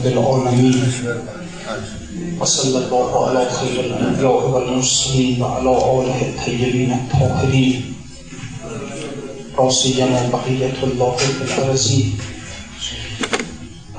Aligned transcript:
رب 0.00 0.06
العالمين 0.06 0.92
وصلى 2.40 2.78
الله 2.78 3.28
على 3.28 3.50
خير 3.50 3.80
الأنبياء 3.80 4.48
والمرسلين 4.48 5.42
وعلى 5.42 5.70
آله 5.70 6.18
الطيبين 6.28 6.92
الطاهرين. 6.92 7.94
راسيما 9.58 10.30
بقية 10.32 10.78
الله 10.82 11.16
في 11.16 11.30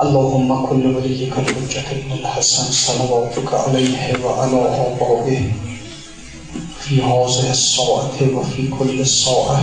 اللهم 0.02 0.66
كل 0.66 0.84
وليك 0.96 1.34
الحجة 1.38 1.88
بن 2.02 2.12
الحسن 2.12 2.66
صلواتك 2.72 3.54
عليه 3.54 4.18
وعلى 4.24 4.60
آبائه 4.86 5.42
في 6.80 7.02
هذه 7.02 7.50
الساعة 7.50 8.18
وفي 8.34 8.62
كل 8.78 9.06
ساعة. 9.06 9.62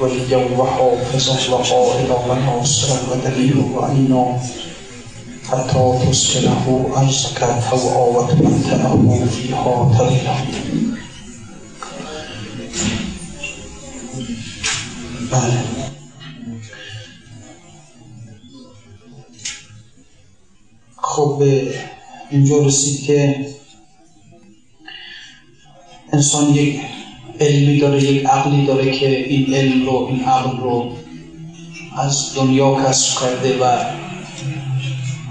وليا 0.00 0.40
وحافظا 0.58 1.36
وقائدا 1.52 2.16
وناصرا 2.28 2.98
ودليلا 3.10 3.64
وعينا. 3.76 4.40
حتى 5.50 5.98
تسكنه 6.10 6.92
أرزك 6.96 7.38
توعا 7.70 8.06
وتمتعه 8.06 9.26
فيها 9.30 9.92
طويلا 9.98 10.34
بله. 15.32 15.64
خب 20.96 21.42
اینجا 22.30 22.58
رسید 22.58 23.06
که 23.06 23.46
انسان 26.12 26.54
یک 26.54 26.80
علمی 27.40 27.78
داره 27.80 28.02
یک 28.02 28.26
عقلی 28.26 28.66
داره 28.66 28.90
که 28.90 29.24
این 29.24 29.54
علم 29.54 29.86
رو 29.86 30.06
این 30.10 30.24
عقل 30.24 30.56
رو 30.56 30.92
از 31.96 32.34
دنیا 32.34 32.74
کسب 32.74 33.20
کرده 33.20 33.58
و 33.64 33.99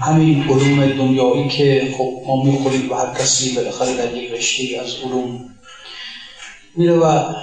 همین 0.00 0.42
علوم 0.42 0.86
دنیایی 0.86 1.48
که 1.48 1.94
خب 1.98 2.22
ما 2.26 2.42
می‌خوریم 2.42 2.92
و 2.92 2.94
هر 2.94 3.14
کسی 3.14 3.54
بالاخره 3.54 3.96
در 3.96 4.16
یک 4.16 4.30
رشته 4.30 4.80
از 4.84 4.94
علوم 5.04 5.54
میره 6.76 6.92
و 6.92 7.34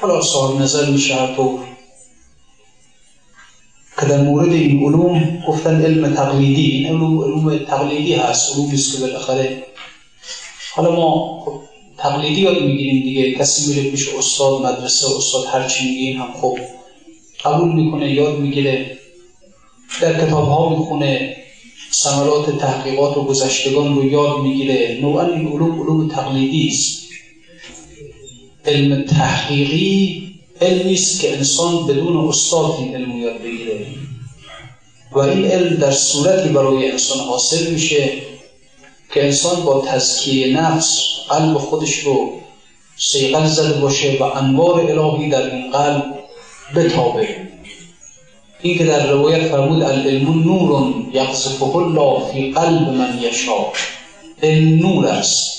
حالا 0.00 0.20
صاحب 0.20 0.60
نظر 0.60 0.90
میشه 0.90 1.34
تو 1.36 1.58
که 4.00 4.06
در 4.06 4.22
مورد 4.22 4.52
این 4.52 4.82
علوم 4.84 5.42
گفتن 5.48 5.82
علم 5.82 6.14
تقلیدی 6.14 6.62
این 6.62 6.86
علوم 6.86 7.18
علوم 7.18 7.58
تقلیدی 7.58 8.14
هست 8.14 8.56
علومی 8.56 8.74
است 8.74 8.92
که 8.92 9.00
بالاخره 9.00 9.62
حالا 10.74 10.90
ما 10.96 11.40
خب 11.44 11.60
تقلیدی 11.98 12.40
یاد 12.40 12.62
می‌گیریم 12.62 13.02
دیگه 13.02 13.34
کسی 13.34 13.74
میره 13.74 13.90
پیش 13.90 14.08
استاد 14.08 14.62
مدرسه 14.62 15.16
استاد 15.16 15.46
هر 15.46 15.68
چی 15.68 15.88
میگه 15.88 16.18
هم 16.18 16.32
خب 16.32 16.58
قبول 17.44 17.72
می‌کنه 17.72 18.12
یاد 18.12 18.38
می‌گیره 18.38 18.98
در 20.00 20.26
کتاب 20.26 20.48
ها 20.48 20.78
می‌خونه 20.78 21.36
ثمرات 21.92 22.58
تحقیقات 22.58 23.16
و 23.16 23.24
گذشتگان 23.24 23.96
رو 23.96 24.04
یاد 24.04 24.40
می‌گیره. 24.40 24.98
نوعا 25.02 25.26
این 25.26 25.48
علوم 25.48 25.80
علوم 25.80 26.08
تقلیدی 26.08 26.68
است. 26.68 27.02
علم 28.64 29.04
تحقیقی 29.04 30.28
علمی 30.60 30.94
است 30.94 31.20
که 31.20 31.36
انسان 31.36 31.86
بدون 31.86 32.28
استاد 32.28 32.74
این 32.78 32.94
علم 32.94 33.16
یاد 33.16 33.42
بگیره. 33.42 33.86
و 35.12 35.18
این 35.18 35.44
علم 35.44 35.76
در 35.76 35.90
صورتی 35.90 36.48
برای 36.48 36.90
انسان 36.90 37.18
حاصل 37.18 37.70
میشه 37.70 38.12
که 39.14 39.24
انسان 39.24 39.64
با 39.64 39.84
تزکیه 39.88 40.60
نفس 40.60 40.98
قلب 41.28 41.58
خودش 41.58 41.98
رو 41.98 42.40
سیقل 42.96 43.46
زده 43.46 43.80
باشه 43.80 44.16
و 44.20 44.22
انوار 44.22 44.80
الهی 44.80 45.30
در 45.30 45.54
این 45.54 45.70
قلب 45.70 46.04
بتابه. 46.76 47.47
این 48.62 48.78
که 48.78 48.84
در 48.84 49.06
روایت 49.06 49.46
فرمود 49.46 49.82
العلم 49.82 50.42
نور 50.42 50.94
یقذفه 51.12 51.76
الله 51.76 52.24
فی 52.32 52.52
قلب 52.52 52.88
من 52.88 53.18
یشا 53.22 53.52
علم 54.42 54.78
نور 54.78 55.06
است 55.06 55.58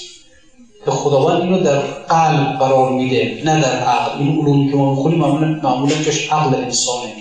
که 0.86 0.92
خداوند 0.92 1.42
اینو 1.42 1.60
در 1.60 1.80
قلب 2.10 2.60
قرار 2.60 2.92
میده 2.92 3.42
نه 3.46 3.62
در 3.62 3.80
عقل. 3.80 4.20
این 4.20 4.40
علوم 4.40 4.70
که 4.70 4.76
ما 4.76 4.96
می‌خونیم 4.96 5.20
معمولا 5.64 5.96
جاش 6.06 6.32
عقل 6.32 6.56
انسانه. 6.56 7.14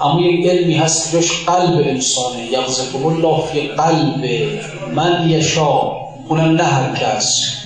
اما 0.00 0.20
یک 0.20 0.46
علمی 0.46 0.74
هست 0.74 1.10
که 1.10 1.16
جاش 1.16 1.30
قلب 1.46 1.88
انسانه. 1.88 2.52
یغزفه 2.52 3.06
الله 3.06 3.40
فی 3.40 3.60
قلب 3.60 4.48
من 4.94 5.30
یشا 5.30 5.92
اونم 6.28 6.56
نه 6.56 6.62
هر 6.62 6.96
کس 6.96 7.56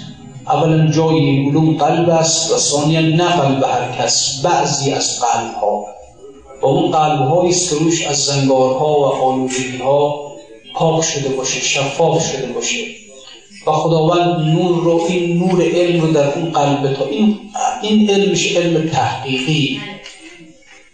اولا 0.46 0.90
جای 0.90 1.14
این 1.14 1.48
علوم 1.48 1.76
قلب 1.76 2.08
است 2.08 2.52
و 2.52 2.56
ثانیا 2.56 3.00
نه 3.00 3.24
قلب 3.24 3.62
هر 3.62 3.92
کس. 3.98 4.42
بعضی 4.42 4.92
از 4.92 5.20
قلب 5.20 5.54
ها 5.54 5.97
و 6.62 6.66
اون 6.66 6.90
قلب 6.90 7.20
هایی 7.20 7.50
است 7.50 7.70
که 7.70 7.76
روش 7.76 8.06
از 8.06 8.24
زنگارها 8.24 9.00
و 9.00 9.04
آلودگی 9.04 9.76
ها 9.76 10.32
پاک 10.74 11.04
شده 11.04 11.28
باشه 11.28 11.60
شفاف 11.60 12.32
شده 12.32 12.46
باشه. 12.46 12.84
و 13.66 13.72
خداوند 13.72 14.40
نور 14.40 14.84
رو 14.84 15.06
این 15.08 15.38
نور 15.38 15.62
علم 15.62 16.00
رو 16.00 16.12
در 16.12 16.34
اون 16.34 16.52
قلب 16.52 16.92
تا 16.92 17.06
این 17.06 17.38
این 17.82 18.10
علمش 18.10 18.56
علم 18.56 18.88
تحقیقی. 18.88 19.80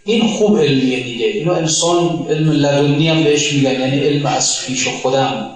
این 0.05 0.27
خوب 0.27 0.57
علمیه 0.57 1.03
دیگه. 1.03 1.25
اینو 1.25 1.51
انسان 1.51 2.25
علم 2.29 2.51
لدنی 2.51 3.07
هم 3.07 3.23
بهش 3.23 3.53
میگن 3.53 3.79
یعنی 3.79 3.99
علم 3.99 4.25
از 4.25 4.65
پیش 4.65 4.87
خودم. 4.87 5.49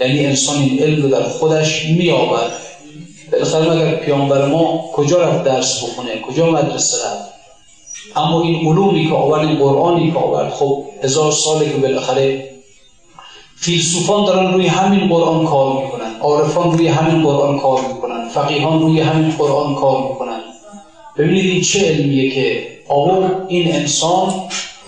یعنی 0.00 0.26
انسان 0.26 0.62
این 0.62 0.78
علم 0.82 1.02
رو 1.02 1.08
در 1.08 1.22
خودش 1.22 1.84
میآورد 1.84 2.52
بالاخره 3.32 3.70
اگر 3.70 3.94
پیامبر 3.94 4.46
ما 4.46 4.90
کجا 4.92 5.22
رفت 5.22 5.44
درس 5.44 5.84
بخونه؟ 5.84 6.20
کجا 6.20 6.50
مدرسه 6.50 6.96
رفت؟ 6.96 7.37
اما 8.16 8.42
این 8.42 8.68
علومی 8.68 9.08
که 9.08 9.14
آورد 9.14 9.58
قرآنی 9.58 10.10
که 10.10 10.18
آورد 10.18 10.50
خب 10.50 10.84
هزار 11.02 11.32
ساله 11.32 11.68
که 11.72 11.76
بالاخره 11.76 12.48
فیلسوفان 13.56 14.24
دارن 14.24 14.52
روی 14.52 14.66
همین 14.66 15.08
قرآن 15.08 15.46
کار 15.46 15.84
می‌کنن 15.84 16.20
عارفان 16.20 16.72
روی 16.72 16.88
همین 16.88 17.22
قرآن 17.22 17.58
کار 17.58 17.80
می‌کنن 17.94 18.28
فقیهان 18.28 18.80
روی 18.80 19.00
همین 19.00 19.30
قرآن 19.30 19.74
کار 19.74 20.08
می‌کنن. 20.08 20.40
ببینید 21.18 21.44
این 21.44 21.60
چه 21.60 21.88
علمیه 21.88 22.30
که 22.30 22.66
آورد 22.88 23.46
این 23.48 23.74
انسان 23.74 24.32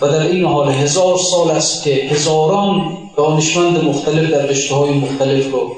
و 0.01 0.07
در 0.07 0.21
این 0.21 0.45
حال 0.45 0.69
هزار 0.69 1.17
سال 1.17 1.51
است 1.51 1.83
که 1.83 1.89
هزاران 1.89 2.97
دانشمند 3.17 3.83
مختلف 3.83 4.29
در 4.29 4.45
رشته 4.45 4.75
های 4.75 4.89
مختلف 4.89 5.51
رو 5.51 5.75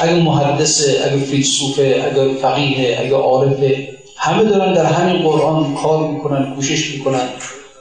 اگر 0.00 0.14
محدثه 0.14 1.04
اگر 1.04 1.24
فیلسوفه 1.24 2.10
اگر 2.12 2.34
فقیه 2.34 2.98
اگر 3.00 3.14
عارفه 3.14 3.88
همه 4.24 4.44
دارن 4.44 4.72
در 4.72 4.84
همین 4.84 5.22
قرآن 5.22 5.74
کار 5.74 6.08
می‌کنن 6.08 6.54
کوشش 6.54 6.94
می‌کنن. 6.94 7.28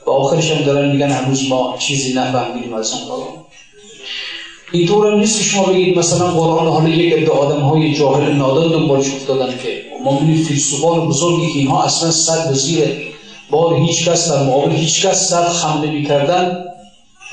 و 0.08 0.10
آخرش 0.10 0.52
هم 0.52 0.64
دارن 0.64 0.92
میگن 0.92 1.12
هنوز 1.12 1.50
ما 1.50 1.76
چیزی 1.80 2.14
نفهمیدیم 2.14 2.74
از 2.74 2.94
اون 2.94 3.02
قرآن. 3.02 3.46
اینطور 4.72 5.16
نیست 5.16 5.38
که 5.38 5.44
شما 5.44 5.66
بگید 5.66 5.98
مثلا 5.98 6.28
قرآن 6.28 6.68
حالا 6.68 6.90
یک 6.90 7.14
عده 7.14 7.32
آدم 7.32 7.60
های 7.60 7.94
جاهل 7.94 8.34
نادان 8.34 8.72
دنبالش 8.72 9.06
افتادن 9.06 9.50
که 9.64 9.82
ما 10.04 10.16
ببینید 10.16 10.46
فیلسوفان 10.46 11.08
بزرگی 11.08 11.52
که 11.52 11.60
اینها 11.60 11.84
اصلا 11.84 12.12
صد 12.12 12.54
زیر 12.54 12.84
بار 13.50 13.76
هیچ 13.76 14.10
کس 14.10 14.32
در 14.32 14.44
مقابل 14.44 14.72
هیچ 14.72 15.06
کس 15.06 15.30
سر 15.30 15.50
خم 15.50 15.82
نمی‌کردن 15.84 16.66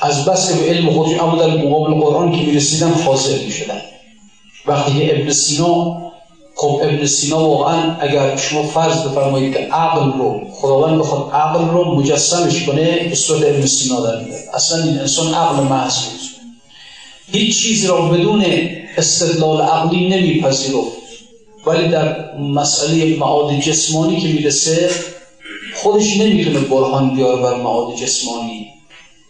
از 0.00 0.24
بس 0.24 0.52
به 0.52 0.68
علم 0.68 0.90
خودش 0.90 1.20
اما 1.20 1.36
در 1.36 1.56
مقابل 1.56 1.94
قرآن 1.94 2.32
که 2.32 2.42
می‌رسیدن 2.42 2.94
خاضع 2.94 3.44
می‌شدن. 3.44 3.80
وقتی 4.66 4.98
که 4.98 5.18
ابن 5.18 5.30
سینا 5.32 6.07
خب 6.60 6.80
ابن 6.82 7.06
سینا 7.06 7.48
واقعا 7.48 7.96
اگر 8.00 8.36
شما 8.36 8.62
فرض 8.62 9.02
بفرمایید 9.02 9.52
که 9.52 9.58
عقل 9.58 10.12
رو 10.18 10.40
خداوند 10.52 10.98
بخواد 10.98 11.30
عقل 11.32 11.68
رو 11.68 11.94
مجسمش 11.94 12.66
کنه 12.66 13.14
صورت 13.14 13.42
ابن 13.42 13.66
سینا 13.66 14.00
در 14.00 14.24
میاد. 14.24 14.40
اصلا 14.54 14.82
این 14.82 14.98
انسان 14.98 15.34
عقل 15.34 15.62
محض 15.62 16.04
بود 16.04 16.20
هیچ 17.32 17.62
چیزی 17.62 17.86
را 17.86 18.02
بدون 18.02 18.44
استدلال 18.96 19.60
عقلی 19.60 20.08
نمیپذیرفت. 20.08 20.98
ولی 21.66 21.88
در 21.88 22.34
مسئله 22.36 23.16
معاد 23.16 23.60
جسمانی 23.60 24.20
که 24.20 24.28
می‌رسه 24.28 24.90
خودش 25.76 26.16
نمی‌تونه 26.16 26.60
برهان 26.60 27.14
بیاره 27.14 27.42
بر 27.42 27.54
معاد 27.54 27.96
جسمانی. 27.96 28.66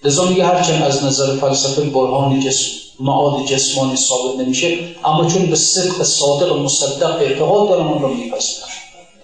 لذا 0.05 0.25
میگه 0.25 0.47
هرچند 0.47 0.83
از 0.83 1.05
نظر 1.05 1.37
فلسفه 1.37 1.83
برهان 1.83 2.41
جسم. 2.41 2.88
معاد 3.01 3.47
جسمانی 3.47 3.97
ثابت 3.97 4.41
نمیشه 4.41 4.79
اما 5.05 5.27
چون 5.31 5.47
به 5.47 5.57
صدق 5.57 6.03
صادق 6.03 6.57
مصدق 6.57 7.17
اعتقاد 7.17 7.69
دارن 7.69 7.87
اون 7.87 8.03
رو 8.03 8.09
میپذیرن 8.09 8.69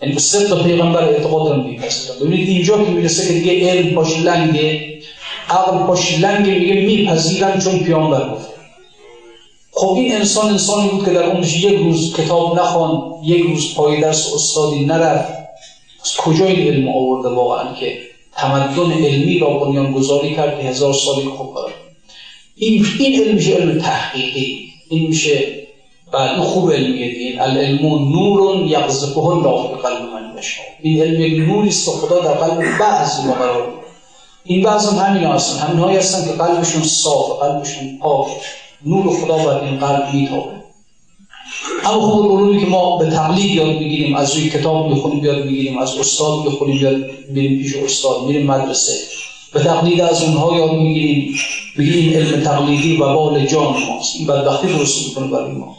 یعنی 0.02 0.14
به 0.14 0.20
صدق 0.20 0.62
پیغمبر 0.62 1.04
اعتقاد 1.04 1.44
دارن 1.44 1.60
میپذیرن 1.60 2.18
ببینید 2.20 2.48
اینجا 2.48 2.84
که 2.84 2.90
می‌رسه 2.90 3.26
که 3.26 3.32
دیگه 3.32 3.70
علم 3.70 3.94
پاش 3.94 4.18
لنگه 4.18 4.94
عقل 5.48 5.86
پاش 5.86 6.18
لنگه 6.18 6.58
میگه 6.58 6.74
میپذیرن 6.74 7.60
چون 7.60 7.78
پیامبر 7.78 8.30
گفت. 8.30 8.48
خب 9.72 9.94
این 9.96 10.14
انسان 10.14 10.50
انسانی 10.50 10.88
بود 10.88 11.04
که 11.04 11.10
در 11.10 11.24
اونش 11.24 11.56
یک 11.64 11.78
روز 11.78 12.16
کتاب 12.16 12.58
نخوان 12.58 13.02
یک 13.22 13.42
روز 13.42 13.74
پای 13.74 14.00
درس 14.00 14.32
استادی 14.34 14.84
نرفت. 14.84 15.32
از 16.04 16.16
کجا 16.16 16.46
این 16.46 16.68
علم 16.68 16.88
آورده 16.88 17.28
واقعا 17.28 17.74
که 17.74 17.98
تمدن 18.36 18.92
علمی 18.92 19.38
را 19.38 19.50
بنیان 19.50 19.92
گذاری 19.92 20.36
کرد 20.36 20.60
که 20.60 20.68
هزار 20.68 20.92
سالی 20.92 21.28
خوب 21.28 21.54
این 22.56 22.86
این 22.98 23.22
علم 23.22 23.34
میشه 23.34 23.52
علم 23.54 23.78
تحقیقی 23.78 24.68
این 24.90 25.08
میشه 25.08 25.64
بعد 26.12 26.40
خوب 26.40 26.72
علمیه 26.72 27.06
این 27.06 27.40
العلم 27.40 27.86
نور 27.86 28.66
یقذفه 28.66 29.18
الله 29.18 29.68
به 29.68 29.82
قلب 29.82 30.02
من 30.02 30.34
بشا 30.36 30.62
این 30.82 31.02
علم 31.02 31.20
یک 31.20 31.48
نوری 31.48 31.68
است 31.68 31.88
خدا 31.90 32.20
در 32.20 32.32
قلب 32.32 32.78
بعضی 32.78 33.22
ما 33.22 33.34
قرار 33.34 33.74
این 34.44 34.62
بعض 34.62 34.88
هم 34.88 34.98
همین 34.98 35.24
هستن. 35.24 35.66
همین 35.66 35.96
هستن 35.96 36.24
که 36.24 36.32
قلبشون 36.32 36.82
صاف 36.82 37.42
قلبشون 37.42 37.98
پاک 37.98 38.26
نور 38.86 39.16
خدا 39.16 39.36
بر 39.36 39.64
این 39.64 39.76
قلب 39.76 40.14
میتابه. 40.14 40.50
اما 41.84 42.00
خود 42.00 42.24
علومی 42.24 42.60
که 42.60 42.66
ما 42.66 42.96
به 42.96 43.10
تقلید 43.10 43.50
یاد 43.50 43.68
می‌گیریم 43.68 44.14
از 44.14 44.34
روی 44.34 44.50
کتاب 44.50 44.88
می‌خونیم 44.88 45.24
یاد 45.24 45.44
می‌گیریم 45.44 45.78
از 45.78 45.98
استاد 45.98 46.44
می‌خونیم 46.44 46.76
یاد 46.76 46.96
میریم 47.28 47.62
پیش 47.62 47.76
استاد 47.76 48.22
میریم 48.26 48.46
مدرسه. 48.46 48.94
به 49.54 49.60
تقلید 49.60 50.00
از 50.00 50.22
اونها 50.22 50.56
یاد 50.58 50.72
می‌گیریم. 50.72 51.34
بگیم 51.78 52.12
علم 52.12 52.40
تقلیدی 52.40 52.96
و 52.96 53.14
بال 53.14 53.46
جان 53.46 53.64
ماست. 53.64 54.16
این 54.18 54.26
بدبختی 54.26 54.66
درست 54.66 55.08
می‌کنه 55.08 55.26
برای 55.26 55.52
ما. 55.52 55.76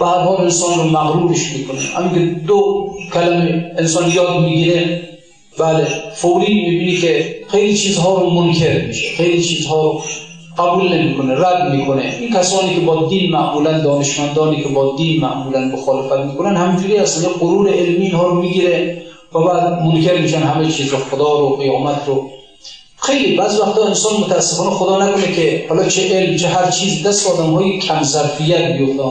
و 0.00 0.04
هر 0.04 0.18
حال 0.18 0.40
انسان 0.40 0.78
رو 0.78 0.84
مغرورش 0.84 1.52
می‌کنه. 1.52 1.78
همین 1.80 2.14
که 2.14 2.40
دو 2.46 2.90
کلمه 3.14 3.72
انسان 3.78 4.10
یاد 4.10 4.40
می‌گیره 4.40 5.08
بله 5.58 5.86
فوری 6.14 6.54
می‌بینی 6.54 6.96
که 6.96 7.36
خیلی 7.48 7.76
چیزها 7.76 8.20
رو 8.20 8.30
منکر 8.30 8.86
میشه. 8.86 9.16
خیلی 9.16 9.42
چیزها 9.42 9.82
رو 9.82 10.00
قبول 10.58 10.92
نمی‌کنه 10.92 11.34
رد 11.34 11.74
می‌کنه. 11.74 12.14
این 12.20 12.30
کسانی 12.32 12.74
که 12.74 12.80
با 12.80 13.08
دین 13.08 13.30
معمولا 13.30 13.80
دانشمندانی 13.80 14.62
که 14.62 14.68
با 14.68 14.96
دین 14.96 15.20
معمولا 15.20 15.60
مخالفت 15.60 16.26
می‌کنن 16.26 16.56
هستن 16.56 17.22
یه 17.22 17.28
غرور 17.40 17.70
علمی 17.70 18.04
اینها 18.04 18.26
رو 18.26 18.42
می‌گیره 18.42 19.02
و 19.34 19.38
بعد 19.38 19.82
منکر 19.82 20.20
میشن 20.20 20.38
همه 20.42 20.72
چیز 20.72 20.88
رو 20.88 20.98
خدا 20.98 21.38
رو 21.38 21.56
قیامت 21.56 22.02
رو. 22.06 22.30
خیلی 23.08 23.36
بعض 23.36 23.60
وقتا 23.60 23.86
انسان 23.86 24.20
متاسفانه 24.20 24.70
خدا 24.70 25.06
نکنه 25.06 25.32
که 25.32 25.66
حالا 25.68 25.88
چه 25.88 26.08
علم 26.08 26.36
چه 26.36 26.48
هر 26.48 26.70
چیز. 26.70 27.06
دست 27.06 27.26
آدم 27.26 27.50
های 27.50 27.78
کم 27.78 28.02
ظرفیت 28.02 28.72
بیفته. 28.78 29.02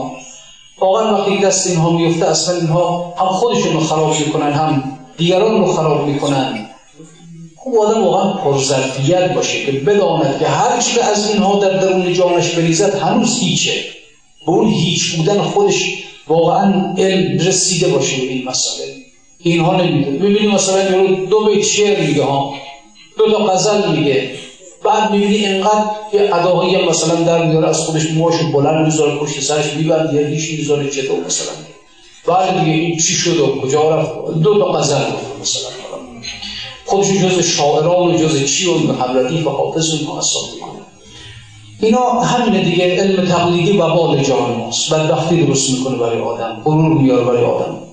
واقعا 0.80 1.14
وقتی 1.14 1.38
دست 1.38 1.66
اینها 1.66 1.90
میفته 1.90 2.26
اصلا 2.26 2.54
اینها 2.54 3.14
هم 3.18 3.26
خودشون 3.26 3.72
رو 3.72 3.80
خراب 3.80 4.16
می‌کنن 4.26 4.52
هم 4.52 4.98
دیگران 5.16 5.60
رو 5.60 5.72
خراب 5.72 6.08
می‌کنن. 6.08 6.68
خوب 7.56 7.78
آدم 7.78 8.04
واقعا 8.04 8.32
پرظرفیت 8.32 9.34
باشه 9.34 9.64
که 9.66 9.72
بداند 9.72 10.38
که 10.38 10.46
هر 10.46 10.80
چی 10.80 11.00
از 11.00 11.30
اینها 11.30 11.58
در 11.58 11.78
درون 11.78 12.12
جانش 12.12 12.50
بریزد 12.50 12.94
هنوز 12.94 13.38
هیچه. 13.40 13.72
به 14.46 14.52
اون 14.52 14.68
هیچ 14.68 15.16
بودن 15.16 15.42
خودش 15.42 16.04
واقعا 16.28 16.94
علم 16.98 17.38
رسیده 17.38 17.88
باشه 17.88 18.16
به 18.16 18.32
این 18.32 18.48
مسئله. 18.48 18.86
اینها 19.38 19.82
نمیده 19.82 20.10
ببینیم 20.10 20.50
مثلا 20.50 20.90
دو 21.30 21.44
بیت 21.46 21.64
شعر 21.64 22.06
میگه 22.06 22.24
ها. 22.24 22.54
دو 23.18 23.30
تا 23.30 23.38
غزل 23.38 23.90
میگه 23.90 24.30
بعد 24.84 25.10
می‌بینی 25.10 25.36
اینقدر 25.36 25.84
یه 26.12 26.34
اداهایی 26.34 26.88
مثلا 26.88 27.14
در 27.14 27.46
میاره 27.46 27.68
از 27.68 27.80
خودش 27.80 28.10
موهاشو 28.10 28.52
بلند 28.52 28.86
می‌ذاره 28.86 29.16
پشت 29.16 29.40
سرش 29.40 29.74
می‌برد 29.74 30.14
یه 30.14 30.26
ریش 30.26 30.58
می‌ذاره 30.58 30.90
چطور 30.90 31.24
مثلا 31.26 31.52
بعد 32.26 32.60
دیگه 32.60 32.72
این 32.72 32.96
چی 32.96 33.12
شد 33.14 33.40
و 33.40 33.60
کجا 33.60 33.96
رفت 33.96 34.40
دو 34.42 34.58
تا 34.58 34.72
غزل 34.72 35.04
مثلا 35.40 35.70
خودش 36.84 37.08
جز 37.08 37.44
شاعران 37.44 38.14
و 38.14 38.18
جز 38.18 38.44
چی 38.44 38.66
و 38.66 38.72
حضرتی 38.72 39.42
و 39.42 39.48
حافظ 39.48 39.94
و 39.94 39.96
می‌کنه 40.54 40.82
اینا 41.80 42.20
همین 42.20 42.62
دیگه 42.62 42.96
علم 42.96 43.26
تقلیدی 43.26 43.78
و 43.78 43.88
بال 43.88 44.22
جان 44.22 44.52
ماست 44.52 44.94
بدبختی 44.94 45.44
درست 45.44 45.70
می‌کنه 45.70 45.96
برای 45.96 46.20
آدم 46.20 46.62
غرور 46.64 46.98
میاره 46.98 47.24
برای 47.24 47.44
آدم 47.44 47.87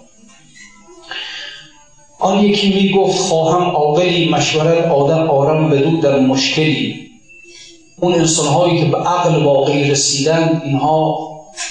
آن 2.20 2.44
یکی 2.44 2.70
می 2.70 2.94
گفت 2.94 3.20
خواهم 3.20 3.76
عاقلی 3.76 4.30
مشورت 4.30 4.86
آدم 4.86 5.30
آرم 5.30 5.70
بدو 5.70 5.98
در 6.02 6.20
مشکلی. 6.20 7.06
اون 8.00 8.14
انسان 8.14 8.48
هایی 8.48 8.80
که 8.80 8.86
به 8.86 8.98
عقل 8.98 9.44
واقعی 9.44 9.92
رسیدن 9.92 10.62
اینها 10.66 11.18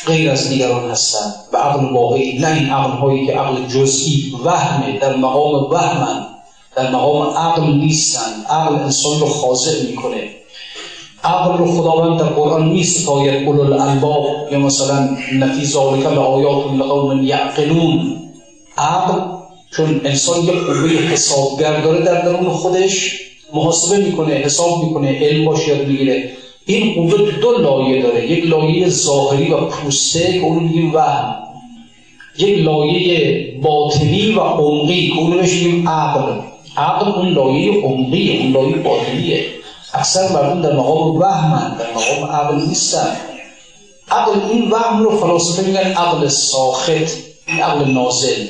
غیر 0.06 0.30
از 0.30 0.48
دیگران 0.48 0.90
هستند. 0.90 1.34
به 1.52 1.58
عقل 1.58 1.92
واقعی 1.92 2.38
نه 2.38 2.54
این 2.54 2.70
عقل 2.70 2.90
هایی 2.90 3.26
که 3.26 3.32
عقل 3.32 3.66
جزئی 3.66 4.32
وهمه 4.44 4.98
در 4.98 5.16
مقام 5.16 5.70
وهمن 5.70 6.26
در 6.76 6.90
مقام 6.90 7.36
عقل 7.36 7.72
نیستن 7.72 8.44
عقل 8.50 8.74
انسان 8.74 9.20
رو 9.20 9.26
خاضع 9.26 9.86
می‌کنه. 9.86 10.30
عقل 11.24 11.58
رو 11.58 11.66
خداوند 11.66 12.20
در 12.20 12.26
قرآن 12.26 12.68
نیست. 12.68 13.06
تاید 13.06 13.48
اولو 13.48 13.72
الالباب 13.72 14.26
یا 14.52 14.58
مثلا 14.58 15.16
نفی 15.32 15.64
ذالک 15.64 16.06
لآیات 16.06 16.72
لقوم 16.78 17.22
یعقلون. 17.22 18.16
عقل 18.78 19.33
چون 19.76 20.00
انسان 20.04 20.44
یک 20.44 20.50
قوه 20.50 20.90
حسابگر 20.90 21.80
داره 21.80 22.04
در 22.04 22.20
درون 22.20 22.48
خودش 22.48 23.20
محاسبه 23.52 23.96
می‌کنه 23.96 24.32
حساب 24.32 24.84
می‌کنه 24.84 25.18
علم 25.18 25.44
باش 25.44 25.68
یاد 25.68 25.86
می‌گیره. 25.86 26.30
این 26.66 26.94
قوه 26.94 27.32
دو 27.40 27.52
لایه 27.52 28.02
داره 28.02 28.30
یک 28.30 28.46
لایه 28.46 28.88
ظاهری 28.88 29.50
و 29.50 29.56
پوسته 29.56 30.32
که 30.32 30.40
اونو 30.40 30.60
میگیم 30.60 30.94
وهم 30.94 31.34
یک 32.38 32.58
لایه 32.58 33.60
باطنی 33.62 34.32
و 34.32 34.40
عمقی 34.40 35.08
که 35.08 35.18
اونو 35.18 35.42
میگیم 35.42 35.88
عقل. 35.88 36.32
عقل 36.76 37.12
اون 37.12 37.28
لایه 37.28 37.82
عمقی 37.82 38.38
اون 38.38 38.52
لایه 38.52 38.76
باطنیه. 38.76 39.44
اکثر 39.94 40.32
مردم 40.32 40.62
در 40.62 40.76
مقام 40.76 41.16
وهمن 41.16 41.76
در 41.78 41.90
مقام 41.90 42.30
عقل 42.30 42.68
نیستن. 42.68 43.16
عقل 44.10 44.40
این 44.50 44.70
وهم 44.70 45.02
رو 45.02 45.18
فلاسفه 45.18 45.66
میگن 45.66 45.92
عقل 45.92 46.28
ساخت 46.28 46.90
این 47.46 47.60
عقل 47.60 47.90
نازل. 47.90 48.46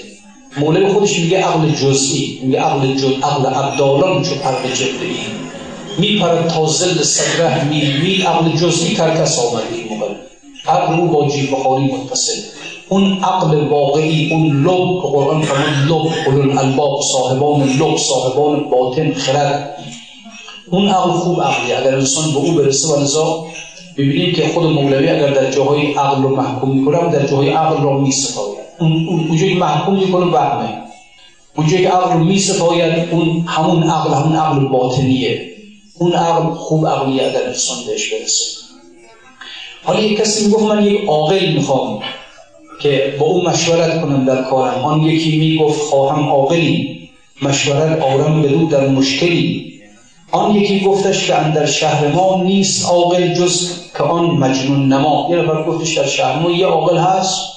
مولوی 0.57 0.93
خودش 0.93 1.19
میگه 1.19 1.39
عقل 1.39 1.71
جزئی 1.71 2.41
میگه 2.43 2.61
عقل 2.61 2.95
جز 2.95 3.13
عقل 3.23 3.47
عبدالان 3.47 4.23
چون 4.23 4.39
عقل 4.39 4.75
جبری 4.75 5.17
میپرد 5.99 6.49
تا 6.49 6.67
زل 6.67 7.03
صدره 7.03 7.65
میل 7.65 8.01
میل 8.03 8.27
عقل 8.27 8.57
جزئی 8.57 8.95
کرکس 8.95 9.39
آمده 9.39 9.65
این 9.75 9.89
موقع 9.89 10.15
عقل 10.69 10.97
رو 10.97 11.07
با 11.07 11.29
جیب 11.29 11.51
بخاری 11.51 11.85
متصل. 11.85 12.41
اون 12.89 13.19
عقل 13.23 13.69
واقعی 13.69 14.33
اون 14.33 14.63
لب 14.63 15.03
که 15.03 15.09
قرآن 15.09 15.43
فرمان 15.43 15.89
لب 15.89 16.13
قلول 16.25 16.59
الباب 16.59 17.03
صاحبان 17.03 17.63
لب 17.63 17.97
صاحبان 17.97 18.71
باطن 18.71 19.13
خرد. 19.13 19.77
اون 20.71 20.89
عقل 20.89 21.11
خوب 21.11 21.43
عقلی 21.43 21.73
اگر 21.73 21.95
انسان 21.95 22.31
به 22.31 22.37
او 22.37 22.53
برسه 22.53 22.89
و 22.89 23.01
لذا 23.01 23.47
ببینیم 23.97 24.35
که 24.35 24.49
خود 24.49 24.65
مولوی 24.65 25.09
اگر 25.09 25.31
در 25.31 25.51
جاهای 25.51 25.93
عقل 25.93 26.23
رو 26.23 26.37
محکوم 26.37 26.79
می‌کنه 26.79 27.13
در 27.13 27.27
جاهای 27.27 27.49
عقل 27.49 27.83
رو 27.83 28.01
می 28.01 28.13
اون 28.79 29.09
اونجایی 29.09 29.55
محکوم 29.55 29.95
می‌کنه 29.95 30.27
وهمه 30.27 30.83
اونجایی 31.57 31.85
عقل 31.85 32.19
می 32.19 32.43
اون 33.11 33.45
همون 33.49 33.83
عقل 33.83 34.15
همون 34.15 34.37
عقل 34.37 34.67
باطنیه. 34.67 35.51
اون 35.99 36.13
عقل 36.13 36.55
خوب 36.55 36.87
عقلی 36.87 37.21
اگر 37.21 37.47
انسان 37.47 37.77
بهش 37.87 38.13
برسه. 38.13 38.45
حالا 39.85 40.01
یک 40.01 40.19
کسی 40.19 40.47
می‌گفت 40.47 40.65
من 40.65 40.85
یک 40.85 41.09
عاقل 41.09 41.53
می‌خوام 41.53 42.01
که 42.81 43.17
با 43.21 43.27
او 43.27 43.45
مشورت 43.45 44.01
کنم 44.01 44.25
در 44.25 44.43
کارم. 44.43 44.85
آن 44.85 45.01
یکی 45.01 45.39
می‌گفت 45.39 45.81
خواهم 45.81 46.29
عاقلی. 46.29 47.09
مشورت 47.43 48.03
آرم 48.03 48.43
بدو 48.43 48.67
در 48.67 48.89
مشکلی. 48.89 49.75
آن 50.33 50.55
یکی 50.55 50.81
گفتش 50.81 51.27
که 51.27 51.35
اندر 51.35 51.67
شهر 51.67 52.13
ما 52.13 52.43
نیست 52.43 52.87
عاقل 52.91 53.35
جز 53.35 53.71
که 53.97 54.03
آن 54.03 54.25
مجنون 54.25 54.89
نما. 54.93 55.29
یه 55.31 55.37
نفر 55.37 55.63
گفتش 55.63 55.99
در 55.99 56.07
شهر 56.07 56.39
ما 56.39 56.51
یه 56.51 56.67
عاقل 56.67 56.99
هست. 56.99 57.54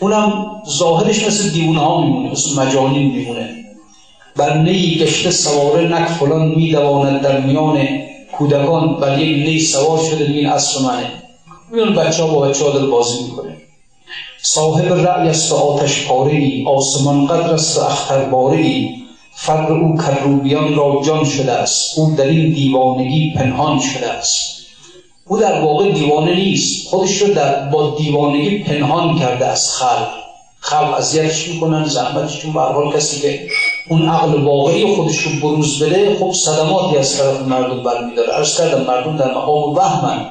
اونم 0.00 0.62
ظاهرش 0.68 1.26
مثل 1.26 1.50
دیونه 1.50 1.80
ها 1.80 2.00
میمونه 2.00 2.30
مثل 2.30 2.60
مجانین 2.60 3.12
میمونه. 3.12 3.64
بر 4.36 4.58
نی 4.58 4.98
گشته 4.98 5.30
سواره 5.30 5.88
نک 5.88 6.08
فلان 6.08 6.48
میدواند 6.48 7.22
در 7.22 7.40
میان 7.40 7.88
کودکان 8.32 8.96
بر 8.96 9.18
یک 9.18 9.48
نی 9.48 9.60
سوار 9.60 9.98
شده 9.98 10.24
این 10.24 10.46
اصل 10.46 10.82
منه 10.84 11.12
میون 11.70 11.94
بچه 11.94 12.22
ها 12.22 12.28
با 12.28 12.40
بچه 12.40 12.64
ها 12.64 12.70
در 12.70 12.86
بازی 12.86 13.24
می‌کنه. 13.24 13.56
صاحب 14.42 14.92
رأی 14.92 15.28
است 15.28 15.52
و 15.52 15.54
آتش 15.56 16.06
پاره 16.06 16.32
ای 16.32 16.64
آسمان 16.66 17.26
قدر 17.26 17.54
است 17.54 17.78
و 17.78 17.80
اختر 17.80 18.24
باره 18.24 18.58
ای 18.58 18.88
او 19.68 19.98
کروبیان 19.98 20.74
را 20.74 21.02
جان 21.06 21.24
شده 21.24 21.52
است. 21.52 21.98
او 21.98 22.14
در 22.16 22.24
این 22.24 22.52
دیوانگی 22.52 23.32
پنهان 23.36 23.80
شده 23.80 24.12
است. 24.12 24.55
او 25.28 25.38
در 25.38 25.60
واقع 25.60 25.90
دیوانه 25.90 26.34
نیست. 26.34 26.88
خودش 26.88 27.22
رو 27.22 27.34
در 27.34 27.68
با 27.68 27.94
دیوانگی 27.98 28.58
پنهان 28.58 29.18
کرده 29.18 29.46
از 29.46 29.70
خلق. 29.70 30.08
خلق 30.60 30.94
اذیتش 30.98 31.48
می‌کنن 31.48 31.84
زحمتشون 31.84 32.52
به 32.52 32.96
کسی 32.96 33.20
که 33.20 33.40
اون 33.90 34.08
عقل 34.08 34.42
واقعی 34.42 34.86
خودش 34.86 35.18
رو 35.18 35.40
بروز 35.40 35.82
بده 35.82 36.16
خب 36.20 36.32
صدماتی 36.32 36.96
از 36.96 37.18
طرف 37.18 37.40
مردم 37.40 37.82
برمیداره. 37.82 38.32
عرض 38.32 38.58
کردم 38.58 38.84
مردم 38.84 39.16
در 39.16 39.34
مقام 39.34 39.74
وهمن 39.74 40.26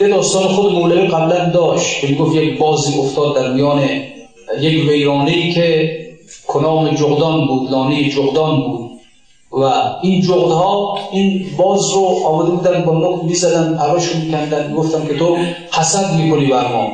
یه 0.00 0.08
داستان 0.08 0.42
خود 0.42 0.72
مولوی 0.72 1.08
قبلا 1.08 1.50
داشت 1.50 2.00
که 2.00 2.14
گفت 2.14 2.36
یک 2.36 2.58
بازی 2.58 2.98
افتاد 2.98 3.36
در 3.36 3.52
میان 3.52 3.88
یک 4.60 4.88
ویرانه 4.88 5.52
که 5.52 5.96
کنام 6.46 6.94
جغدان 6.94 7.46
بود 7.46 7.70
لانه 7.70 8.10
جغدان 8.10 8.60
بود. 8.60 8.89
و 9.52 9.64
این 10.02 10.20
جغدها 10.22 10.98
این 11.12 11.46
باز 11.58 11.90
رو 11.90 12.06
آمده 12.26 12.50
بودن 12.50 12.84
با 12.84 12.94
نک 12.94 13.24
می‌زدن 13.24 13.76
پراشو 13.76 14.18
میکندن 14.18 14.74
گفتم 14.74 15.06
که 15.06 15.14
تو 15.14 15.36
حسد 15.72 16.14
می‌کنی 16.14 16.46
بر 16.46 16.72
ما. 16.72 16.88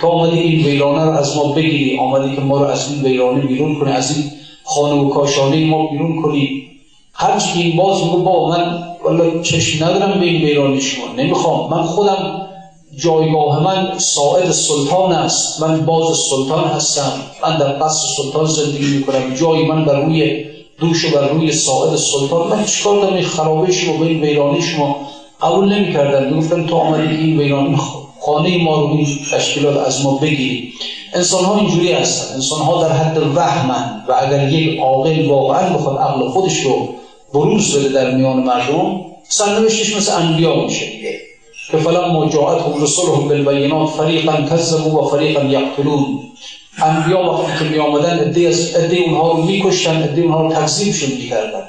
تو 0.00 0.06
آمدی 0.06 0.38
این 0.38 0.64
ویرانه 0.64 1.04
رو 1.04 1.10
از 1.10 1.36
ما 1.36 1.44
بگیری. 1.52 1.98
آمدی 1.98 2.36
که 2.36 2.40
ما 2.40 2.58
رو 2.58 2.64
از 2.64 2.92
این 2.92 3.04
ویرانه 3.04 3.40
بیرون 3.40 3.78
کنی 3.78 3.92
از 3.92 4.16
این 4.16 4.30
خانه 4.64 4.94
و 4.94 5.08
کاشانه 5.08 5.66
ما 5.66 5.86
بیرون 5.86 6.22
کنی. 6.22 6.62
هرچی 7.12 7.62
این 7.62 7.76
باز 7.76 8.04
میگو 8.04 8.22
با 8.22 8.48
من 8.48 8.82
والا 9.04 9.42
چشم 9.42 9.84
ندارم 9.84 10.20
به 10.20 10.26
این 10.26 10.44
ویرانه 10.44 10.80
شما. 10.80 11.04
نمی‌خوام. 11.16 11.70
من 11.70 11.82
خودم 11.82 12.48
جایگاه 12.96 13.62
من 13.62 13.98
ساعد 13.98 14.50
سلطان 14.50 15.12
است. 15.12 15.62
من 15.62 15.84
باز 15.86 16.16
سلطان 16.16 16.64
هستم. 16.64 17.12
من 17.42 17.58
در 17.58 17.72
قصر 17.72 18.06
سلطان 18.16 18.46
زندگی 18.46 18.96
می‌کنم. 18.96 19.34
جای 19.34 19.64
من 19.64 19.84
بر 19.84 20.00
روی 20.00 20.44
دوش 20.78 21.06
بر 21.06 21.28
روی 21.28 21.52
ساعد 21.52 21.96
سلطان. 21.96 22.48
من 22.48 22.64
چیکار 22.64 23.00
دارم 23.00 23.14
این 23.14 23.72
شما 23.72 23.98
و 23.98 24.02
این 24.02 24.20
ویرانی 24.20 24.62
شما 24.62 24.96
قبول 25.42 25.72
نمی‌کردن. 25.74 26.38
گفتن 26.38 26.66
تو 26.66 26.76
آمدی 26.76 27.16
که 27.16 27.22
این 27.22 27.38
ویرانی 27.38 27.76
خانه 28.20 28.64
ما 28.64 28.80
رو 28.80 28.86
این 28.86 29.06
تشکیلات 29.32 29.86
از 29.86 30.04
ما 30.04 30.18
بگیری. 30.18 30.72
انسان 31.14 31.44
ها 31.44 31.56
اینجوری 31.56 31.92
هستن. 31.92 32.34
انسان 32.34 32.60
ها 32.60 32.82
در 32.82 32.92
حد 32.92 33.36
وهمن 33.36 34.04
و 34.08 34.12
اگر 34.12 34.48
یک 34.48 34.80
عاقل 34.80 35.26
واقعا 35.26 35.72
بخواد 35.76 35.98
عقل 35.98 36.28
خودش 36.28 36.60
رو 36.60 36.88
بروز 37.34 37.76
بده 37.76 37.88
در 37.88 38.10
میان 38.10 38.42
مردم 38.42 39.00
سرنوشتش 39.28 39.96
مثل 39.96 40.22
انبیا 40.22 40.54
میشه. 40.54 40.86
که 41.70 41.76
فلما 41.76 42.28
جاءتهم 42.28 42.82
رسولهم 42.82 43.28
بالبینات 43.28 43.88
فریقا 43.88 44.32
کذبوا 44.32 45.02
و 45.02 45.08
فریقا 45.08 45.42
یقتلون. 45.42 46.18
انبیا 46.82 47.32
وقتی 47.32 47.64
که 47.64 47.70
می 47.70 47.78
آمدن 47.78 48.18
عده 48.18 48.96
اونها 49.06 49.32
رو 49.32 49.42
میکشتن 49.42 50.02
عده 50.02 50.22
اونها 50.22 50.42
رو 50.42 50.52
تکذیبشون 50.52 51.10
می‌کردن. 51.10 51.62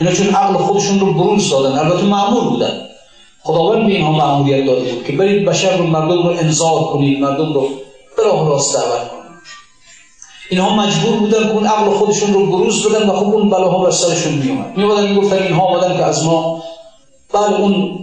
اینا 0.00 0.12
چون 0.12 0.26
عقل 0.26 0.54
خودشون 0.54 1.00
رو 1.00 1.12
بروز 1.12 1.50
دادن 1.50 1.78
البته 1.78 2.04
معمول 2.04 2.44
بودن. 2.44 2.90
خداوند 3.42 3.86
به 3.86 3.92
اینها 3.92 4.12
معمولیت 4.12 4.66
داده 4.66 4.92
بود 4.92 5.04
که 5.04 5.12
برید 5.12 5.44
بشر 5.44 5.76
رو 5.76 5.86
مردم 5.86 6.22
رو 6.22 6.28
انذار 6.28 6.82
کنید 6.82 7.20
مردم 7.20 7.52
رو 7.52 7.68
به 8.16 8.22
راه 8.24 8.48
راست 8.48 8.74
دعوت 8.74 9.10
اینها 10.50 10.76
مجبور 10.76 11.16
بودن 11.16 11.42
که 11.42 11.50
اون 11.50 11.66
عقل 11.66 11.90
خودشون 11.90 12.34
رو 12.34 12.46
بروز 12.46 12.86
بدن 12.86 13.08
و 13.08 13.12
خب 13.12 13.24
اون 13.24 13.50
بلاها 13.50 13.84
بر 13.84 13.90
سرشون 13.90 14.32
میومد 14.32 14.76
میومدن 14.76 15.08
می‌گفتن 15.08 15.42
اینها 15.42 15.62
آمدن 15.62 15.96
که 15.96 16.04
از 16.04 16.26
ما 16.26 16.62
بله 17.32 17.60
اون 17.60 17.98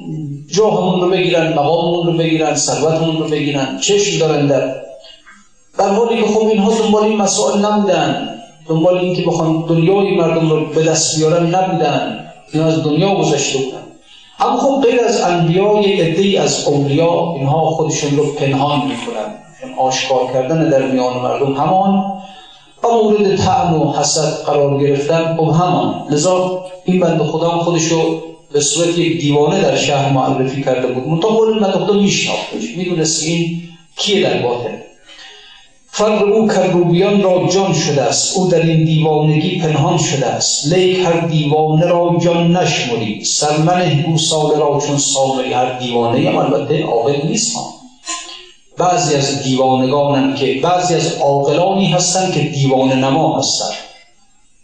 جاهمون 0.47 1.01
رو 1.01 1.09
بگیرن 1.09 1.53
مقاممون 1.53 2.07
رو 2.07 2.13
بگیرن 2.17 2.55
ثروتمون 2.55 3.17
رو 3.17 3.27
بگیرن. 3.27 3.79
چشم 3.81 4.19
دارن 4.19 4.47
در 4.47 4.86
در 5.77 5.89
حالی 5.89 6.21
که 6.21 6.27
خب 6.27 6.47
اینها 6.47 6.71
دنبال 6.71 7.03
این 7.03 7.17
مسائل 7.17 7.65
نبودن. 7.65 8.29
دنبال 8.69 8.97
این 8.97 9.15
که 9.15 9.21
بخوان 9.21 9.65
دنیای 9.67 10.17
مردم 10.17 10.49
رو 10.49 10.65
به 10.65 10.83
دست 10.83 11.17
بیارن 11.17 11.55
نبودن. 11.55 12.29
اینا 12.53 12.65
از 12.65 12.83
دنیا 12.83 13.15
گذشته 13.15 13.59
بودن. 13.59 13.77
اما 14.39 14.57
خب 14.57 14.81
غیر 14.87 14.99
از 15.07 15.21
انبیا 15.21 15.71
عده 15.79 16.41
از 16.41 16.67
اولیا 16.67 17.33
اینها 17.37 17.69
خودشون 17.69 18.17
رو 18.17 18.25
پنهان 18.25 18.79
می‌کنن. 18.79 19.33
آشکار 19.77 20.33
کردن 20.33 20.69
در 20.69 20.87
میان 20.87 21.17
مردم 21.17 21.53
همان. 21.53 22.13
و 22.83 22.87
مورد 22.87 23.35
تعن 23.35 23.73
و 23.73 23.93
حسد 23.93 24.43
قرار 24.45 24.79
گرفتن 24.83 25.37
خب 25.37 25.49
همان. 25.49 26.07
لذا 26.09 26.65
این 26.85 26.99
بند 26.99 27.21
خدا 27.21 27.49
خودش 27.49 27.83
رو 27.83 28.21
به 28.51 28.59
صورت 28.59 28.97
یک 28.97 29.21
دیوانه 29.21 29.61
در 29.61 29.75
شهر 29.75 30.13
معرفی 30.13 30.63
کرده 30.63 30.87
بود. 30.87 31.07
مطابق 31.07 31.59
بند 31.61 31.73
خدا 31.73 31.93
میشناختش 31.93 32.77
می‌دونست 32.77 33.23
این 33.23 33.61
کیه 33.97 34.29
در 34.29 34.41
باطن. 34.41 34.86
فرق 35.97 36.23
او 36.23 36.47
کروبیان 36.47 37.23
را 37.23 37.49
جان 37.53 37.73
شده 37.73 38.01
است. 38.01 38.37
او 38.37 38.47
در 38.47 38.61
این 38.61 38.85
دیوانگی 38.85 39.59
پنهان 39.59 39.97
شده 39.97 40.25
است. 40.25 40.73
لیک 40.73 41.05
هر 41.05 41.19
دیوانه 41.19 41.85
را 41.85 42.17
جان 42.23 42.57
نشمری 42.57 43.25
سرمنه 43.25 44.03
گوساله 44.03 44.59
را 44.59 44.81
چون 44.87 44.97
سامری 44.97 45.53
هر 45.53 45.79
دیوانه 45.79 46.29
هم 46.29 46.37
البته 46.37 46.83
عاقل 46.83 47.27
نیست 47.27 47.57
بعضی 48.77 49.15
از 49.15 49.43
دیوانگانن 49.43 50.35
که 50.35 50.59
بعضی 50.63 50.95
از 50.95 51.17
عاقلانی 51.17 51.87
هستن 51.91 52.31
که 52.31 52.39
دیوانه 52.39 52.95
نما 52.95 53.39
هستن 53.39 53.73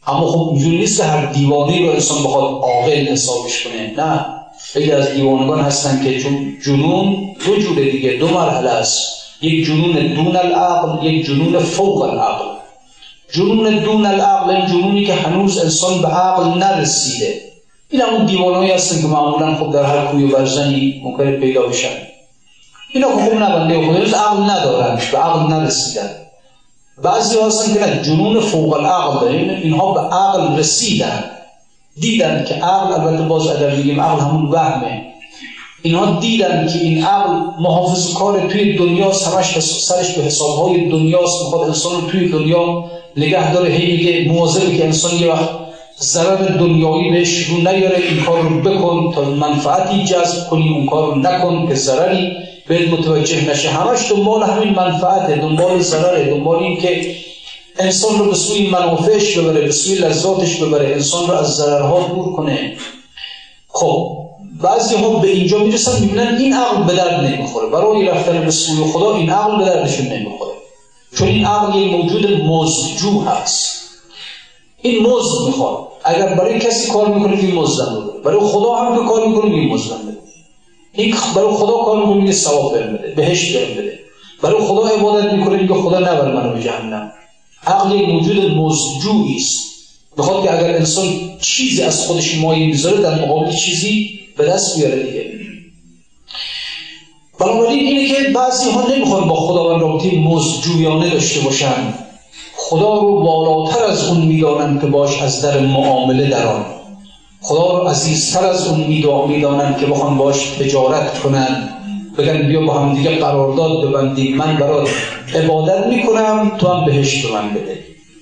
اما 0.07 0.27
خب 0.27 0.49
اینجوری 0.49 0.77
نیست 0.77 1.01
هر 1.01 1.25
دیوانه 1.25 1.81
رو 1.81 1.89
انسان 1.89 2.23
بخواد 2.23 2.43
عاقل 2.43 3.07
حسابش 3.07 3.63
کنه. 3.63 3.93
نه. 3.97 4.25
خیلی 4.59 4.91
از 4.91 5.11
دیوانگان 5.11 5.59
هستن 5.59 6.03
که 6.03 6.19
چون 6.19 6.57
جنون 6.65 7.35
دو 7.45 7.55
جوره 7.59 7.91
دیگه 7.91 8.11
دو 8.11 8.27
مرحله 8.27 8.69
است. 8.69 9.22
یک 9.43 9.65
جنون 9.65 10.13
دون 10.13 10.35
العقل 10.35 11.05
یک 11.05 11.25
جنون 11.25 11.59
فوق 11.59 12.01
العقل. 12.01 12.45
جنون 13.33 13.79
دون 13.79 14.05
العقل 14.05 14.49
این 14.49 14.65
جنونی 14.65 15.05
که 15.05 15.13
هنوز 15.13 15.57
انسان 15.57 16.01
به 16.01 16.07
عقل 16.07 16.59
نرسیده. 16.59 17.41
این 17.89 18.01
همون 18.01 18.25
دیوانهایی 18.25 18.71
هستن 18.71 19.01
که 19.01 19.07
معمولا 19.07 19.55
خب 19.55 19.73
در 19.73 19.83
هر 19.83 20.05
کوی 20.05 20.23
و 20.23 20.37
برزنی 20.37 21.01
ممکنه 21.03 21.31
پیدا 21.31 21.61
بشن. 21.61 21.97
اینا 22.93 23.07
که 23.07 23.23
خوب 23.23 23.33
نبنده 23.33 23.85
خود 23.85 23.95
هنوز 23.95 24.13
عقل 24.13 24.43
ندارن 24.43 24.99
به 25.11 25.17
عقل 25.17 25.53
نرسیدن. 25.53 26.09
بعضی 27.03 27.39
هستن 27.39 27.73
که 27.73 28.01
جنون 28.01 28.39
فوق 28.39 28.73
العقل 28.73 29.19
دارن. 29.19 29.49
اینها 29.49 29.91
به 29.91 29.99
عقل 29.99 30.57
رسیدن. 30.57 31.23
دیدن 31.99 32.45
که 32.47 32.55
عقل 32.55 32.93
البته 32.93 33.23
باز 33.23 33.47
اگر 33.47 33.69
بگیم 33.69 34.01
عقل 34.01 34.21
همون 34.21 34.45
وهمه. 34.45 35.12
اینها 35.85 36.19
دیدن 36.19 36.67
که 36.73 36.79
این 36.79 37.03
عقل 37.03 37.33
محافظ 37.59 38.13
کار 38.13 38.47
توی 38.47 38.77
دنیا 38.77 39.11
سرش 39.11 39.59
سرش 39.59 40.13
به 40.13 40.23
حسابهای 40.23 40.89
دنیاست 40.89 41.41
می‌خواد 41.43 41.67
انسان 41.67 42.07
توی 42.11 42.29
دنیا 42.29 42.85
نگه 43.17 43.53
داره. 43.53 43.69
هی 43.69 43.97
میگه 43.97 44.31
مواظبه 44.33 44.77
که 44.77 44.85
انسان 44.85 45.15
یه 45.19 45.31
وقت 45.31 45.49
ضرر 45.99 46.35
دنیایی 46.35 47.11
بهش 47.11 47.43
رو 47.43 47.57
نیاره. 47.57 47.97
این 47.97 48.23
کار 48.25 48.41
رو 48.41 48.61
بکن 48.61 49.11
تا 49.15 49.21
منفعتی 49.21 50.03
جذب 50.03 50.49
کنی. 50.49 50.69
اون 50.69 50.85
کار 50.85 51.13
رو 51.13 51.15
نکن 51.15 51.67
که 51.67 51.75
ضرری 51.75 52.31
به 52.67 52.89
متوجه 52.91 53.51
نشه. 53.51 53.69
همش 53.69 54.11
دنبال 54.11 54.43
همین 54.43 54.69
منفعته. 54.73 55.35
دنبال 55.35 55.79
ضرره. 55.79 56.29
دنبال 56.29 56.63
این 56.63 56.77
که 56.77 57.15
انسان 57.79 58.19
رو 58.19 58.25
به 58.25 58.35
سوی 58.35 58.67
منافعش 58.67 59.37
ببره 59.37 59.61
به 59.61 59.71
سوی 59.71 59.95
لذاتش 59.95 60.55
ببره. 60.55 60.87
انسان 60.87 61.27
رو 61.27 61.33
از 61.33 61.55
ضررها 61.55 62.07
دور 62.07 62.35
کنه. 62.35 62.73
خب 63.67 64.22
بعضی 64.61 64.95
ها 64.95 65.09
به 65.09 65.29
اینجا 65.29 65.57
می‌رسن 65.57 66.01
می‌بینن 66.01 66.35
این 66.39 66.53
عقل 66.53 66.83
به 66.83 66.93
درد 66.93 67.25
نمی‌خوره. 67.25 67.67
برای 67.67 68.05
رفتن 68.05 68.45
به 68.45 68.51
سوی 68.51 68.83
خدا 68.83 69.15
این 69.15 69.29
عقل 69.29 69.57
به 69.57 69.65
دردشون 69.65 70.05
نمی‌خوره. 70.05 70.51
چون 71.17 71.27
این 71.27 71.45
عقل 71.45 71.79
یک 71.79 71.91
موجود 71.91 72.41
مزجو 72.41 73.21
هست. 73.21 73.83
این 74.81 75.03
مزد 75.03 75.45
می‌خواد. 75.47 75.87
اگر 76.03 76.33
برای 76.35 76.59
کسی 76.59 76.91
کار 76.91 77.13
می‌کنه 77.13 77.41
که 77.41 77.47
مزدم 77.47 78.07
بده 78.09 78.19
برای 78.19 78.39
خدا 78.39 78.75
هم 78.75 78.97
که 78.97 79.09
کار 79.09 79.27
می‌کنه 79.27 79.73
مزدم 79.73 79.97
بده 79.97 80.17
این 80.93 81.15
برای 81.35 81.53
خدا 81.53 81.77
کار 81.77 81.99
می‌کنه 81.99 82.21
میگه 82.21 82.31
ثواب 82.31 82.73
برم 82.73 82.93
بده 82.93 83.13
بهشت 83.15 83.57
برای 84.41 84.61
خدا 84.61 84.87
عبادت 84.87 85.33
می‌کنه 85.33 85.61
میگه 85.61 85.73
خدا 85.73 85.99
نبر 85.99 86.31
منو 86.31 86.53
به 86.53 86.63
جهنم. 86.63 87.11
عقل 87.67 88.05
موجود 88.05 88.51
مزجویی 88.51 89.35
است. 89.35 89.63
بخواد 90.17 90.43
که 90.43 90.53
اگر 90.53 90.75
انسان 90.75 91.05
چیزی 91.41 91.81
از 91.81 92.07
خودش 92.07 92.37
مایه 92.37 92.65
می‌ذاره 92.65 93.01
در 93.01 93.25
مقابل 93.25 93.51
چیزی 93.51 94.19
به 94.37 94.45
دست 94.45 94.77
بیاره 94.77 95.03
دیگه. 95.03 95.33
بنابراین 97.39 97.79
اینه 97.79 98.07
که 98.07 98.29
بعضی 98.35 98.69
ها 98.69 98.87
نمی‌خوان 98.87 99.27
با 99.27 99.35
خداوند 99.35 99.81
رابطه 99.81 100.19
مزجویانه 100.19 101.09
داشته 101.09 101.39
باشن. 101.39 101.93
خدا 102.55 102.99
رو 102.99 103.19
بالاتر 103.19 103.83
از 103.83 104.09
اون 104.09 104.21
می‌دانن 104.21 104.79
که 104.79 104.87
باش 104.87 105.21
از 105.21 105.41
در 105.41 105.59
معامله 105.59 106.29
دران. 106.29 106.65
خدا 107.41 107.77
رو 107.77 107.87
عزیزتر 107.87 108.45
از 108.45 108.67
اون 108.67 108.79
می‌دانن 109.27 109.75
که 109.79 109.85
بخوان 109.85 110.17
باش 110.17 110.47
تجارت 110.47 111.19
کنن. 111.19 111.69
بگن 112.17 112.47
بیا 112.47 112.61
با 112.61 112.73
هم 112.73 112.95
دیگه 112.95 113.15
قرارداد 113.15 113.87
ببندیم. 113.87 114.37
من 114.37 114.57
برات 114.57 114.89
عبادت 115.35 115.87
می‌کنم 115.87 116.51
تو 116.57 116.67
هم 116.67 116.85
بهشت 116.85 117.25
به 117.25 117.33
من 117.33 117.53
بده. 117.53 117.79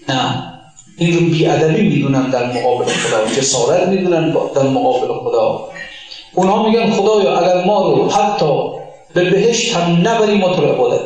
نه. 0.09 0.43
این 0.97 1.17
رو 1.17 1.25
بیادبی 1.25 1.81
می‌دونن 1.81 2.29
در 2.29 2.53
مقابل 2.53 2.85
خدا. 2.85 3.35
جسارت 3.41 3.87
می‌دونن 3.87 4.31
در 4.55 4.63
مقابل 4.63 5.13
خدا. 5.13 5.69
اونها 6.33 6.63
میگن 6.63 6.91
خدایا 6.91 7.37
اگر 7.39 7.63
ما 7.63 7.91
رو 7.91 8.09
حتی 8.09 8.81
به 9.13 9.29
بهشت 9.29 9.75
هم 9.75 10.07
نبری 10.07 10.37
ما 10.37 10.55
تو 10.55 10.65
عبادت 10.65 11.01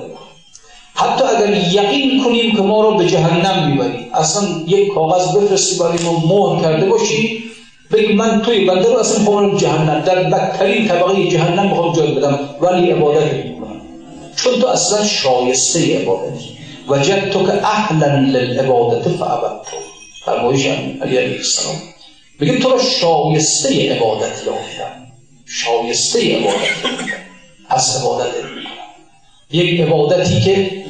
حتی 0.93 1.23
اگر 1.23 1.57
یقین 1.71 2.23
کنیم 2.23 2.55
که 2.55 2.61
ما 2.61 2.81
رو 2.81 2.97
به 2.97 3.07
جهنم 3.07 3.69
می‌بری 3.69 4.07
اصلا 4.13 4.43
یک 4.67 4.93
کاغذ 4.93 5.37
بفرستی 5.37 5.79
برای 5.79 5.97
ما 6.03 6.19
مهر 6.19 6.61
کرده 6.61 6.85
باشی 6.85 7.43
بگی 7.91 8.13
من 8.13 8.41
توی 8.41 8.65
بنده 8.65 8.89
رو 8.89 8.97
اصلا 8.97 9.25
خواهم 9.25 9.57
جهنم 9.57 10.01
در 10.01 10.23
بدترین 10.23 10.87
طبقه 10.87 11.27
جهنم 11.27 11.69
می‌خوام 11.69 11.95
جای 11.95 12.11
بدم 12.11 12.39
ولی 12.61 12.91
عبادت 12.91 13.33
می‌کنم. 13.33 13.81
چون 14.35 14.59
تو 14.59 14.67
اصلا 14.67 15.05
شایسته 15.05 16.01
عبادتی 16.01 16.49
وجد 16.89 17.29
تو 17.29 17.45
که 17.45 17.53
اهلا 17.53 18.07
للعبادت 18.07 19.09
فعبدت 19.09 19.67
فرمایش 20.25 20.65
علی 20.65 21.17
علیه 21.17 21.37
السلام. 21.37 21.75
بگیم 22.39 22.59
تو 22.59 22.69
رو 22.69 22.79
شایسته 22.79 23.95
عبادت 23.95 24.43
یافتم. 24.45 25.04
شایسته 25.45 26.37
عبادت 26.37 26.69
از 27.69 27.97
عبادت 27.97 28.25
یک 29.51 29.81
عبادتی 29.81 30.41
که 30.41 30.85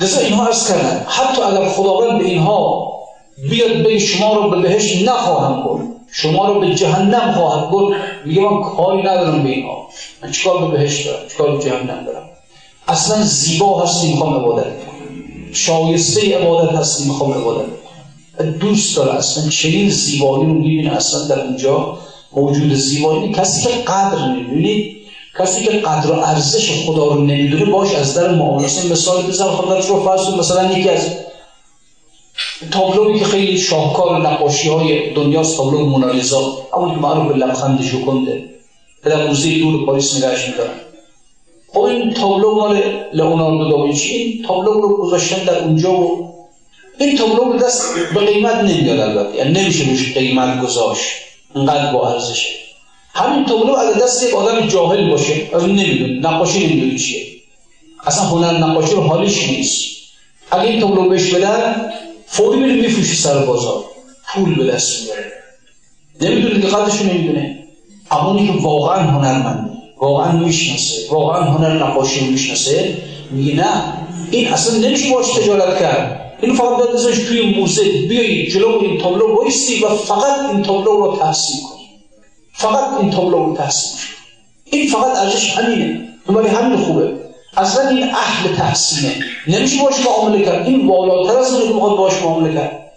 لذا 0.00 0.20
اینها 0.20 0.46
ارز 0.46 0.68
کردن 0.68 1.06
حتی 1.08 1.42
اگر 1.42 1.68
خداوند 1.68 2.18
به 2.18 2.24
اینها 2.24 2.94
بیاد 3.50 3.82
به 3.82 3.98
شما 3.98 4.34
رو 4.34 4.50
به 4.50 4.68
بهش 4.68 5.02
نخواهم 5.02 5.64
کن 5.64 5.94
شما 6.12 6.46
رو 6.46 6.60
به 6.60 6.74
جهنم 6.74 7.32
خواهد 7.32 7.70
کن 7.70 7.94
میگه 8.24 8.40
من 8.40 8.62
کاری 8.62 9.02
ندارم 9.02 9.42
به 9.42 9.48
اینها. 9.48 9.88
من 10.22 10.30
چیکار 10.30 10.66
به 10.66 10.76
بهش 10.76 11.06
دارم؟ 11.06 11.28
چیکار 11.28 11.56
به 11.56 11.64
جهنم 11.64 12.04
دارم؟ 12.04 12.28
اصلا 12.88 13.22
زیبا 13.22 13.82
هستی 13.82 14.08
می‌خوام 14.08 14.34
عبادت 14.34 14.66
شایسته 15.52 16.38
عبادت 16.38 16.72
هستی 16.72 17.04
می‌خوام 17.04 17.32
عبادت 17.32 17.66
دوست 18.60 18.96
داره 18.96 19.14
اصلا 19.14 19.48
چنین 19.48 19.90
زیبایی 19.90 20.44
رو 20.44 20.52
می‌بینه 20.52 20.96
اصلا 20.96 21.26
در 21.28 21.40
اونجا 21.40 21.98
موجود 22.36 22.74
زیبایی 22.74 23.32
کسی 23.32 23.62
که 23.62 23.68
قدر 23.68 24.26
نمی‌دونید 24.28 24.96
کسی 25.38 25.64
که 25.64 25.70
قدر 25.70 26.12
و 26.12 26.14
ارزش 26.14 26.86
خدا 26.86 27.04
رو 27.04 27.20
نمی‌دونه 27.20 27.64
باش 27.64 27.94
از 27.94 28.14
در 28.14 28.30
معامله 28.30 28.92
مثال 28.92 29.22
بزن 29.22 29.46
خودت 29.46 29.88
رو 29.88 30.04
فرض 30.04 30.28
مثلا 30.28 30.72
یکی 30.72 30.88
از 30.88 31.10
تابلوی 32.70 33.18
که 33.18 33.24
خیلی 33.24 33.58
شاهکار 33.58 34.20
نقاشی 34.20 34.68
های 34.68 35.14
دنیاست 35.14 35.56
تابلو 35.56 35.86
مونالیزا. 35.86 36.56
که 36.72 37.00
معروف 37.00 37.32
به 37.32 37.38
لبخند 37.38 37.82
ژوکنده 37.82 38.44
در 39.04 39.26
موزه 39.26 39.58
دور 39.58 39.86
پاریس 39.86 40.16
نگهش 40.16 40.48
میدارن. 40.48 40.80
خب 41.68 41.80
این 41.80 42.12
تابلو 42.12 42.54
مال 42.54 42.82
لئوناردو 43.12 43.70
داوینچی 43.70 44.08
این 44.08 44.44
تابلو 44.46 44.72
رو 44.72 44.96
گذاشتن 44.96 45.44
در 45.44 45.58
اونجا 45.58 45.92
و 45.92 46.34
این 47.00 47.16
تابلو 47.16 47.52
به 47.52 47.58
دست 47.58 47.94
به 48.14 48.20
قیمت 48.20 48.54
نمیاد 48.54 49.00
البته 49.00 49.36
یعنی 49.36 49.60
نمیشه 49.60 49.90
روش 49.90 50.14
قیمت 50.14 50.62
گذاشت 50.62 51.23
انقدر 51.54 51.92
با 51.92 52.12
ارزشه 52.12 52.48
همین 53.14 53.44
تابلو 53.44 53.74
اگر 53.74 54.00
دست 54.00 54.22
یک 54.22 54.34
آدم 54.34 54.66
جاهل 54.66 55.10
باشه 55.10 55.50
از 55.54 55.64
نمی‌دونه 55.64 56.20
نقاشی 56.20 56.66
نمی‌دونه 56.66 56.98
چیه. 56.98 57.26
اصلا 58.06 58.24
هنر 58.24 58.58
نقاشی 58.58 58.94
رو 58.94 59.02
حالیش 59.02 59.48
نیست. 59.48 59.84
اگه 60.50 60.70
این 60.70 60.80
تابلو 60.80 61.08
بهش 61.08 61.34
بدن 61.34 61.90
فوری 62.26 62.60
میره 62.60 62.74
میفروشی 62.74 63.16
سر 63.16 63.38
بازار. 63.38 63.84
پول 64.26 64.54
به 64.54 64.72
دست 64.72 65.02
میاره. 65.02 65.32
نمی‌دونه 66.20 66.58
دقتش 66.58 67.02
نمی‌دونه. 67.02 67.64
اونی 68.10 68.46
که 68.46 68.52
واقعا 68.52 69.02
هنرمنده 69.02 69.70
واقعا 69.98 70.32
می‌شناسه 70.32 70.94
واقعا 71.10 71.42
هنر 71.42 71.84
نقاشی 71.84 72.24
می‌شناسه 72.24 72.98
میگه 73.30 73.54
نه 73.54 73.92
این 74.30 74.48
اصلا 74.48 74.78
نمیشه 74.78 75.12
باش 75.12 75.26
تجارت 75.26 75.80
کرد. 75.80 76.23
این 76.44 76.54
فقط 76.54 76.90
ازش 76.94 77.18
توی 77.18 77.60
موزه 77.60 77.82
بیایی 78.08 78.50
جلو 78.50 78.78
این 78.82 78.98
تابلو 78.98 79.36
بایستی 79.36 79.84
و 79.84 79.88
فقط 79.88 80.50
این 80.50 80.62
تابلو 80.62 80.96
رو 80.96 81.16
تحصیل 81.16 81.56
کنی 81.60 81.88
فقط 82.52 83.00
این 83.00 83.10
تابلو 83.10 83.46
رو 83.46 83.56
تحصیل 83.56 83.98
این 84.64 84.88
فقط 84.88 85.16
ارزش 85.16 85.50
همینه. 85.50 86.08
ولی 86.28 86.48
همین 86.48 86.78
خوبه. 86.78 87.12
اصلا 87.56 87.88
این 87.88 88.02
اهل 88.04 88.54
تحسینه 88.56 89.14
نمیشه 89.48 89.82
باش 89.82 89.94
معامله 90.06 90.44
کرد. 90.44 90.66
این 90.66 90.86
بالاتر 90.86 91.38
از 91.38 91.54
اونه 91.54 91.68
که 91.68 91.74
می‌خواد 91.74 91.96
باش 91.96 92.22
معامله 92.22 92.54
کرد. 92.54 92.92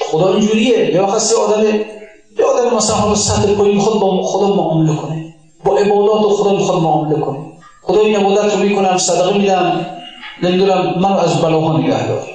خدا 0.00 0.34
اینجوریه. 0.34 0.94
یا 0.94 1.02
وقت 1.02 1.32
آدم 1.32 1.64
یه 1.64 2.44
آدم 2.44 2.76
مثلا 2.76 2.96
حالا 2.96 3.14
سطح 3.14 3.52
پایین 3.52 3.74
می‌خواد 3.74 4.00
با 4.00 4.22
خدا 4.22 4.54
معامله 4.54 4.96
کنه. 4.96 5.34
با 5.64 5.78
عبادات 5.78 6.32
خدا 6.36 6.52
می‌خواد 6.52 6.82
معامله 6.82 7.20
کنه. 7.20 7.38
خدا 7.82 8.00
این 8.00 8.16
عبادت 8.16 8.54
رو 8.54 8.58
می‌کنم 8.58 8.98
صدقه 8.98 9.38
میدم. 9.38 9.97
نمی‌دونم 10.42 10.94
من 11.00 11.12
از 11.12 11.42
بلاها 11.42 11.78
نگه 11.78 12.08
دار 12.08 12.28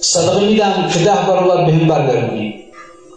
صدقه 0.00 0.46
میدم 0.46 0.90
که 0.92 0.98
ده 0.98 1.04
برابر 1.28 1.64
به 1.64 1.72
هم 1.72 1.88
برگردونی. 1.88 2.54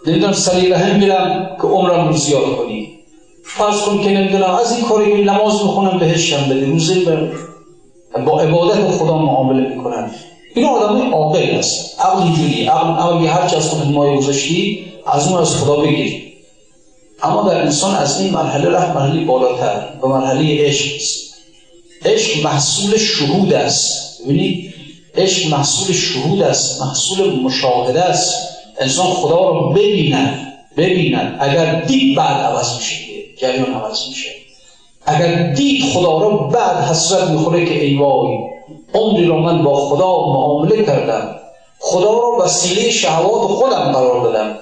نمی‌دونم 0.06 0.32
سلی 0.32 0.68
رحم 0.68 0.98
میرم 0.98 1.56
که 1.62 1.68
عمرم 1.68 2.08
رو 2.08 2.16
زیاد 2.16 2.56
کنی. 2.56 2.98
فرض 3.44 3.82
کن 3.82 4.02
که 4.02 4.10
نمی‌دونم 4.10 4.50
از 4.50 4.72
این 4.72 4.84
کاری 4.84 5.12
که 5.12 5.30
نماز 5.30 5.52
می‌خونم 5.52 5.98
بهشم 5.98 6.44
بده 6.50 6.66
روزه 6.66 6.94
با 8.26 8.40
عبادت 8.40 8.90
خدا 8.90 9.18
معامله 9.18 9.68
می‌کنن 9.68 10.10
این 10.54 10.66
آدم 10.66 11.14
عاقل 11.14 11.50
است 11.50 12.00
عقل 12.00 12.22
اینجوری 12.22 12.66
عقل 12.66 12.90
عقل 12.90 13.26
هر 13.26 13.48
چه 13.48 13.56
از 13.56 13.68
خودت 13.68 13.86
مایه 13.86 14.16
گذاشتی 14.16 14.84
از 15.06 15.28
اون 15.28 15.40
از 15.40 15.56
خدا 15.56 15.76
بگیر. 15.76 16.22
اما 17.22 17.48
در 17.48 17.62
انسان 17.62 17.94
از 17.94 18.20
این 18.20 18.32
مرحله 18.32 18.68
رفت 18.68 18.96
مرحله 18.96 19.24
بالاتر 19.24 19.88
به 20.02 20.08
مرحله 20.08 20.64
عشق 20.66 20.94
است. 20.96 21.34
عشق 22.04 22.44
محصول 22.44 22.98
شهود 22.98 23.52
است. 23.52 24.11
ببینید 24.24 24.74
عشق 25.14 25.50
محصول 25.50 25.94
شهود 25.94 26.42
است 26.42 26.82
محصول 26.82 27.40
مشاهده 27.40 28.02
است. 28.02 28.34
انسان 28.80 29.06
خدا 29.06 29.48
رو 29.48 29.70
ببیند 29.70 30.52
ببیند. 30.76 31.36
اگر 31.40 31.80
دید 31.80 32.16
بعد 32.16 32.36
عوض 32.40 32.76
میشه 32.76 32.96
جریان 33.40 33.74
عوض 33.74 34.08
میشه. 34.08 34.30
اگر 35.06 35.52
دید 35.52 35.84
خدا 35.84 36.18
رو 36.18 36.48
بعد 36.48 36.84
حسرت 36.84 37.30
می‌خوره 37.30 37.64
که 37.64 37.84
ای 37.84 37.96
وای 37.96 38.38
عمری 38.94 39.24
رو 39.24 39.36
من 39.36 39.62
با 39.62 39.74
خدا 39.74 40.06
معامله 40.06 40.84
کردم. 40.84 41.36
خدا 41.80 42.12
رو 42.12 42.42
وسیله 42.44 42.90
شهوات 42.90 43.42
خودم 43.50 43.92
قرار 43.92 44.22
دادم. 44.22 44.56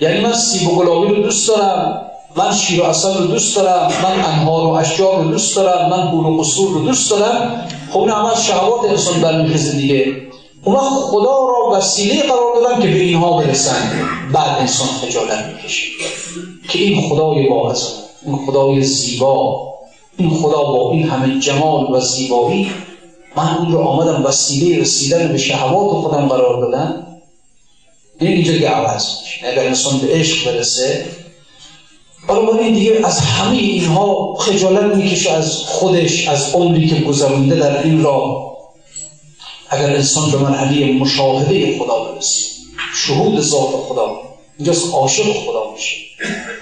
یعنی 0.00 0.20
من 0.20 0.32
سیب 0.32 0.68
و 0.68 0.76
گلابی 0.76 1.14
رو 1.14 1.22
دوست 1.22 1.48
دارم. 1.48 2.10
من 2.36 2.54
شیر 2.54 2.80
و 2.80 2.84
اصل 2.84 3.18
رو 3.18 3.26
دوست 3.26 3.56
دارم 3.56 3.92
من 4.02 4.24
انهار 4.24 4.66
و 4.66 4.70
اشجار 4.70 5.24
رو 5.24 5.30
دوست 5.30 5.56
دارم 5.56 5.90
من 5.90 6.10
بول 6.10 6.26
و 6.26 6.40
قصور 6.40 6.72
رو 6.72 6.84
دوست 6.84 7.10
دارم. 7.10 7.68
خب 7.92 7.98
این 7.98 8.10
همه 8.10 8.32
از 8.32 8.46
شهوات 8.46 8.90
انسان 8.90 9.20
برمیخیزه 9.20 9.72
دیگه. 9.72 10.16
اون 10.64 10.76
خدا 10.76 11.30
را 11.30 11.78
وسیله 11.78 12.22
قرار 12.22 12.54
دادم 12.54 12.82
که 12.82 12.88
به 12.88 13.00
اینها 13.00 13.38
برسن. 13.38 14.08
بعد 14.32 14.58
انسان 14.60 14.88
خجالت 14.88 15.44
می‌کشه. 15.46 15.86
که 16.68 16.78
این 16.78 17.08
خدای 17.08 17.48
با 17.48 17.74
این 18.26 18.46
خدای 18.46 18.82
زیبا 18.82 19.74
این 20.16 20.30
خدا 20.30 20.62
با 20.62 20.90
این 20.90 21.08
همه 21.08 21.40
جمال 21.40 21.92
و 21.92 22.00
زیبایی 22.00 22.70
من 23.36 23.56
اون 23.58 23.72
رو 23.72 23.78
آمدم 23.78 24.24
وسیله 24.24 24.80
رسیدن 24.80 25.28
به 25.28 25.38
شهوات 25.38 25.90
خودم 25.90 26.28
قرار 26.28 26.60
دادم. 26.60 27.06
این 28.20 28.32
اینجا 28.32 28.68
عوض 28.68 29.06
میشه. 29.20 29.46
اگر 29.52 29.66
انسان 29.66 29.98
به 29.98 30.12
عشق 30.12 30.52
برسه 30.52 31.04
بنابراین 32.28 32.74
دیگه 32.74 33.00
از 33.04 33.18
همه 33.20 33.56
اینها 33.56 34.34
خجالت 34.34 34.96
می‌کشه 34.96 35.32
از 35.32 35.56
خودش 35.66 36.28
از 36.28 36.54
عمری 36.54 36.88
که 36.88 37.00
گذرونده 37.00 37.56
در 37.56 37.82
این 37.82 38.02
راه. 38.02 38.54
اگر 39.70 39.90
انسان 39.90 40.30
به 40.30 40.38
مرحله 40.38 40.92
مشاهده 40.92 41.78
خدا 41.78 42.04
برسه 42.04 42.44
شهود 42.94 43.40
ذات 43.40 43.70
خدا 43.88 44.10
اینجاست 44.58 44.94
عاشق 44.94 45.22
خدا 45.22 45.72
میشه. 45.72 45.96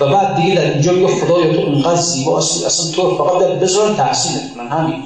و 0.01 0.07
بعد 0.07 0.37
دیگه 0.37 0.55
در 0.55 0.73
اینجا 0.73 0.93
میگه 0.93 1.15
خدایا 1.15 1.53
تو 1.53 1.61
اینقدر 1.61 2.01
زیبا 2.01 2.39
اصلا 2.39 2.91
تو 2.93 3.17
فقط 3.17 3.41
در 3.41 3.55
بذارن 3.55 3.97
تحسین 3.97 4.33
کنن 4.55 4.69
همین. 4.69 5.03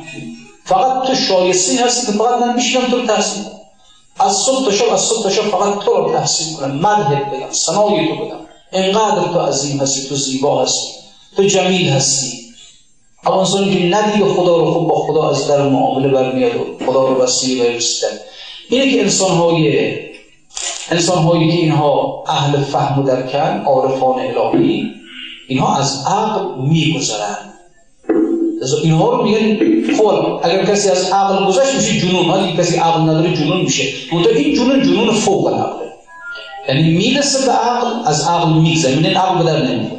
فقط 0.65 1.07
تو 1.07 1.15
شایسته 1.15 1.85
هستی 1.85 2.07
که 2.07 2.13
فقط 2.13 2.43
من 2.43 2.55
میشنم 2.55 2.91
تو 2.91 3.07
تحسین 3.07 3.45
از 4.19 4.37
صبح 4.37 4.65
تا 4.65 4.71
شب 4.71 4.93
از 4.93 5.01
صبح 5.01 5.23
تا 5.23 5.31
شب 5.31 5.43
فقط 5.43 5.79
تو 5.79 5.91
رو 5.91 6.13
تحسین 6.19 6.57
کنن 6.57 6.75
مدهت 6.75 7.31
بگم 7.31 7.51
سنای 7.51 8.09
تو 8.09 8.25
بدم. 8.25 8.46
اینقدر 8.73 9.33
تو 9.33 9.39
عظیم 9.39 9.81
هستی 9.81 10.09
تو 10.09 10.15
زیبا 10.15 10.63
هستی 10.63 10.93
تو 11.37 11.43
جمیل 11.43 11.89
هستی. 11.89 12.47
اما 13.27 13.39
انسانی 13.39 13.75
که 13.75 13.97
ندیگه 13.97 14.25
خدا 14.25 14.57
رو 14.57 14.73
خب 14.75 14.81
با 14.81 14.95
خدا 14.95 15.31
از 15.31 15.49
در 15.49 15.69
معامله 15.69 16.09
برمیاد 16.09 16.57
و 16.57 16.87
خدا 16.87 17.09
رو 17.09 17.23
وسیله 17.23 17.65
برسیدن 17.65 18.13
اینه 18.71 18.93
که 18.93 19.03
انسان 19.03 19.31
های 19.31 19.97
انسان 20.91 21.19
هایی 21.19 21.51
که 21.51 21.57
اینها 21.57 22.25
اهل 22.29 22.61
فهم 22.63 23.03
و 23.03 23.07
درکن 23.07 23.63
عارفان 23.67 24.19
الهی 24.19 24.85
اینها 25.49 25.77
از 25.77 26.05
عقل 26.07 26.61
میگذرن. 26.69 27.53
اینها 28.83 29.11
رو 29.11 29.23
میگن 29.23 29.95
خب 29.97 30.05
اگر 30.43 30.65
کسی 30.65 30.89
از 30.91 31.11
عقل 31.11 31.47
گذشت 31.47 31.75
میشه 31.75 32.01
جنون. 32.01 32.25
ها 32.25 32.53
کسی 32.53 32.77
عقل 32.77 33.01
نداره 33.01 33.37
جنون 33.37 33.61
میشه. 33.61 33.85
منتها 34.13 34.33
این 34.33 34.55
جنون 34.55 34.83
جنون 34.83 35.15
فوق 35.15 35.47
العقله. 35.47 35.86
یعنی 36.69 36.83
می‌رسه 36.83 37.47
به 37.47 37.53
عقل 37.53 38.09
از 38.09 38.29
عقل 38.29 38.53
میگذره. 38.53 38.93
این 38.93 39.17
عقل 39.17 39.43
بدر 39.43 39.63
نمیده 39.63 39.97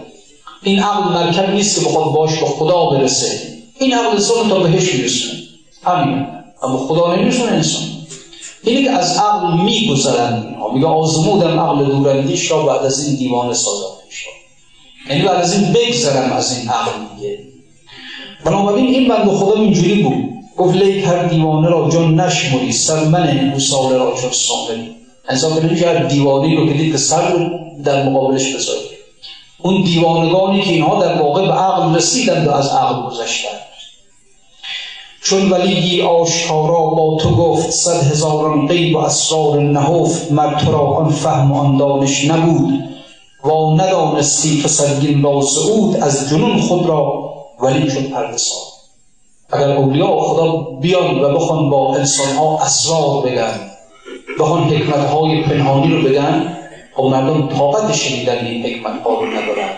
این 0.63 0.79
عقل 0.79 1.13
مرکب 1.13 1.53
نیست 1.53 1.79
که 1.79 1.85
بخواد 1.85 2.13
باش 2.13 2.39
به 2.39 2.45
خدا 2.45 2.85
برسه. 2.85 3.41
این 3.79 3.93
عقل 3.93 4.07
انسان 4.07 4.49
تا 4.49 4.59
بهش 4.59 4.93
میرسونه. 4.93 5.33
همین. 5.83 6.25
اما 6.63 6.77
خدا 6.77 7.15
نمیرسونه 7.15 7.51
انسان. 7.51 7.81
اینه 8.63 8.83
که 8.83 8.91
از 8.91 9.17
عقل 9.17 9.61
میگذرن. 9.63 10.55
میگه 10.73 10.87
آزمودم 10.87 11.59
عقل 11.59 11.85
دوراندیش 11.85 12.51
را 12.51 12.65
بعد 12.65 12.85
از 12.85 13.07
این 13.07 13.15
دیوان 13.15 13.53
سازندش 13.53 14.25
را 14.25 14.31
یعنی 15.09 15.27
بعد 15.27 15.41
از 15.41 15.53
این 15.53 15.73
بگذرم 15.73 16.31
از 16.31 16.57
این 16.57 16.69
عقل 16.69 16.91
میگه 17.15 17.39
بنابراین 18.45 18.85
این 18.85 19.07
بند 19.07 19.31
خدا 19.31 19.61
اینجوری 19.61 20.03
بود. 20.03 20.23
گفت 20.57 20.75
لیک 20.77 21.05
هر 21.05 21.23
دیوانه 21.23 21.69
را 21.69 21.89
جان 21.89 22.19
نشمری 22.19 22.71
سر 22.71 23.03
من 23.03 23.51
گوساله 23.53 23.97
را 23.97 24.13
چون 24.21 24.31
سامری 24.31 24.96
انسان 25.29 25.53
که 25.53 25.65
نمیشه 25.65 25.87
هر 25.87 26.03
دیوانی 26.03 26.55
رو 26.55 26.73
که 26.73 26.91
که 26.91 26.97
سر 26.97 27.31
رو 27.31 27.49
در 27.83 28.09
مقابلش 28.09 28.55
بذاری. 28.55 28.87
اون 29.59 29.83
دیوانگانی 29.83 30.61
که 30.61 30.73
اینها 30.73 31.03
در 31.03 31.21
واقع 31.21 31.47
به 31.47 31.53
عقل 31.53 31.95
رسیدند 31.95 32.47
و 32.47 32.51
از 32.51 32.67
عقل 32.67 33.09
گذشتند. 33.09 33.61
چون 35.23 35.49
ولیگی 35.49 36.01
آشکارا 36.01 36.81
با 36.85 37.17
تو 37.21 37.35
گفت 37.35 37.69
صد 37.71 38.11
هزاران 38.11 38.67
غیب 38.67 38.95
و 38.95 38.99
اسرار 38.99 39.59
نهفت 39.59 40.31
مر 40.31 40.59
تو 40.59 40.71
را 40.71 40.79
آن 40.79 41.11
فهم 41.11 41.51
و 41.51 41.59
آن 41.59 41.77
دانش 41.77 42.25
نبود. 42.25 42.87
و 43.43 43.71
ندانستی 43.71 44.61
تو 44.61 44.67
سرگین 44.67 45.23
را 45.23 45.41
سعود 45.41 45.95
از 45.95 46.29
جنون 46.29 46.61
خود 46.61 46.85
را 46.85 47.33
ولی 47.59 47.91
چون 47.91 48.03
پرده 48.03 48.37
اگر 49.49 49.71
اولیاء 49.71 50.19
خدا 50.19 50.51
بیان 50.81 51.23
و 51.23 51.35
بخوان 51.35 51.69
با 51.69 51.95
انسان 51.95 52.35
ها 52.35 52.59
اسرار 52.59 53.25
بگن 53.25 53.66
بخوان 54.39 54.63
حکمت 54.63 55.09
های 55.09 55.43
پنهانی 55.43 55.93
رو 55.93 56.01
بگن 56.01 56.57
خب 56.93 57.03
مردم 57.03 57.47
طاقت 57.47 57.93
شنیدن 57.95 58.37
این 58.45 58.65
حکمت 58.65 59.03
ها 59.03 59.09
رو 59.09 59.25
ندارن. 59.25 59.69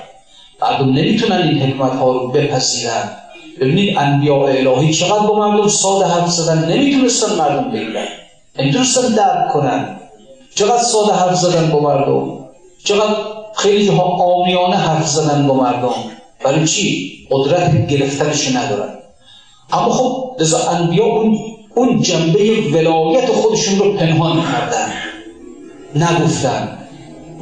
مردم 0.62 0.90
نمی‌تونن 0.90 1.42
این 1.42 1.62
حکمت 1.62 1.92
ها 2.00 2.12
رو 2.12 2.28
بپذیرن. 2.28 3.10
ببینید 3.62 3.98
انبیاء 3.98 4.48
الهی 4.48 4.94
چقدر 4.94 5.28
با 5.28 5.38
مردم 5.38 5.68
ساده 5.68 6.06
حرف 6.06 6.30
زدن 6.30 6.72
نمی‌تونستن 6.72 7.36
مردم 7.36 7.72
بگیرن. 7.72 8.08
نمی‌تونستن 8.60 9.08
درک 9.16 9.54
کنن. 9.54 10.00
چقدر 10.56 10.84
ساده 10.84 11.14
حرف 11.14 11.36
زدن 11.36 11.72
با 11.72 11.80
مردم. 11.80 12.40
چقدر 12.84 13.16
خیلی 13.56 13.88
جاها 13.88 14.04
آمیانه 14.04 14.76
حرف 14.76 15.08
زدن 15.08 15.48
با 15.48 15.54
مردم. 15.54 15.94
برای 16.44 16.68
چی؟ 16.68 17.12
قدرت 17.32 17.88
گرفتنش 17.88 18.56
ندارن. 18.56 18.94
اما 19.72 19.90
خب 19.90 20.36
لذا 20.40 20.70
انبیا 20.70 21.06
اون 21.06 21.40
اون 21.80 22.02
جنبه 22.02 22.62
ولایت 22.74 23.32
خودشون 23.32 23.80
رو 23.80 23.94
پنهان 23.94 24.42
کردن. 24.42 24.94
نگفتن. 25.96 26.78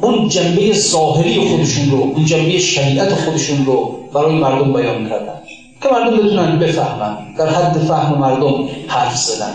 اون 0.00 0.28
جنبه 0.28 0.72
ظاهری 0.72 1.40
خودشون 1.48 1.90
رو 1.90 1.98
اون 1.98 2.24
جنبه 2.24 2.58
شریعت 2.58 3.14
خودشون 3.14 3.66
رو 3.66 3.98
برای 4.14 4.34
مردم 4.34 4.72
بیان 4.72 5.08
کردن. 5.08 5.40
که 5.82 5.88
مردم 5.92 6.16
بتونن 6.16 6.58
بفهمن. 6.58 7.16
در 7.38 7.48
حد 7.48 7.78
فهم 7.78 8.18
مردم 8.18 8.68
حرف 8.88 9.16
زدن. 9.16 9.54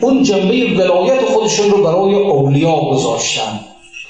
اون 0.00 0.22
جنبه 0.22 0.74
ولایت 0.78 1.24
خودشون 1.24 1.70
رو 1.70 1.82
برای 1.84 2.14
اولیا 2.14 2.76
گذاشتن. 2.92 3.60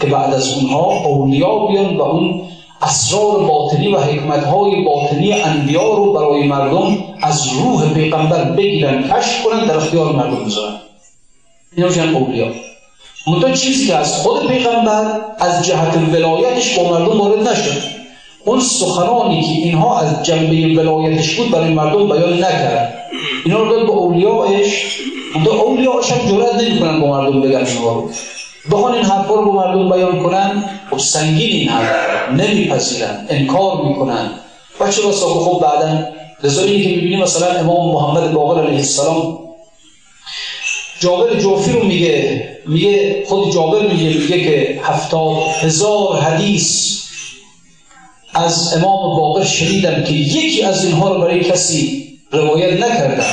که 0.01 0.07
بعد 0.07 0.35
از 0.35 0.55
اونها 0.55 1.07
اولیا 1.07 1.59
بیان 1.59 1.97
و 1.97 2.03
اون 2.03 2.43
اسرار 2.87 3.39
باطنی 3.39 3.89
و 3.89 3.99
حکمتهای 3.99 4.85
باطنی 4.85 5.33
انبیا 5.33 5.95
رو 5.95 6.13
برای 6.13 6.43
مردم 6.43 6.99
از 7.23 7.49
روح 7.49 7.95
پیغمبر 7.95 8.45
بگیرن 8.45 9.03
کشف 9.03 9.45
کنن 9.45 9.67
در 9.67 9.77
اختیار 9.77 10.13
مردم 10.13 10.45
بذارن. 10.45 10.75
اینا 11.77 11.89
میشن 11.89 12.15
اولیا 12.15 12.47
منتها 13.27 13.51
چیزی 13.51 13.87
که 13.87 13.97
از 13.97 14.17
خود 14.17 14.47
پیغمبر 14.47 15.21
از 15.39 15.67
جهت 15.67 15.99
ولایتش 16.13 16.79
با 16.79 16.91
مردم 16.91 17.21
وارد 17.21 17.49
نشد. 17.49 17.83
اون 18.45 18.61
سخنانی 18.61 19.43
که 19.43 19.49
اینها 19.49 19.99
از 19.99 20.23
جنبه 20.23 20.83
ولایتش 20.83 21.35
بود 21.35 21.51
برای 21.51 21.75
مردم 21.75 22.09
بیان 22.09 22.33
نکرد. 22.33 22.95
اینا 23.45 23.63
رو 23.63 23.69
داد 23.69 23.87
به 23.87 23.93
اولیاش 23.93 25.01
منتها 25.37 25.63
اولیاش 25.63 26.13
هم 26.13 26.29
جرأت 26.29 26.55
نمی‌کنن 26.55 27.01
با 27.01 27.07
مردم 27.07 27.41
بگن 27.41 27.67
اینها 27.67 27.93
رو 27.93 28.11
بخوان 28.71 28.95
این 28.95 29.05
حرفا 29.05 29.35
رو 29.35 29.53
با 29.53 29.53
مردم 29.53 29.91
بیان 29.91 30.23
کنن 30.23 30.65
خب 30.91 30.99
سنگین 30.99 31.51
این 31.51 31.69
حرف 31.69 32.31
نمیپذیرن 32.31 33.27
انکار 33.29 33.89
می‌کنن. 33.89 34.31
و 34.81 34.91
چه 34.91 35.03
بسا 35.03 35.27
خب 35.27 35.63
بعدا 35.63 36.05
لذایی 36.45 36.83
که 36.83 36.89
می‌بینیم 36.89 37.23
مثلا 37.23 37.47
امام 37.47 37.93
محمد 37.93 38.33
باقر 38.33 38.63
علیه 38.63 38.77
السلام 38.77 39.39
جابر 41.01 41.41
جوفی 41.41 41.73
رو 41.73 41.85
میگه 41.85 42.49
میگه 42.67 43.25
خود 43.29 43.53
جابر 43.55 43.87
میگه 43.87 44.19
میگه 44.19 44.45
که 44.45 44.81
هفتاد 44.83 45.37
هزار 45.61 46.21
حدیث 46.21 46.97
از 48.35 48.75
امام 48.77 49.17
باقر 49.17 49.45
شنیدم 49.45 50.03
که 50.03 50.13
یکی 50.13 50.63
از 50.63 50.85
اینها 50.85 51.15
رو 51.15 51.21
برای 51.21 51.41
کسی 51.41 52.07
روایت 52.33 52.81
نکردم. 52.81 53.25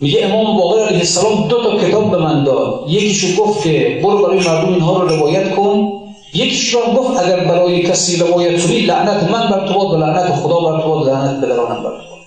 میگه 0.00 0.24
امام 0.24 0.56
باقر 0.56 0.82
علیه 0.84 0.98
السلام 0.98 1.48
دو 1.48 1.62
تا 1.62 1.76
کتاب 1.76 2.10
به 2.10 2.16
من 2.16 2.44
داد. 2.44 2.84
یکیشو 2.88 3.42
گفت 3.42 3.62
که 3.62 4.00
برو 4.02 4.26
برای 4.26 4.38
مردم 4.38 4.72
اینها 4.72 5.02
رو 5.02 5.08
روایت 5.08 5.54
کن. 5.54 5.92
یکیش 6.34 6.74
رو 6.74 6.80
گفت 6.80 7.20
اگر 7.20 7.40
برای 7.40 7.82
کسی 7.82 8.16
روایت 8.16 8.66
کنی 8.66 8.80
لعنت 8.80 9.30
من 9.30 9.50
بر 9.50 9.68
تو 9.68 9.74
باد 9.74 9.92
و 9.92 9.96
لعنت 9.96 10.34
خدا 10.34 10.60
بر 10.60 10.82
تو 10.82 10.88
باد 10.88 11.08
لعنت 11.08 11.40
پدرانم 11.40 11.82
بر 11.82 11.90
تو 11.90 11.96
باد. 12.10 12.20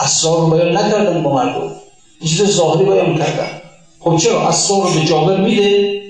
اسرار 0.00 0.36
رو 0.36 0.50
بیان 0.50 0.76
نکردن 0.76 1.22
با 1.22 1.34
مردم. 1.34 1.72
چیز 2.20 2.44
ظاهری 2.44 2.84
بیان 2.84 3.18
کردن. 3.18 3.60
خب 4.00 4.16
چرا؟ 4.16 4.48
اسرار 4.48 4.82
رو 4.82 5.00
به 5.00 5.04
جابر 5.04 5.36
میده. 5.36 6.00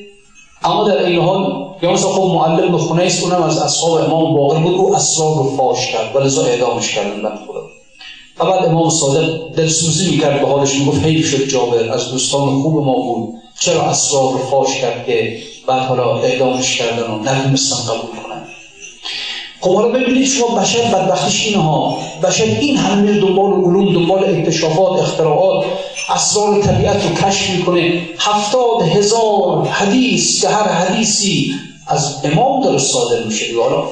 اما 0.63 0.89
در 0.89 1.05
این 1.05 1.21
حال 1.21 1.71
یا 1.83 1.93
مثلا 1.93 2.09
خب 2.09 2.35
معلم 2.35 2.73
به 2.73 2.79
خونه 2.79 3.03
است 3.03 3.23
اونم 3.25 3.43
از 3.43 3.59
اصحاب 3.59 3.93
امام 3.93 4.35
باقر 4.35 4.59
بود 4.59 4.75
او 4.75 4.97
اسرار 4.97 5.37
رو 5.37 5.57
فاش 5.57 5.93
کرد 5.93 6.17
ولذا 6.17 6.43
اعدامش 6.45 6.95
کردن 6.95 7.23
بعد 7.23 7.39
خدا 7.47 7.70
بعد 8.47 8.65
امام 8.65 8.91
صادق 8.91 9.55
دلسوزی 9.57 10.11
می‌کرد 10.11 10.41
به 10.41 10.47
حالش 10.47 10.75
می‌گفت 10.75 11.05
حیف 11.05 11.31
شد 11.31 11.49
جابر 11.49 11.93
از 11.93 12.09
دوستان 12.09 12.63
خوب 12.63 12.85
ما 12.85 12.95
بود. 12.95 13.35
چرا 13.61 13.83
اسرار 13.83 14.39
فاش 14.51 14.81
کرد 14.81 15.07
که 15.07 15.37
بعد 15.67 15.83
حالا 15.83 16.17
اعدامش 16.19 16.77
کردن 16.77 17.11
و 17.11 17.19
نتونستن 17.19 17.77
قبول 17.77 18.23
کنن؟ 18.23 18.43
خب 19.61 19.75
حالا 19.75 19.89
ببینید 19.89 20.27
شما 20.29 20.47
بشر 20.47 20.83
بدبختیش 20.83 21.47
اینها. 21.47 21.99
بشر 22.23 22.45
این 22.45 22.77
همه 22.77 23.21
دنبال 23.21 23.53
علوم 23.53 23.95
دنبال 23.95 24.25
اکتشافات 24.25 25.01
اختراعات 25.01 25.65
اسرار 26.09 26.63
طبیعت 26.63 27.05
رو 27.07 27.15
کشف 27.15 27.51
می‌کنه. 27.51 28.03
هفتاد 28.19 28.83
هزار 28.83 29.67
حدیث 29.69 30.41
که 30.41 30.49
هر 30.49 30.69
حدیثی 30.69 31.55
از 31.87 32.17
امام 32.25 32.63
داره 32.65 32.79
صادر 32.79 33.23
میشه. 33.23 33.47
حالا 33.63 33.85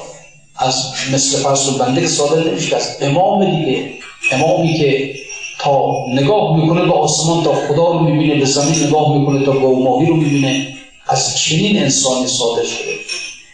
از 0.57 0.85
مثل 1.13 1.39
فرس 1.39 1.69
بنده 1.69 2.07
صادر 2.07 2.51
نمیشه 2.51 2.77
از 2.77 2.97
امام 3.01 3.45
دیگه. 3.45 3.98
امامی 4.33 4.75
که 4.75 5.15
تا 5.59 5.95
نگاه 6.13 6.57
می‌کنه 6.57 6.85
به 6.85 6.93
آسمان 6.93 7.45
تا 7.45 7.53
خدا 7.53 7.93
رو 7.93 7.99
می‌بینه 7.99 8.35
به 8.35 8.45
زمین 8.45 8.87
نگاه 8.87 9.19
می‌کنه 9.19 9.45
تا 9.45 9.53
گوماهی 9.53 10.07
رو 10.07 10.17
می‌بینه 10.17 10.67
از 11.09 11.39
چنین 11.39 11.79
انسانی 11.79 12.27
صادر 12.27 12.65
شده. 12.65 12.93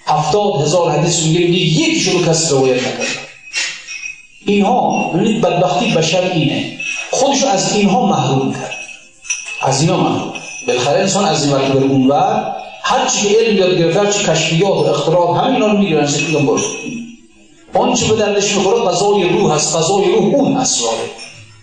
هفتاد 0.07 0.63
هزار 0.63 0.91
حدیث 0.91 1.23
میگه 1.23 1.41
یک 1.41 2.03
شروع 2.03 2.27
کس 2.27 2.53
روایت 2.53 2.77
نکرده. 2.77 3.05
اینها 4.47 5.11
ببینید 5.15 5.41
بدبختی 5.41 5.95
بشر 5.95 6.31
اینه. 6.35 6.79
خودشو 7.11 7.47
از 7.47 7.77
اینها 7.77 8.07
محروم 8.07 8.53
کرد. 8.53 8.79
از 9.63 9.81
اینا 9.81 9.97
محروم. 9.97 10.33
بالاخره 10.67 11.01
انسان 11.01 11.25
از 11.25 11.45
این 11.45 11.53
مرتبه 11.53 11.85
اونور 11.85 12.53
هر 12.83 13.09
چی 13.09 13.29
علم 13.35 13.59
یاد 13.59 13.79
گرفته 13.79 14.01
هر 14.01 14.11
چی 14.11 14.25
کشفیات 14.25 14.73
و 14.73 14.85
اختراعات 14.85 15.45
همین 15.45 15.55
اینا 15.55 15.67
رو 15.67 15.79
می‌گیرن 15.79 16.09
میگن؟ 16.27 16.47
برو 16.47 16.61
آنچه 17.75 18.07
به 18.07 18.17
دردش 18.17 18.57
می‌خوره؟ 18.57 18.79
غذای 18.81 19.29
روح 19.29 19.55
هست 19.55 19.77
غذای 19.77 20.13
روح 20.13 20.35
اون 20.35 20.57
اسراره 20.57 21.11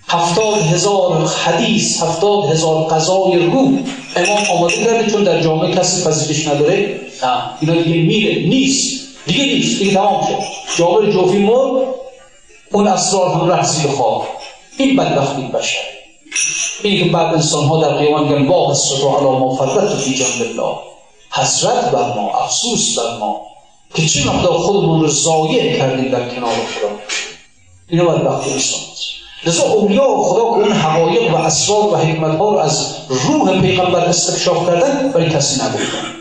هفتاد 0.08 0.62
هزار 0.62 1.28
حدیث 1.28 2.02
هفتاد 2.04 2.46
هزار 2.46 2.84
قضای 2.84 3.46
روح. 3.46 3.80
امام 4.16 4.44
آماده 4.58 4.74
کرده 4.74 5.12
چون 5.12 5.24
در 5.24 5.42
جامعه 5.42 5.76
کسی 5.76 6.04
پذیرش 6.04 6.48
نداره. 6.48 7.00
نه. 7.24 7.42
اینا 7.62 7.82
دیگه 7.82 8.02
میره. 8.02 8.48
نیست. 8.48 9.08
دیگه 9.26 9.46
نیست. 9.46 9.80
دیگه 9.80 9.94
تمام 9.94 10.22
شد. 10.22 10.38
جابر 10.78 11.12
جوفی 11.12 11.38
مرد. 11.38 11.88
اون 12.72 12.88
اسرار 12.88 13.32
هم 13.34 13.50
رفت 13.50 13.70
زیر 13.70 13.92
خواب. 13.92 14.28
این 14.78 14.96
بدبختی 14.96 15.42
بشر. 15.42 15.80
این 16.84 17.04
که 17.04 17.12
بعد 17.12 17.34
انسان 17.34 17.66
ها 17.66 17.82
در 17.82 17.98
قیامت 17.98 18.32
میگن 18.32 18.48
با 18.48 18.72
حسرت 18.72 19.04
و 19.04 19.10
علا 19.10 19.40
ما 19.40 19.56
فرقت 19.56 19.96
فی 19.96 20.14
جنب 20.14 20.50
الله. 20.50 20.76
حسرت 21.32 21.92
بر 21.92 22.14
ما 22.14 22.32
افسوس 22.32 23.00
بر 23.00 23.18
ما. 23.20 23.51
که 23.94 24.06
چه 24.06 24.30
مقدار 24.30 24.58
خودمون 24.58 25.02
رو 25.02 25.08
ضایع 25.08 25.78
کردیم 25.78 26.12
در 26.12 26.30
کنار 26.30 26.50
خدا 26.50 26.90
اینو 27.90 28.10
بدبختی 28.10 28.52
انسان 28.52 28.80
لذا 29.46 29.64
اولیاء 29.64 30.24
خدا 30.24 30.42
که 30.42 30.68
اون 30.68 30.72
حقایق 30.72 31.34
و 31.34 31.36
اسرار 31.36 31.88
و 31.94 31.96
حکمت 31.96 32.38
ها 32.38 32.52
رو 32.52 32.58
از 32.58 32.96
روح 33.10 33.62
پیغمبر 33.62 34.00
استکشاف 34.00 34.68
کردن 34.68 35.12
برای 35.12 35.30
کسی 35.30 35.56
نگفتن 35.56 36.12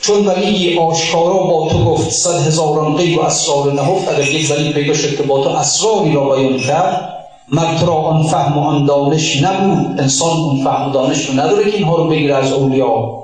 چون 0.00 0.26
ولی 0.26 0.78
آشکارا 0.78 1.38
با 1.38 1.68
تو 1.68 1.84
گفت 1.84 2.10
صد 2.10 2.46
هزاران 2.46 2.96
غیب 2.96 3.18
و 3.18 3.20
اسرار 3.20 3.72
نهفت 3.72 4.08
اگر 4.08 4.28
یک 4.28 4.50
ولی 4.50 4.72
پیدا 4.72 4.94
شد 4.94 5.16
که 5.16 5.22
با 5.22 5.44
تو 5.44 5.48
اسراری 5.48 6.12
را 6.12 6.36
بیان 6.36 6.58
کرد 6.58 7.08
مرد 7.48 7.82
را 7.82 7.94
آن 7.94 8.22
فهم 8.22 8.58
و 8.58 8.60
آن 8.60 8.84
دانش 8.84 9.42
نبود 9.42 10.00
انسان 10.00 10.30
اون 10.30 10.64
فهم 10.64 10.88
و 10.88 10.92
دانش 10.92 11.26
رو 11.26 11.40
نداره 11.40 11.70
که 11.70 11.76
اینها 11.76 11.96
رو 11.96 12.08
بگیره 12.08 12.36
از 12.36 12.52
اولیا 12.52 13.21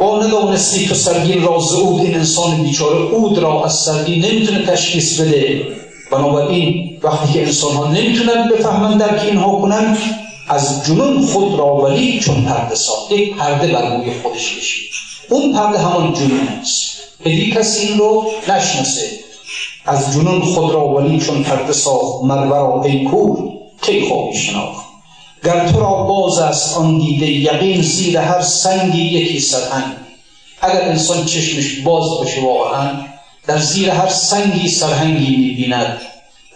با 0.00 0.22
ندانستی 0.22 0.88
تو 0.88 0.94
سرگین 0.94 1.42
راز 1.42 1.72
اود 1.72 2.00
این 2.00 2.14
انسان 2.14 2.62
بیچاره 2.62 2.96
اود 2.96 3.38
را 3.38 3.64
از 3.64 3.74
سرگین 3.74 4.24
نمی‌تونه 4.24 4.66
تشخیص 4.66 5.20
بده. 5.20 5.66
بنابراین 6.12 6.98
وقتی 7.02 7.32
که 7.32 7.46
انسان 7.46 7.72
ها 7.72 7.92
نمی‌تونن 7.92 8.48
بفهمن 8.48 8.98
درک 8.98 9.24
اینها 9.24 9.56
کنن 9.56 9.98
از 10.48 10.86
جنون 10.86 11.26
خود 11.26 11.58
را 11.58 11.74
ولی 11.76 12.20
چون 12.20 12.44
پرده 12.44 12.74
ساخت 12.74 13.12
یک 13.12 13.36
پرده 13.36 13.72
بر 13.72 13.96
روی 13.96 14.12
خودش 14.22 14.56
کشید. 14.56 14.90
اون 15.30 15.52
پرده 15.52 15.78
همان 15.78 16.12
جنون 16.12 16.48
است. 16.60 16.96
که 17.24 17.50
کسی 17.50 17.86
این 17.86 17.98
رو 17.98 18.26
نشناسه. 18.48 19.10
از 19.86 20.14
جنون 20.14 20.40
خود 20.40 20.74
را 20.74 20.88
ولی 20.88 21.18
چون 21.18 21.42
پرده 21.42 21.72
ساخت 21.72 22.24
مرورا 22.24 22.82
ای 22.84 23.04
کور 23.04 23.38
کی 23.82 24.00
خواهی 24.08 24.38
شناخت 24.38 24.89
گر 25.44 25.68
تو 25.68 25.80
را 25.80 26.02
باز 26.02 26.38
است 26.38 26.76
آن 26.76 26.98
دیده 26.98 27.26
یقین 27.26 27.82
زیر 27.82 28.18
هر 28.18 28.42
سنگی 28.42 29.02
یکی 29.02 29.40
سرهنگ. 29.40 29.96
اگر 30.62 30.82
انسان 30.82 31.24
چشمش 31.24 31.80
باز 31.80 32.18
باشه 32.18 32.42
واقعا 32.44 32.90
در 33.46 33.58
زیر 33.58 33.90
هر 33.90 34.08
سنگی 34.08 34.68
سرهنگی 34.68 35.36
می‌بیند. 35.36 36.00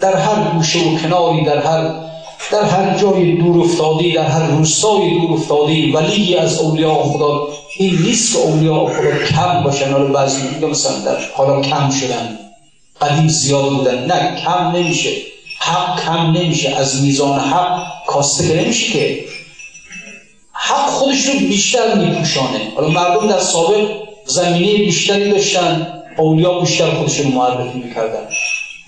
در 0.01 0.17
هر 0.17 0.51
گوشه 0.51 0.79
و 0.79 0.99
کناری 0.99 1.45
در 1.45 1.59
هر 1.59 2.05
در 2.53 2.65
هر 2.65 2.99
جای 2.99 3.37
دور 3.37 3.65
افتادی 3.65 4.13
در 4.13 4.27
هر 4.27 4.47
روستای 4.47 5.11
دور 5.11 5.33
افتادی 5.33 5.93
ولی 5.93 6.37
از 6.37 6.59
اولیاء 6.59 7.03
خدا 7.03 7.49
این 7.77 8.03
نیست 8.03 8.33
که 8.33 8.39
اولیاء 8.39 8.87
خدا 8.87 9.25
کم 9.31 9.63
باشن. 9.63 9.93
حالا 9.93 10.13
بعضی 10.13 10.43
میگه 10.49 10.67
مثلا 10.67 10.93
حالا 11.35 11.61
کم 11.61 11.91
شدن 11.91 12.39
قدیم 13.01 13.29
زیاد 13.29 13.69
بودن. 13.69 14.05
نه 14.05 14.41
کم 14.41 14.73
نمیشه. 14.77 15.11
حق 15.65 16.05
کم 16.05 16.31
نمیشه 16.31 16.71
از 16.71 17.03
میزان 17.03 17.39
حق 17.39 17.83
کاسته 18.07 18.49
که 18.49 18.55
نمیشه 18.55 18.93
که. 18.93 19.25
حق 20.53 20.87
خودش 20.91 21.27
رو 21.27 21.33
بیشتر 21.39 21.95
میپوشانه. 21.95 22.73
حالا 22.77 22.89
مردم 22.89 23.29
در 23.29 23.39
سابق 23.39 23.91
زمینه 24.27 24.79
بیشتری 24.79 25.31
داشتن 25.31 26.03
اولیا 26.19 26.61
بیشتر 26.61 26.91
خودشون 26.91 27.27
معرفی 27.27 27.79
می‌کردن. 27.79 28.29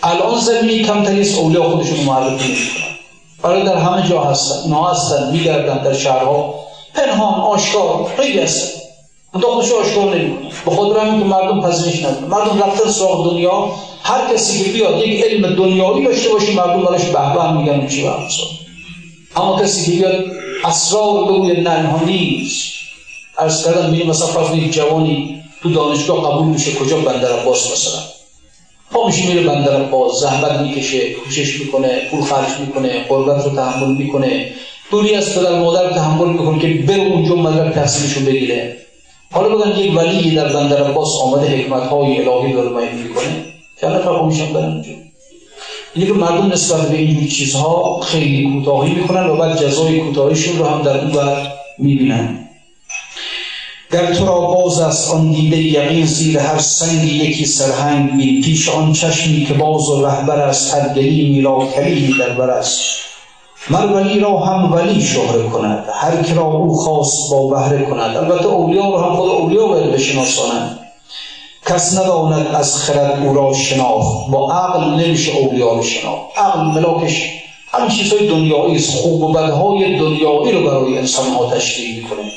الان 0.03 0.41
زمینه 0.41 0.83
کمتری 0.83 1.21
است 1.21 1.39
اولیا 1.39 1.63
خودشون 1.63 2.01
معرفی 2.01 2.49
نمی‌کنن 2.49 2.97
حالا 3.43 3.65
در 3.65 3.77
همه 3.77 4.09
جا 4.09 4.21
هستن 4.21 4.55
اینا 4.65 4.91
هستن 4.91 5.31
میگردن 5.33 5.83
در 5.83 5.95
شهرها. 5.95 6.55
پنهان 6.95 7.41
آشکار 7.41 8.13
خیلی 8.17 8.39
هستن. 8.41 8.81
منتها 9.35 9.51
خودش 9.51 9.73
آشکار 9.73 10.17
نمی‌کنن. 10.17 10.51
به 10.65 10.71
خود 10.71 10.97
همین 10.97 11.19
که 11.19 11.25
مردم 11.25 11.61
پذیرش 11.61 11.99
ندارن. 11.99 12.27
مردم 12.27 12.63
رفتن 12.63 12.91
سراغ 12.91 13.31
دنیا 13.31 13.71
هر 14.07 14.35
کسی 14.35 14.65
که 14.65 14.71
بیاد 14.71 15.07
یک 15.07 15.25
علم 15.25 15.55
دنیایی 15.55 16.05
داشته 16.05 16.29
باشه 16.29 16.53
مردم 16.53 16.83
براش 16.83 17.05
به 17.05 17.35
به 17.35 17.53
میگن 17.53 17.87
چی 17.87 18.03
به 18.03 18.11
اما 19.37 19.63
کسی 19.63 19.85
که 19.85 19.99
بیاد 19.99 20.25
اسرار 20.65 21.25
اینها 21.77 22.05
نیست. 22.05 22.73
ارز 23.39 23.65
کردم 23.65 23.91
میریم 23.91 24.07
مثلا 24.07 24.27
فرض 24.27 24.71
جوانی 24.71 25.43
تو 25.63 25.71
دانشگاه 25.73 26.33
قبول 26.33 26.47
میشه 26.47 26.75
کجا 26.75 26.99
بندر 26.99 27.33
عباس 27.41 27.73
مثلا؟ 27.73 28.03
پا 28.91 29.07
میشه 29.07 29.27
میره 29.27 29.43
بندر 29.43 29.83
عباس 29.83 30.21
زحمت 30.21 30.61
می‌کشه 30.61 31.13
کوشش 31.13 31.61
می‌کنه 31.61 32.01
پول 32.11 32.21
خرج 32.21 32.61
می‌کنه 32.61 33.05
قربت 33.09 33.45
رو 33.45 33.51
تحمل 33.51 33.97
می‌کنه. 33.97 34.53
دوری 34.91 35.15
از 35.15 35.35
پدر 35.35 35.59
مادر 35.59 35.91
تحمل 35.91 36.29
می‌کنه 36.29 36.59
که 36.59 36.69
بره 36.69 37.03
اونجا 37.03 37.35
مدرک 37.35 37.75
تحصیلشو 37.75 38.21
بگیره. 38.21 38.77
حالا 39.33 39.49
بگن 39.57 39.79
یک 39.79 39.97
ولی 39.97 40.35
در 40.35 40.53
بندر 40.53 40.91
عباس 40.91 41.09
آمده 41.23 41.47
حکمت 41.47 41.83
های 41.83 42.29
الهی 42.29 42.53
داره 42.53 42.71
می‌کنه. 42.95 43.56
چند 43.81 43.93
نفر 43.93 44.23
میشن 44.23 44.53
برن 44.53 44.73
اونجا 44.73 44.91
اینه 45.95 46.07
که 46.07 46.13
مردم 46.13 46.53
نسبت 46.53 46.89
به 46.89 46.97
اینجور 46.97 47.29
چیزها 47.29 48.01
خیلی 48.01 48.51
کوتاهی 48.51 48.95
می‌کنن 48.95 49.27
و 49.27 49.37
بعد 49.37 49.61
جزای 49.61 50.01
کوتاهیشون 50.01 50.59
رو 50.59 50.65
هم 50.65 50.83
در 50.83 51.01
اون 51.01 51.11
بر 51.11 51.53
می‌بینن. 51.79 52.49
در 53.91 54.15
تو 54.15 54.27
را 54.27 54.41
باز 54.41 54.81
است 54.81 55.15
آن 55.15 55.33
دیده 55.33 55.57
یقین 55.57 56.07
زیر 56.07 56.39
هر 56.39 56.59
سنگی 56.59 57.25
یکی 57.25 57.45
سرهنگ 57.47 58.17
بین 58.17 58.43
پیش 58.43 58.69
آن 58.69 58.93
چشمی 58.93 59.45
که 59.45 59.55
باز 59.55 59.89
و 59.89 60.07
رهبر 60.07 60.41
است 60.41 60.75
هر 60.75 60.89
گلی 60.89 61.29
میلا 61.29 61.67
کلیمی 61.67 62.19
در 62.19 62.31
بر 62.31 62.51
است. 62.51 62.81
مر 63.71 63.87
ولی 63.87 64.21
را 64.21 64.39
هم 64.39 64.73
ولی 64.73 65.03
شهره 65.03 65.43
کند. 65.43 65.85
هر 65.95 66.23
که 66.23 66.35
را 66.35 66.45
او 66.45 66.75
خواست 66.75 67.31
با 67.31 67.49
بهره 67.49 67.83
کند. 67.85 68.17
البته 68.17 68.47
اولیا 68.47 68.91
رو 68.91 68.99
هم 68.99 69.17
خود 69.17 69.31
اولیا 69.31 69.67
باید 69.67 69.93
بشناسانند 69.93 70.86
کس 71.69 71.99
نداند 71.99 72.47
از 72.55 72.77
خرد 72.77 73.27
او 73.27 73.35
را 73.35 73.55
شناخت. 73.55 74.31
با 74.31 74.53
عقل 74.53 74.85
نمیشه 74.85 75.33
اولیا 75.37 75.73
رو 75.73 75.83
شناخت. 75.83 76.39
عقل 76.39 76.61
ملاکش 76.61 77.23
همین 77.73 77.89
چیزهای 77.89 78.29
دنیایی 78.29 78.77
است. 78.77 78.95
خوب 78.95 79.23
و 79.23 79.33
بدهای 79.33 79.99
دنیایی 79.99 80.53
رو 80.53 80.71
برای 80.71 80.99
انسان 80.99 81.27
ها 81.29 81.51
تشکیل 81.51 81.97
می‌کنه. 81.97 82.33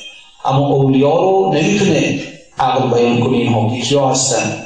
اما 0.45 0.67
اولیا 0.67 1.15
رو 1.15 1.53
نمی‌تونه 1.53 2.19
عقل 2.59 2.89
بیان 2.89 3.19
کنه. 3.19 3.37
اینها 3.37 3.77
کیا 3.77 4.07
هستن. 4.07 4.65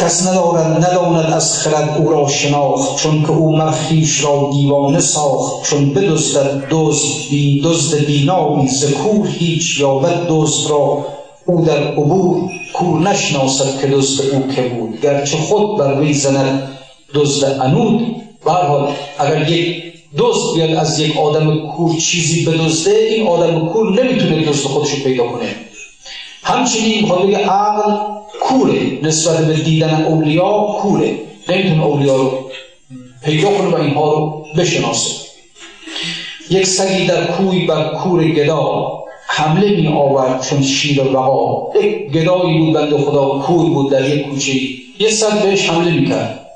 کس 0.00 0.26
ندارد 0.26 0.84
نداند 0.84 1.32
از 1.32 1.58
خرد 1.58 1.98
او 1.98 2.10
را 2.10 2.28
شناخت. 2.28 2.96
چون 2.96 3.22
که 3.22 3.30
او 3.30 3.56
مرخیش 3.56 4.24
را 4.24 4.50
دیوانه 4.52 5.00
ساخت. 5.00 5.70
چون 5.70 5.94
بدزدد 5.94 6.66
دزد 6.70 7.28
بی 7.30 7.62
دزد 7.62 7.98
بینایی 7.98 8.68
ز 8.68 8.94
هیچ 9.38 9.80
یابد 9.80 10.26
دزد 10.28 10.70
را 10.70 11.13
او 11.46 11.64
در 11.64 11.92
عبور 11.92 12.50
کور 12.72 13.00
نشناسد 13.00 13.80
که 13.80 13.86
دزد 13.86 14.34
او 14.34 14.48
که 14.54 14.62
بود. 14.62 15.00
گرچه 15.00 15.36
خود 15.36 15.78
بر 15.78 16.00
وی 16.00 16.12
زند 16.12 16.78
دزد 17.14 17.60
انود 17.60 18.16
به 18.44 18.50
حال 18.50 18.92
اگر 19.18 19.50
یک 19.50 19.82
دزد 20.18 20.54
بیاد 20.54 20.70
از 20.70 21.00
یک 21.00 21.16
آدم 21.16 21.68
کور 21.68 21.96
چیزی 21.96 22.44
بدزده 22.44 22.98
این 22.98 23.26
آدم 23.26 23.68
کور 23.68 24.04
نمی‌تونه 24.04 24.44
دزد 24.44 24.66
خودشو 24.66 24.96
پیدا 24.96 25.26
کنه. 25.26 25.54
همچنین 26.42 27.06
خود 27.06 27.26
بگه 27.26 27.38
عقل 27.38 27.96
کوره. 28.40 28.98
نسبت 29.02 29.46
به 29.46 29.54
دیدن 29.54 30.04
اولیا 30.04 30.76
کوره. 30.80 31.18
نمی‌تونه 31.48 31.84
اولیا 31.84 32.16
رو 32.16 32.50
پیدا 33.24 33.48
کنه 33.48 33.68
و 33.68 33.74
اینها 33.74 34.12
رو 34.12 34.44
بشناسه. 34.58 35.10
یک 36.50 36.66
سگی 36.66 37.06
در 37.06 37.24
کوی 37.24 37.66
بر 37.66 37.88
کور 37.88 38.28
گدا 38.28 39.03
حمله 39.36 39.68
می 39.68 39.88
آورد 39.88 40.42
چون 40.42 40.62
شیر 40.62 41.02
وقا 41.02 41.72
یک 41.80 42.12
گدایی 42.12 42.58
بود 42.58 42.74
بند 42.74 42.96
خدا 42.96 43.24
کور 43.28 43.70
بود 43.70 43.92
در 43.92 44.08
یک 44.08 44.28
کوچه. 44.28 44.52
یه 44.98 45.10
سگ 45.10 45.42
بهش 45.42 45.70
حمله 45.70 45.92
می‌کرد 45.92 46.50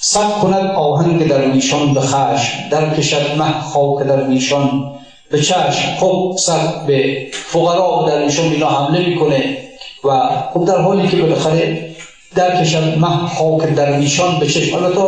سگ 0.00 0.30
کند 0.42 0.70
آهنگ 0.70 1.28
در 1.28 1.46
میشان 1.46 1.94
به 1.94 2.00
خشم 2.00 2.68
در 2.70 2.94
کشد 2.96 3.36
مه 3.38 3.60
خاک 3.60 4.06
در 4.06 4.26
میشان. 4.26 4.92
به 5.30 5.40
چشم 5.42 5.96
خب 6.00 6.34
سگ 6.38 6.86
به 6.86 7.26
فقرا 7.32 8.06
در 8.08 8.24
میشان 8.24 8.52
اینا 8.52 8.68
حمله 8.68 9.08
می‌کنه 9.08 9.58
و 10.04 10.20
خب 10.54 10.64
در 10.64 10.80
حالی 10.80 11.08
که 11.08 11.16
بالاخره 11.16 11.94
در 12.34 12.62
کشد 12.64 12.98
مه 12.98 13.26
خاک 13.26 13.74
در 13.74 13.96
میشان 13.96 14.40
به 14.40 14.46
چشم. 14.46 14.76
البته 14.76 15.00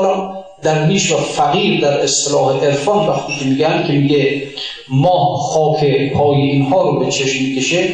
در 0.64 0.87
میش 0.87 1.12
و 1.12 1.16
فقیر 1.16 1.81
در 1.81 2.00
اصطلاح 2.00 2.64
عرفان 2.64 3.09
وقتی 3.09 3.38
که 3.38 3.44
میگن 3.44 3.85
که 3.87 3.92
میگه 3.92 4.42
ماه 4.88 5.38
خاک 5.40 5.85
پای 6.12 6.37
اینها 6.37 6.83
رو 6.83 6.98
به 6.98 7.11
چشم 7.11 7.44
می‌کشه 7.44 7.88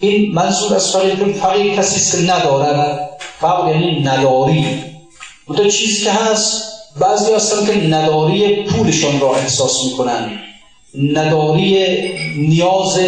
این 0.00 0.32
منظور 0.34 0.74
از 0.74 0.90
فقیر 0.90 1.32
فقیر 1.32 1.74
کسی 1.74 2.16
که 2.16 2.32
ندارد. 2.32 3.10
فقر 3.40 3.70
یعنی 3.70 4.00
نداری. 4.00 4.64
تو 5.56 5.70
چیزی 5.70 6.04
که 6.04 6.10
هست 6.10 6.72
بعضی 7.00 7.32
هستن 7.32 7.66
که 7.66 7.86
نداری 7.86 8.62
پولشون 8.62 9.20
را 9.20 9.36
احساس 9.36 9.84
می‌کنن. 9.84 10.30
نداری 10.94 11.86
نیاز 12.36 13.00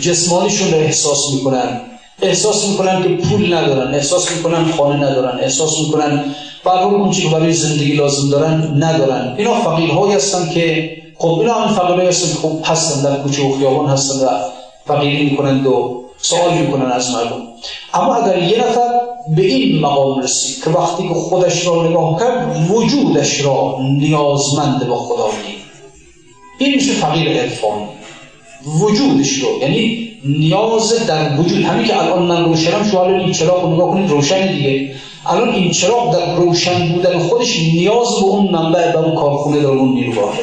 جسمانیشون 0.00 0.72
را 0.72 0.78
احساس 0.78 1.32
می‌کنن. 1.34 1.80
احساس 2.22 2.68
می‌کنن 2.68 3.02
که 3.02 3.08
پول 3.08 3.54
ندارن 3.54 3.94
احساس 3.94 4.36
می‌کنن 4.36 4.72
خانه 4.72 4.96
ندارن 4.96 5.40
احساس 5.40 5.78
می‌کنن 5.78 6.34
برای 6.68 6.84
اون 6.84 7.10
که 7.10 7.28
برای 7.28 7.52
زندگی 7.52 7.92
لازم 7.92 8.30
دارن 8.30 8.82
ندارن. 8.82 9.34
اینا 9.38 9.54
فقیرهایی 9.54 10.12
هستن 10.12 10.50
که 10.54 10.90
خب 11.18 11.38
اینا 11.38 11.54
هم 11.54 11.74
فقیرهایی 11.74 12.08
هستن 12.08 12.28
که 12.28 12.48
خب 12.48 12.58
هستن 12.64 13.02
در 13.02 13.22
کوچه 13.22 13.42
و 13.42 13.58
خیابان 13.58 13.86
هستن 13.86 14.26
و 14.26 14.28
فقیری 14.86 15.30
می‌کنند 15.30 15.66
و 15.66 16.02
سوال 16.18 16.58
می‌کنن 16.58 16.86
از 16.86 17.10
مردم. 17.10 17.42
اما 17.94 18.14
اگر 18.14 18.42
یه 18.42 18.58
نفر 18.58 18.88
به 19.36 19.42
این 19.42 19.80
مقام 19.80 20.20
رسید 20.20 20.64
که 20.64 20.70
وقتی 20.70 21.08
که 21.08 21.14
خودش 21.14 21.66
را 21.66 21.88
نگاه 21.88 22.20
کرد 22.20 22.70
وجودش 22.70 23.40
را 23.40 23.76
نیازمند 23.80 24.86
به 24.86 24.94
خدا 24.94 25.28
دید 25.46 25.58
این 26.58 26.74
میشه 26.74 26.92
فقیر 26.92 27.28
عرفانی 27.28 27.84
وجودش 28.80 29.32
رو 29.32 29.48
یعنی 29.62 30.08
نیاز 30.24 31.06
در 31.06 31.40
وجود. 31.40 31.64
همین 31.64 31.86
که 31.86 32.02
الان 32.02 32.22
من 32.22 32.44
روشنم 32.44 32.88
شما 32.90 33.06
این 33.06 33.32
چراغ 33.32 33.62
رو 33.62 33.74
نگاه 33.74 33.90
کنید 33.90 34.10
روشن 34.10 34.52
دیگه. 34.52 34.94
الان 35.28 35.48
این 35.48 35.70
چراغ 35.70 36.12
در 36.12 36.34
روشن 36.34 36.92
بودن 36.92 37.18
خودش 37.18 37.58
نیاز 37.58 38.08
به 38.20 38.24
اون 38.24 38.48
منبع 38.50 38.92
به 38.92 38.98
اون 38.98 39.14
کارخونه 39.14 39.60
داره 39.60 39.78
اون 39.78 39.92
نیروگاهه 39.92 40.40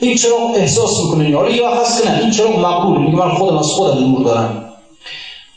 این 0.00 0.16
چراغ 0.16 0.50
احساس 0.54 1.00
می‌کنه 1.04 1.36
حالا 1.36 1.50
یا 1.50 1.70
هست 1.70 2.02
که 2.02 2.10
نه 2.10 2.18
این 2.18 2.30
چراغ 2.30 2.58
مقبول 2.58 2.98
میگه 2.98 3.16
من 3.16 3.28
خودم 3.28 3.58
از 3.58 3.66
خودم 3.66 3.98
نور 3.98 4.24
دارم. 4.24 4.64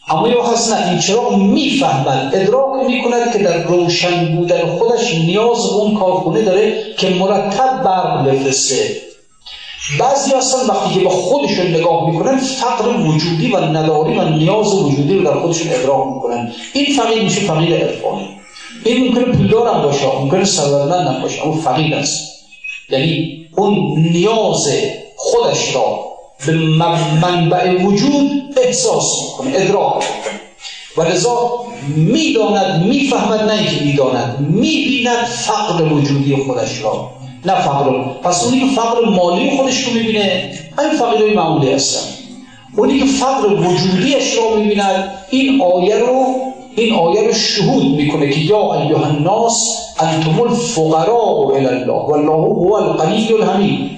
اما 0.07 0.27
یا 0.27 0.43
هست 0.43 0.73
نه 0.73 0.89
این 0.89 0.99
چراغ 0.99 1.35
می‌فهمد 1.35 2.31
ادراک 2.35 2.85
می‌کند 2.87 3.31
که 3.33 3.37
در 3.37 3.63
روشن 3.63 4.35
بودن 4.35 4.77
خودش 4.77 5.13
نیاز 5.13 5.57
به 5.57 5.75
اون 5.75 5.95
کارخونه 5.95 6.41
داره 6.41 6.73
که 6.97 7.09
مرتب 7.09 7.83
برق 7.83 8.27
بفرسته. 8.27 9.01
بعضی 9.99 10.31
هستن 10.31 10.67
وقتی 10.69 10.93
که 10.93 10.99
به 10.99 11.09
خودشون 11.09 11.67
نگاه 11.67 12.09
می‌کنن 12.09 12.37
فقر 12.37 12.87
وجودی 12.87 13.51
و 13.51 13.57
نداری 13.57 14.17
و 14.17 14.29
نیاز 14.29 14.73
وجودی 14.73 15.17
رو 15.17 15.23
در 15.23 15.39
خودشون 15.39 15.67
ادراک 15.71 16.07
می‌کنن. 16.15 16.51
این 16.73 16.85
فقیر 16.97 17.23
میشه 17.23 17.41
فقیر 17.41 17.75
عرفانی. 17.75 18.34
این 18.85 19.07
ممکنه 19.07 19.23
پولدار 19.23 19.67
هم 19.75 19.81
باشه 19.81 20.05
ممکنه 20.19 20.43
ثروتمند 20.45 21.07
هم 21.07 21.21
باشه 21.21 21.43
اما 21.43 21.55
فقیر 21.55 21.95
است. 21.95 22.45
یعنی 22.89 23.45
اون 23.57 23.99
نیاز 23.99 24.69
خودش 25.15 25.75
را 25.75 26.05
به 26.45 26.53
منبع 27.21 27.83
وجود 27.83 28.31
احساس 28.63 29.11
می‌کنه 29.21 29.51
ادراک 29.55 29.93
می‌کنه. 29.95 30.39
و 30.97 31.01
لذا 31.01 31.51
می‌داند 31.95 32.85
می‌فهمد 32.85 33.41
نه 33.41 33.53
اینکه 33.53 33.85
می‌داند 33.85 34.47
می‌بیند 34.49 35.25
فقر 35.25 35.93
وجودی 35.93 36.35
خودش 36.35 36.81
را. 36.81 37.09
نه 37.45 37.61
فقر. 37.61 37.91
پس 38.23 38.43
اونی 38.43 38.59
که 38.59 38.65
فقر 38.75 39.09
مالی 39.09 39.57
خودش 39.57 39.83
رو 39.83 39.93
می‌بینه 39.93 40.51
همین 40.77 40.97
فقیرهای 40.97 41.33
معمولی 41.33 41.71
هستن. 41.71 42.07
اونی 42.77 42.99
که 42.99 43.05
فقر 43.05 43.53
وجودیش 43.53 44.33
رو 44.33 44.59
می‌بیند 44.59 45.11
این 45.29 45.61
آیه 45.61 45.97
رو 45.97 46.44
این 46.75 46.93
آیه 46.93 47.27
رو 47.27 47.33
شهود 47.33 47.95
می‌کنه 47.95 48.29
که 48.29 48.39
یا 48.39 48.73
ایها 48.73 49.05
الناس 49.05 49.77
انتم 49.99 50.41
الفقراء 50.41 51.55
الى 51.55 51.67
الله 51.67 51.93
والله 51.93 52.33
هو 52.33 52.73
الغنی 52.73 53.33
الحمید 53.33 53.91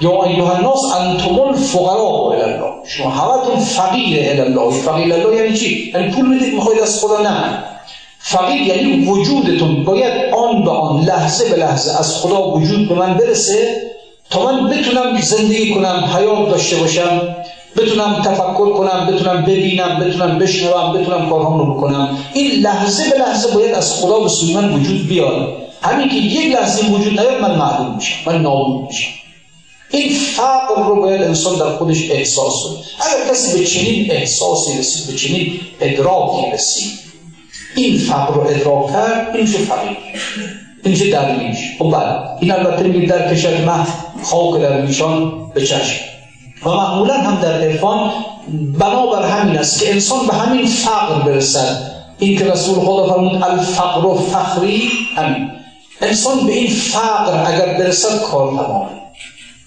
یا 0.00 0.24
ایها 0.24 0.54
الناس 0.54 0.84
انتم 1.00 1.40
الفقراء 1.40 2.32
الى 2.32 2.42
الله. 2.42 2.72
شما 2.86 3.10
همتون 3.10 3.56
فقیر 3.60 4.30
الى 4.30 4.40
الله. 4.40 4.70
فقیر 4.70 5.14
الله 5.14 5.36
یعنی 5.36 5.56
چی؟ 5.58 5.92
یعنی 5.94 6.10
پول 6.10 6.26
می‌دید 6.26 6.54
می‌خواید 6.54 6.80
از 6.80 7.00
خدا 7.00 7.22
نه. 7.22 7.64
فقیر 8.18 8.62
یعنی 8.62 9.06
وجودتون. 9.06 9.84
باید 9.84 10.34
آن 10.34 10.64
به 10.64 10.70
آن 10.70 11.04
لحظه 11.04 11.50
به 11.50 11.56
لحظه 11.56 11.98
از 11.98 12.16
خدا 12.16 12.48
وجود 12.50 12.88
به 12.88 12.94
من 12.94 13.14
برسه 13.14 13.82
تا 14.30 14.44
من 14.44 14.70
بتونم 14.70 15.20
زندگی 15.20 15.74
کنم 15.74 16.10
حیات 16.16 16.48
داشته 16.48 16.76
باشم. 16.76 17.36
بتونم 17.76 18.22
تفکر 18.24 18.72
کنم 18.72 19.06
بتونم 19.12 19.42
ببینم 19.42 20.00
بتونم 20.00 20.38
بشنوم 20.38 20.92
بتونم 20.92 21.28
کارهام 21.30 21.58
رو 21.58 21.74
بکنم. 21.74 22.18
این 22.34 22.50
لحظه 22.50 23.10
به 23.10 23.18
لحظه 23.18 23.54
باید 23.54 23.74
از 23.74 23.94
خدا 23.94 24.20
به 24.20 24.28
سوی 24.28 24.54
من 24.54 24.74
وجود 24.74 25.08
بیاد. 25.08 25.48
همین 25.82 26.08
که 26.08 26.14
یک 26.14 26.54
لحظه 26.54 26.86
وجود 26.86 27.20
نیاد 27.20 27.42
من 27.42 27.58
معلوم 27.58 27.96
میشم 27.96 28.16
من 28.26 28.42
نابود 28.42 28.86
میشم. 28.86 29.10
این 29.90 30.12
فقر 30.12 30.88
رو 30.88 31.00
باید 31.00 31.22
انسان 31.22 31.58
در 31.58 31.76
خودش 31.76 32.10
احساس 32.10 32.54
کنه. 32.62 32.76
اگر 33.06 33.30
کسی 33.30 33.58
به 33.58 33.64
چنین 33.66 34.10
احساسی 34.10 34.78
رسید 34.78 35.06
به 35.06 35.18
چنین 35.18 35.60
ادراکی 35.80 36.50
رسید 36.52 36.92
این 37.76 37.98
فقر 37.98 38.34
رو 38.34 38.40
ادراک 38.40 38.92
کرد 38.92 39.36
این 39.36 39.46
میشه 39.46 39.58
فقیر 39.58 39.96
این 40.84 40.94
میشه 40.94 41.10
درویش 41.10 41.58
خب 41.78 41.90
بله. 41.90 42.18
این 42.40 42.50
البته 42.50 42.82
میگه 42.82 43.06
در 43.06 43.34
کشد 43.34 43.60
مه 43.60 43.86
خاک 44.22 44.62
در 44.62 44.80
میشان 44.80 45.32
به 45.54 45.66
چشم. 45.66 46.13
و 46.64 46.70
معمولا 46.70 47.14
هم 47.14 47.40
در 47.42 47.60
عرفان 47.60 48.10
بنابر 48.78 49.22
همین 49.22 49.58
است 49.58 49.82
که 49.82 49.92
انسان 49.92 50.26
به 50.26 50.34
همین 50.34 50.66
فقر 50.66 51.14
برسد. 51.14 51.90
این 52.18 52.38
که 52.38 52.44
رسول 52.44 52.74
خدا 52.74 53.06
فرمود 53.06 53.42
الفقر 53.42 54.06
و 54.06 54.14
فخری 54.14 54.90
همین. 55.16 55.50
انسان 56.00 56.46
به 56.46 56.52
این 56.52 56.70
فقر 56.70 57.52
اگر 57.52 57.78
برسد 57.78 58.22
کار 58.22 58.48
تمامه 58.48 58.88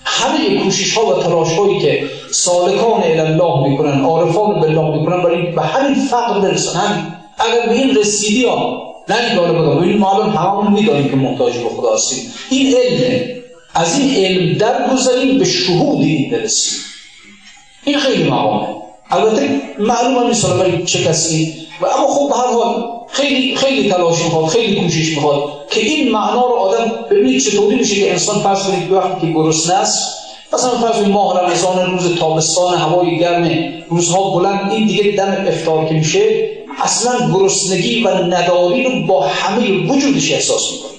همه 0.05 0.63
کوشش 0.63 0.97
ها 0.97 1.05
و 1.05 1.23
تلاش 1.23 1.57
هایی 1.57 1.79
که 1.79 2.03
سالکان 2.31 3.03
الله 3.03 3.69
می‌کنن 3.69 4.01
عارفان 4.01 4.60
بالله 4.60 4.97
می‌کنن 4.97 5.23
برای 5.23 5.51
به 5.51 5.62
همین 5.62 5.95
فقر 5.95 6.39
برسن. 6.39 7.13
اگر 7.38 7.65
به 7.65 7.73
این 7.73 7.95
رسیدی 7.95 8.45
ها 8.45 8.83
نه 9.10 9.15
این 9.15 9.38
بگم 9.38 9.77
این 9.77 9.97
ما 9.97 10.12
الان 10.12 10.73
می‌دانیم 10.73 11.10
که 11.10 11.15
محتاج 11.15 11.53
به 11.57 11.69
خدا 11.69 11.93
هستیم. 11.93 12.31
این 12.49 12.75
علمه. 12.77 13.38
از 13.73 13.99
این 13.99 14.25
علم 14.25 14.58
درگذریم 14.58 15.39
به 15.39 15.45
شهود 15.45 15.99
این 15.99 16.32
برسیم. 16.32 16.80
این 17.84 17.99
خیلی 17.99 18.23
مقامه 18.23 18.67
البته 19.12 19.62
معلومه 19.80 20.27
نیست 20.27 20.45
برای 20.45 20.86
چه 20.86 21.03
کسی. 21.03 21.53
و 21.82 21.86
اما 21.86 22.08
خب 22.08 22.34
هر 22.36 22.53
حال 22.53 22.97
خیلی 23.12 23.56
خیلی 23.56 23.89
تلاش 23.89 24.23
می‌خواد 24.23 24.45
خیلی 24.45 24.75
کوشش 24.82 25.15
می‌خواد 25.15 25.67
که 25.69 25.80
این 25.80 26.12
معنا 26.12 26.47
رو 26.47 26.53
آدم 26.53 26.91
ببینید 27.12 27.41
چطوری 27.41 27.75
میشه 27.75 27.95
که 27.95 28.12
انسان 28.12 28.39
فرض 28.39 28.63
کنید 28.63 28.91
وقتی 28.91 29.27
که 29.27 29.34
گرسنه 29.34 29.75
است 29.75 30.17
مثلا 30.53 30.69
فرض 30.69 31.08
ماه 31.08 31.39
رمضان 31.39 31.91
روز 31.91 32.15
تابستان 32.15 32.77
هوای 32.77 33.19
گرم 33.19 33.49
روزها 33.89 34.30
بلند 34.30 34.71
این 34.71 34.88
دیگه 34.88 35.03
دم 35.03 35.45
افطار 35.47 35.86
که 35.86 35.93
میشه 35.93 36.49
اصلا 36.84 37.32
گرسنگی 37.34 38.03
و 38.03 38.10
نداری 38.10 38.84
رو 38.84 39.06
با 39.08 39.27
همه 39.27 39.88
وجودش 39.88 40.32
احساس 40.32 40.71
می‌کنه. 40.71 40.96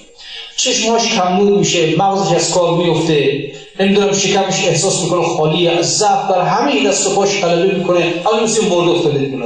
چشمهاش 0.59 1.13
کمنور 1.13 1.57
میشه 1.57 1.95
مغزش 1.97 2.35
از 2.35 2.51
کار 2.51 2.77
میفته 2.77 3.51
نمی‌دونم 3.79 4.13
شکمش 4.13 4.67
احساس 4.67 5.03
می‌کنه 5.03 5.23
خالی 5.23 5.67
از 5.67 5.97
ضعف 5.97 6.29
بر 6.29 6.41
همه 6.41 6.87
دست 6.87 7.07
و 7.07 7.15
پاش 7.15 7.41
غلبه 7.41 7.75
می‌کنه. 7.77 8.13
اما 8.33 8.43
مثل 8.43 8.65
مرده 8.65 8.91
افتاده 8.91 9.17
دیگه 9.19 9.37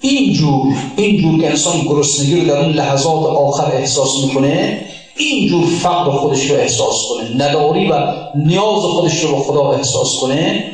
اینجور 0.00 0.74
اینجور 0.96 1.40
که 1.40 1.50
انسان 1.50 1.80
گرسنگی 1.80 2.40
رو 2.40 2.46
در 2.46 2.56
اون 2.56 2.72
لحظات 2.72 3.26
آخر 3.26 3.72
احساس 3.72 4.24
می‌کنه 4.24 4.86
اینجور 5.16 5.66
فقر 5.66 6.10
خودش 6.10 6.50
رو 6.50 6.56
احساس 6.56 6.96
کنه. 7.08 7.44
نداری 7.44 7.86
و 7.86 7.94
نیاز 8.34 8.82
خودش 8.82 9.20
رو 9.20 9.36
به 9.36 9.42
خدا 9.42 9.72
احساس 9.72 10.20
کنه. 10.20 10.64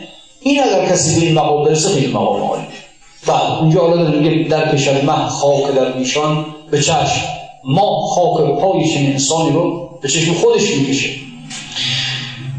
این 0.40 0.60
اگر 0.62 0.86
کسی 0.86 1.20
به 1.20 1.26
این 1.26 1.34
مقام 1.34 1.64
برسه 1.64 1.88
خیلی 1.88 2.06
مقام 2.06 2.42
عالی 2.42 2.62
بعد 3.26 3.58
اونجا 3.60 3.80
حالا 3.80 4.10
میگه 4.10 4.48
در 4.48 4.76
کشد 4.76 5.04
من 5.04 5.28
خاک 5.28 5.74
در 5.74 5.92
میشان 5.92 6.46
به 6.70 6.80
چشم. 6.80 7.39
ما 7.64 8.07
خاک 8.07 8.61
پای 8.61 8.94
چنین 8.94 9.12
انسانی 9.12 9.51
رو 9.51 9.88
به 10.03 10.09
چشم 10.09 10.33
خودش 10.33 10.77
می‌کشه 10.77 11.11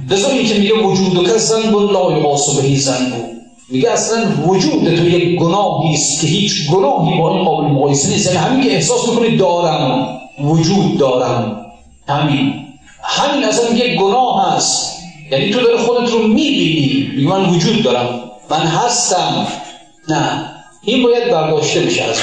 لذا 0.10 0.30
این 0.30 0.48
که 0.48 0.54
میگه 0.54 0.74
وجود 0.84 1.18
و 1.18 1.24
کس 1.24 1.50
زن 1.50 1.72
بود 1.72 1.92
لا 1.92 2.18
یقاس 2.18 2.56
بهی 2.56 2.76
زن 2.76 3.10
بود 3.10 3.32
میگه 3.70 3.92
اصلا 3.92 4.24
وجود 4.48 4.96
تو 4.96 5.10
یک 5.10 5.40
گناهی 5.40 5.94
است 5.94 6.22
که 6.22 6.28
هیچ 6.28 6.70
گناهی 6.72 7.18
با 7.18 7.36
این 7.36 7.46
قابل 7.46 7.68
مقایسه 7.68 8.10
نیست. 8.10 8.26
یعنی 8.26 8.38
همین 8.38 8.64
که 8.64 8.76
احساس 8.76 9.10
می‌کنی 9.10 9.38
دارم. 9.38 10.18
وجود 10.44 10.98
دارم. 10.98 11.66
همین. 12.08 12.54
همین 13.04 13.44
اصلا 13.44 13.70
یک 13.70 14.00
گناه 14.00 14.56
هست. 14.56 14.98
یعنی 15.32 15.50
تو 15.50 15.62
داره 15.62 15.78
خودت 15.78 16.12
رو 16.12 16.28
می‌بینی. 16.28 17.12
میگه 17.16 17.30
من 17.30 17.50
وجود 17.50 17.84
دارم. 17.84 18.20
من 18.50 18.60
هستم. 18.60 19.48
نه. 20.10 20.52
این 20.84 21.04
باید 21.04 21.32
برداشته 21.32 21.80
بشه 21.80 22.04
از 22.04 22.18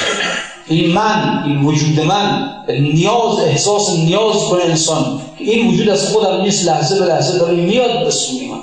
این 0.69 0.93
من 0.93 1.43
این 1.47 1.65
وجود 1.65 2.01
من 2.01 2.51
نیاز 2.69 3.39
احساس 3.39 3.91
نیاز 3.91 4.37
کنه 4.37 4.65
انسان 4.65 5.21
این 5.39 5.69
وجود 5.69 5.89
از 5.89 6.13
خودم 6.13 6.41
نیست 6.41 6.65
لحظه 6.69 6.99
به 6.99 7.07
لحظه 7.07 7.39
داره 7.39 7.57
میاد 7.57 8.05
به 8.05 8.11
سوی 8.11 8.47
من. 8.47 8.59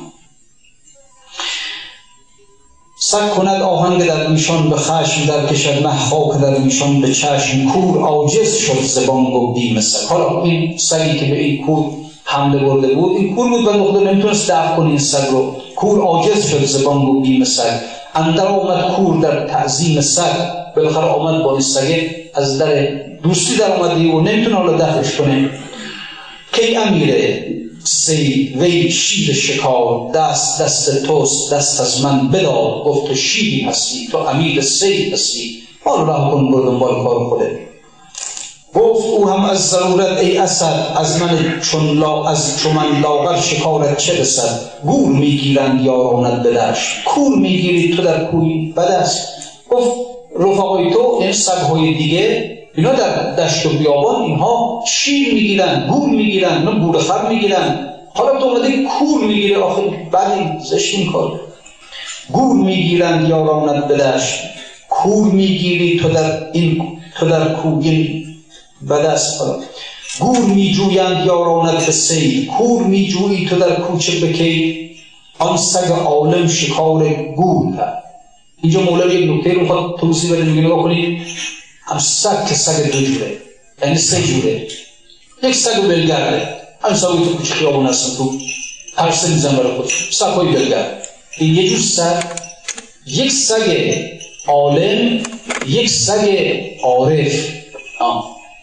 سک 3.00 3.36
کند 3.36 3.62
آهنگ 3.62 4.06
در 4.06 4.28
میشان 4.28 4.70
به 4.70 4.76
خشم 4.76 5.26
در 5.26 5.48
کشد 5.48 5.84
مه 5.84 6.00
خاک 6.00 6.42
در 6.42 6.58
میشان 6.58 7.02
به 7.02 7.14
چشم 7.14 7.66
کور 7.74 8.02
عاجز 8.02 8.56
شد 8.56 8.82
زبان 8.82 9.26
و 9.26 9.54
بیم 9.54 9.82
سگ. 9.82 10.08
حالا 10.10 10.44
این 10.44 10.78
سگی 10.78 11.20
که 11.20 11.26
به 11.26 11.40
این 11.40 11.66
کور 11.66 11.92
حمله 12.24 12.66
برده 12.66 12.88
بود 12.88 13.18
این 13.18 13.36
کور 13.36 13.50
بود 13.50 13.68
و 13.68 13.74
نقطه 13.74 14.14
نمی‌تونست 14.14 14.52
دفع 14.52 14.76
کنه 14.76 14.90
این 14.90 15.00
سگ 15.00 15.28
رو. 15.32 15.56
کور 15.76 16.02
عاجز 16.02 16.48
شد 16.48 16.66
زبان 16.66 16.98
و 16.98 17.22
بیم 17.22 17.44
سگ. 17.44 17.80
اندر 18.16 18.48
آمد 18.48 18.96
کور 18.96 19.22
در 19.22 19.48
تعظیم 19.48 20.02
سگ. 20.02 20.65
بالاخره 20.76 21.06
آمد 21.06 21.44
با 21.44 21.60
سگه 21.60 22.32
از 22.34 22.58
در 22.58 22.86
دوستی 23.24 23.56
در 23.56 23.72
آمدی 23.72 24.08
و 24.08 24.20
نمی‌تونه 24.20 24.56
حالا 24.56 24.78
دفعش 24.78 25.16
کنه. 25.16 25.50
کی 26.54 26.78
امیره؟ 26.78 27.46
سید 27.84 28.62
وی 28.62 28.92
شیر 28.92 29.36
شکار 29.36 30.12
دست 30.14 30.62
دست 30.62 31.06
توست 31.06 31.54
دست 31.54 31.82
از 31.82 32.06
من 32.06 32.28
بدار 32.28 32.84
گفت 32.84 33.14
شیری 33.14 33.62
هستی 33.62 34.08
تو 34.08 34.18
امیر 34.18 34.62
سید 34.62 35.14
هستی. 35.14 35.66
حال 35.86 36.06
راه 36.06 36.32
کن 36.32 36.52
برو 36.52 36.66
دنبال 36.66 37.04
کار 37.04 37.30
خوده 37.30 37.60
گفت 38.76 39.06
او 39.06 39.30
هم 39.30 39.46
از 39.46 39.70
ضرورت 39.70 40.18
ای 40.20 40.38
اسد 40.38 40.94
از 40.96 41.22
من 41.22 41.60
چون 41.62 41.98
لا 41.98 42.28
از 42.28 42.60
چون 42.60 42.74
من 42.74 43.02
لاغر 43.02 43.42
شکارت 43.42 43.98
چه 43.98 44.22
رسد؟ 44.22 44.60
گور 44.86 45.10
می‌گیرند 45.10 45.86
یارانت 45.86 46.44
به 46.44 46.60
کور 47.06 47.38
می‌گیری 47.38 47.96
تو 47.96 48.02
در 48.02 48.26
کوی 48.26 48.74
بدست 48.78 49.28
گفت 49.70 50.15
رفقای 50.36 50.92
تو 50.94 51.18
این 51.22 51.32
سگهای 51.32 51.94
دیگه 51.94 52.58
اینا 52.76 52.92
در 52.92 53.36
دشت 53.36 53.66
و 53.66 53.70
بیابان 53.70 54.22
اینها 54.22 54.84
شیر 54.88 55.34
می‌گیرن 55.34 55.88
گور 55.88 56.10
می‌گیرن 56.10 56.58
اینا 56.58 56.80
گور 56.80 56.98
خر 56.98 57.30
می‌گیرن. 57.30 57.90
حالا 58.14 58.40
تو 58.40 58.46
اومده 58.46 58.84
کور 58.84 59.24
می‌گیره 59.24 59.58
آخه 59.58 59.82
بعد 60.12 60.60
زشت 60.60 60.96
این 60.96 61.12
کار. 61.12 61.40
گور 62.32 62.66
می‌گیرند 62.66 63.30
یارانت 63.30 63.88
به 63.88 63.98
دشت 63.98 64.40
کور 64.90 65.32
می‌گیری 65.32 66.00
تو 66.00 66.10
در 66.10 66.52
این 66.54 66.98
تو 67.18 67.30
در 67.30 67.54
کوگین 67.54 68.26
بدست. 68.90 69.42
گور 70.20 70.40
میجویند 70.40 71.26
یارانت 71.26 71.86
به 71.86 72.46
کور 72.46 72.84
میجویی 72.84 73.46
تو 73.46 73.56
در 73.56 73.76
کوچه 73.76 74.28
بکی. 74.28 74.90
آن 75.40 75.58
سگ 75.58 75.92
عالم 75.92 76.48
شکار 76.48 77.14
گور 77.14 77.74
اینجا 78.66 78.82
مولا 78.82 79.14
یک 79.14 79.30
نکته 79.30 79.54
رو 79.54 79.68
خواهد 79.68 80.00
توصیح 80.00 80.32
بده 80.32 80.44
میگه 80.44 80.62
نگاه 80.62 80.84
کنید 80.84 81.28
هم 81.84 82.00
سگ 82.00 82.48
که 82.48 82.56
سگ 82.56 82.92
دو 82.92 83.02
جوره 83.02 83.38
یعنی 83.82 83.98
سه 83.98 84.24
جوره. 84.24 84.68
یک 85.44 85.56
سگ 85.56 85.82
بلگرده 85.82 86.48
هم 86.82 86.94
سگ 86.96 87.08
تو 87.08 87.36
کوچه 87.38 87.54
خیابون 87.54 87.86
هستن 87.86 88.18
تو. 88.18 88.32
پرسه 88.98 89.30
میزن 89.30 89.56
برای 89.56 89.76
خود 89.76 89.92
سگ 90.12 90.26
های 90.26 90.48
بلگرد 90.48 91.08
این 91.38 91.56
یه 91.56 91.70
جور 91.70 91.80
سگ 91.80 92.24
یک 93.06 93.32
سگ 93.32 93.96
عالم 94.48 95.24
یک 95.68 95.90
سگ 95.90 96.54
عارف. 96.84 97.48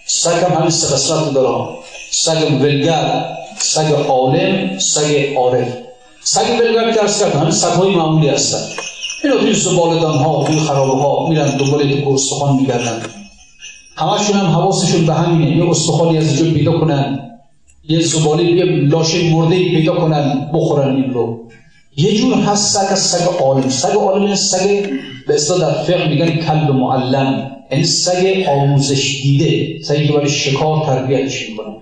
سگ 0.06 0.30
هم 0.30 0.52
همین 0.52 0.70
سه 0.70 0.94
قسمت 0.94 1.34
داره. 1.34 1.74
سگ 2.10 2.48
بلگر 2.48 3.24
سگ 3.58 3.92
عالم 3.92 4.78
سگ 4.78 5.34
عارف. 5.36 5.68
سگ 6.24 6.58
بلگر 6.58 6.90
که 6.90 6.96
کرد 6.96 7.34
همین 7.36 7.50
سگ 7.50 7.68
های 7.68 7.90
معمولی 7.90 8.28
هستن. 8.28 8.91
اینا 9.24 9.36
توی 9.36 9.54
زبالدان 9.54 10.18
ها 10.18 10.44
توی 10.44 10.56
خرابه 10.56 10.92
ها 10.92 11.28
میرن 11.28 11.56
دنبال 11.56 11.90
یک 11.90 12.08
استخوان 12.08 12.56
میگردن. 12.56 13.02
همشون 13.96 14.36
هم 14.36 14.46
حواسشون 14.46 15.06
به 15.06 15.14
همینه. 15.14 15.56
یه 15.56 15.70
استخوانی 15.70 16.18
از 16.18 16.36
جو 16.36 16.54
پیدا 16.54 16.78
کنن. 16.78 17.30
یه 17.88 18.00
زباله 18.00 18.44
یه 18.44 18.64
لاشه 18.64 19.30
مرده 19.34 19.56
پیدا 19.56 19.94
کنن 19.94 20.50
بخورن 20.54 20.96
این 20.96 21.14
رو. 21.14 21.38
یه 21.96 22.14
جور 22.16 22.34
هست 22.34 22.78
سگ 22.78 22.92
از 22.92 22.98
سگ 22.98 23.24
عالم. 23.40 23.68
سگ 23.68 23.94
عالم 23.96 24.24
این 24.24 24.34
سگ 24.34 24.90
به 25.28 25.34
اصلا 25.34 25.58
در 25.58 25.82
فقه 25.82 26.08
میگن 26.08 26.30
کلب 26.30 26.70
معلم. 26.70 27.50
یعنی 27.70 27.84
سگ 27.84 28.44
آموزش 28.48 29.20
دیده. 29.22 29.82
سگی 29.82 30.06
که 30.06 30.12
برای 30.12 30.30
شکار 30.30 30.86
تربیتش 30.86 31.48
می‌کنن 31.50 31.74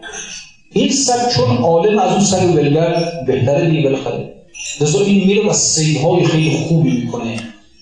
این 0.72 0.92
سگ 0.92 1.28
چون 1.36 1.56
عالم 1.56 1.98
از 1.98 2.12
اون 2.12 2.24
سگ 2.24 2.54
ولگر 2.56 3.04
بهتره 3.26 3.70
دیگه 3.70 3.82
بالاخره. 3.82 4.39
لذا 4.80 5.00
این 5.04 5.26
میره 5.26 5.46
و 5.46 5.52
سیدهای 5.52 6.24
خیلی 6.24 6.50
خوبی 6.50 6.90
می‌کنه. 6.90 7.36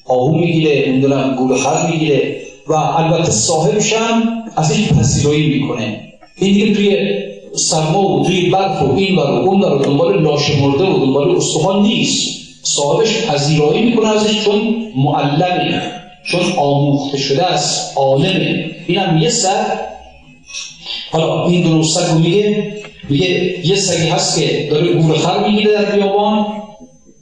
آهو 0.07 0.39
می‌گیره 0.39 0.85
نمی‌دونم 0.89 1.35
گول 1.35 1.57
خر 1.57 1.91
می‌گیره 1.91 2.37
و 2.67 2.73
البته 2.73 3.31
صاحبش 3.31 3.93
هم 3.93 4.23
ازش 4.57 4.89
پذیرایی 4.89 5.49
می‌کنه. 5.49 6.01
این 6.37 6.55
دیگه 6.55 6.75
توی 6.75 7.19
سرما 7.57 8.09
و 8.09 8.27
توی 8.27 8.51
برف 8.51 8.83
و 8.83 8.95
این 8.95 9.17
و 9.17 9.21
اون 9.21 9.61
و 9.61 9.79
دنبال 9.79 10.23
لاشه 10.23 10.63
مرده 10.63 10.85
و 10.85 10.99
دنبال 10.99 11.37
استخوان 11.37 11.83
نیست. 11.83 12.39
صاحبش 12.63 13.27
پذیرایی 13.27 13.83
می‌کنه 13.83 14.09
ازش 14.09 14.45
چون 14.45 14.77
معلمه 14.97 15.83
چون 16.31 16.41
آموخته 16.57 17.19
شده 17.19 17.45
است 17.45 17.97
عالمه. 17.97 18.71
این 18.87 18.99
هم 18.99 19.19
یه 19.19 19.31
سر. 19.31 19.81
حالا 21.11 21.47
این 21.47 21.63
دو 21.63 21.83
سگ 21.83 22.15
میگه 22.15 22.73
میگه 23.09 23.67
یه 23.67 23.77
سگی 23.77 24.09
هست 24.09 24.41
که 24.41 24.69
داره 24.71 24.93
گور 24.93 25.17
خر 25.19 25.49
می‌گیره 25.49 25.73
در 25.73 25.97
بیابان. 25.97 26.47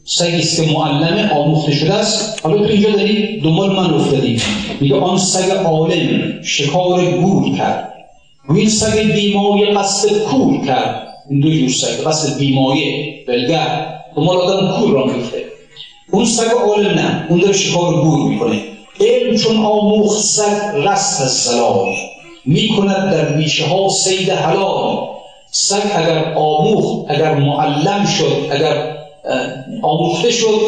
سگی 0.09 0.40
است 0.40 0.62
که 0.62 0.72
معلم 0.72 1.30
آموخته 1.30 1.72
شده 1.72 1.94
است. 1.94 2.40
حالا 2.42 2.59
تو 2.59 2.64
اینجا 2.64 2.90
داری 2.90 3.40
دنبال 3.40 3.76
من 3.76 3.94
افتادی 3.94 4.40
میگه 4.80 4.96
آن 4.96 5.18
سگ 5.18 5.50
عالم 5.50 6.42
شکار 6.42 7.04
گور 7.04 7.57
کرد. 7.57 7.92
و 8.48 8.52
این 8.52 8.68
سگ 8.68 8.98
بیمای 8.98 9.66
قصد 9.66 10.18
کور 10.18 10.66
کرد. 10.66 11.09
این 11.30 11.40
دو 11.40 11.50
جور 11.50 11.68
سگ 11.68 12.09
قصد 12.09 12.38
بیمایه 12.38 13.14
بلگر. 13.28 13.86
دنبال 14.16 14.36
آدم 14.36 14.80
کور 14.80 14.90
را 14.90 15.04
میفته 15.04 15.44
اون 16.12 16.24
سگ 16.24 16.50
عالم 16.50 16.94
نه 16.94 17.26
اون 17.28 17.40
داره 17.40 17.52
شکار 17.52 17.94
گور 18.02 18.28
می‌کنه. 18.28 18.62
علم 19.00 19.36
چون 19.36 19.57
آموخت 19.57 20.20
سگ 20.20 20.61
رست 20.74 21.26
زلال 21.26 21.94
می‌کند 22.44 23.11
در 23.12 23.24
بیشه 23.24 23.66
ها 23.66 23.88
سید 23.88 24.30
حلال. 24.30 24.98
سگ 25.50 25.82
اگر 25.94 26.34
آموخت 26.34 27.11
اگر 27.11 27.34
معلم 27.34 28.07
شد 28.18 28.48
اگر 28.50 28.96
آموخته 29.83 30.31
شد 30.31 30.61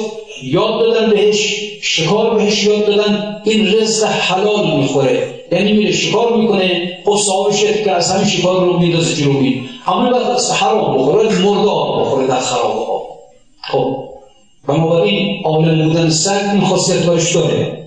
یاد 0.43 0.81
دادن 0.81 1.11
بهش 1.11 1.55
شکار 1.83 2.35
بهش 2.35 2.65
یاد 2.65 2.87
دادن 2.87 3.41
این 3.45 3.67
رزق 3.67 4.07
حلال 4.07 4.77
می‌خوره. 4.77 5.35
یعنی 5.53 5.73
میره 5.73 5.93
شکار 5.93 6.37
می‌کنه 6.37 6.99
خب 7.05 7.17
صاحبش 7.17 7.65
که 7.85 7.93
از 7.93 8.11
همین 8.11 8.27
شکار 8.27 8.65
رو 8.65 8.79
میندازه 8.79 9.25
بین 9.25 9.69
همه 9.83 10.11
باید 10.11 10.41
حرام 10.61 10.99
بخوره 10.99 11.39
مردار 11.39 12.01
بخوره 12.01 12.27
در 12.27 12.41
خرابه 12.41 12.75
ها 12.75 13.03
خب 13.73 14.09
بنابراین 14.69 15.43
عالم 15.45 15.89
بودن 15.89 16.11
سگ 16.11 16.51
این 16.53 16.61
خاصیت 16.61 17.07
داره. 17.35 17.79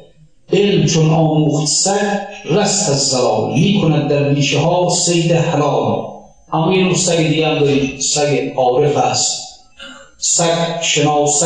علم 0.54 0.86
چون 0.86 1.10
آموخت 1.10 1.68
سگ 1.68 2.18
رست 2.46 2.90
از 2.90 3.10
زلال. 3.10 3.54
می‌کند 3.54 4.10
در 4.10 4.30
میشه 4.30 4.60
ها 4.60 4.90
سید 4.90 5.32
حلال. 5.32 6.02
اما 6.54 6.74
یه 6.74 6.84
نوع 6.84 6.96
سگ 6.96 7.18
دیگه 7.18 7.48
هم 7.48 7.60
داریم 7.60 8.00
سگ 8.00 8.52
عارف 8.58 8.98
است. 8.98 9.51
سگ 10.24 10.82
شناست 10.82 11.46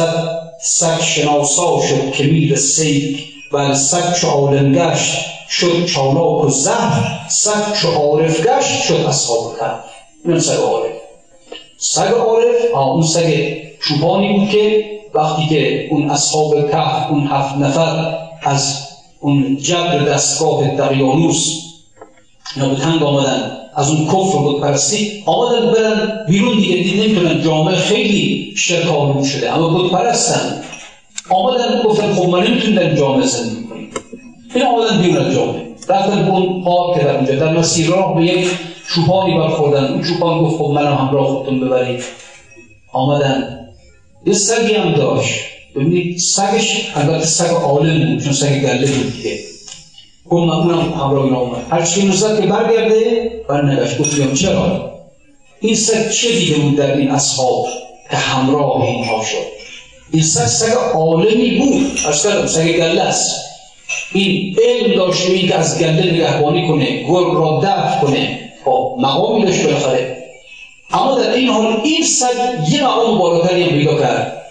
سگ 0.61 1.01
شناسا 1.01 1.81
شد 1.89 2.11
که 2.11 2.23
میر 2.23 2.55
سید 2.55 3.19
و 3.51 3.75
سگ 3.75 4.13
چو 4.13 4.27
عالم 4.27 4.71
گشت 4.71 5.25
شد 5.49 5.85
چالاک 5.85 6.43
و 6.43 6.49
زهر 6.49 7.27
سگ 7.29 7.73
چو 7.81 7.91
عارف 7.91 8.47
گشت 8.47 8.83
شد 8.83 9.05
اصحاب 9.07 9.59
کرد 9.59 9.83
این 10.25 10.39
سگ 10.39 10.57
عارف. 10.57 10.91
سگ 11.77 12.11
عارف 12.13 12.75
اون 12.75 13.03
سگ 13.03 13.57
چوبانی 13.81 14.39
بود 14.39 14.49
که 14.49 14.85
وقتی 15.13 15.47
که 15.47 15.87
اون 15.91 16.09
اصحاب 16.09 16.71
کهف 16.71 17.11
اون 17.11 17.27
هفت 17.27 17.55
نفر 17.55 18.17
از 18.41 18.87
اون 19.19 19.57
جبر 19.57 19.99
دستگاه 19.99 20.67
دقیانوس 20.67 21.47
اینا 22.55 22.69
به 22.69 22.75
تنگ 22.75 23.03
آمدن. 23.03 23.64
از 23.75 23.89
اون 23.89 24.05
کفر 24.05 24.37
بود 24.37 24.61
پرستی 24.61 25.23
آمدن 25.25 25.71
برن 25.71 26.25
بیرون 26.27 26.57
دیگه 26.57 26.75
دید 26.75 27.01
نمی‌تونن 27.01 27.43
جامعه 27.43 27.75
خیلی 27.75 28.53
شرک 28.57 29.23
شده 29.25 29.53
اما 29.53 29.69
بود 29.69 29.91
پرستن 29.91 30.61
آمدن 31.29 31.81
گفتن 31.83 32.13
خب 32.13 32.29
ما 32.29 32.39
نمی‌تونن 32.39 32.95
جامعه 32.95 33.27
زندگی 33.27 33.67
کنیم. 33.67 33.89
این 34.55 34.65
آمدن 34.65 35.01
بیرون 35.01 35.33
جامعه. 35.33 35.65
رفتن 35.89 36.25
به 36.25 36.31
اون 36.31 36.63
پارک 36.63 37.01
در 37.01 37.15
اونجا 37.15 37.35
در 37.35 37.57
مسیر 37.57 37.87
راه 37.87 38.15
به 38.15 38.25
یک 38.25 38.47
چوپانی 38.87 39.37
برخوردن. 39.37 39.85
اون 39.85 40.03
چوپان 40.03 40.39
گفت 40.39 40.57
خب 40.57 40.69
منم 40.69 40.93
همراه 40.93 41.27
خودتون 41.27 41.59
ببرید. 41.59 42.03
آمدن. 42.93 43.59
یه 44.25 44.33
سگی 44.33 44.73
هم 44.73 44.91
داشت. 44.93 45.33
ببینید 45.75 46.17
سگش 46.17 46.91
البته 46.95 47.25
سگ 47.25 47.53
عالم 47.53 48.05
بود 48.05 48.23
چون 48.23 48.33
سگ 48.33 48.61
گله 48.61 48.87
بود 48.91 49.13
دیگه. 49.13 49.54
اون 50.29 50.49
اونم 50.49 50.93
همراه 50.93 51.39
اومد. 51.39 51.61
هر 51.69 51.85
چی 51.85 52.07
نزد 52.07 52.41
که 52.41 52.47
برگرده 52.47 53.31
بر 53.49 53.65
نگشت 53.65 53.97
گفت 53.97 54.33
چرا؟ 54.33 54.91
این 55.59 55.75
سگ 55.75 56.09
چه 56.09 56.31
دیده 56.39 56.59
بود 56.59 56.75
در 56.75 56.97
این 56.97 57.11
اصحاب 57.11 57.65
که 58.11 58.17
همراه 58.17 58.81
اینها 58.81 59.23
شد؟ 59.23 59.55
این 60.11 60.23
سگ 60.23 60.45
سگ 60.45 60.73
عالمی 60.93 61.57
بود. 61.57 61.99
از 62.07 62.23
کردم 62.23 62.47
سگ 62.47 62.71
گله 62.71 63.01
است. 63.01 63.41
این 64.13 64.55
علم 64.63 64.95
داشته 64.95 65.31
این 65.31 65.47
که 65.47 65.55
از 65.55 65.79
گله 65.79 66.13
نگهبانی 66.13 66.67
کنه 66.67 67.03
گرگ 67.03 67.33
را 67.33 67.61
دفت 67.63 68.01
کنه. 68.01 68.39
خب 68.65 68.95
مقامی 68.99 69.45
داشت 69.45 69.63
بالاخره. 69.63 70.17
اما 70.91 71.19
در 71.19 71.33
این 71.33 71.49
حال 71.49 71.81
این 71.83 72.03
سگ 72.03 72.71
یه 72.71 72.83
مقام 72.83 73.17
بالاتری 73.17 73.63
هم 73.63 73.69
پیدا 73.69 73.99
کرد. 73.99 74.41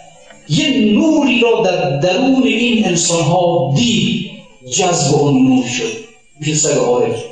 یه 0.49 0.68
نوری 0.68 1.41
را 1.41 1.62
در 1.64 1.97
درون 1.97 2.43
این 2.43 2.87
انسان 2.87 3.22
ها 3.22 3.72
دید. 3.77 4.34
جذب 4.70 5.14
اون 5.14 5.48
نور 5.48 5.66
شد. 5.66 6.04
میشه 6.40 6.54
سگ 6.54 6.78
عارف. 6.78 7.24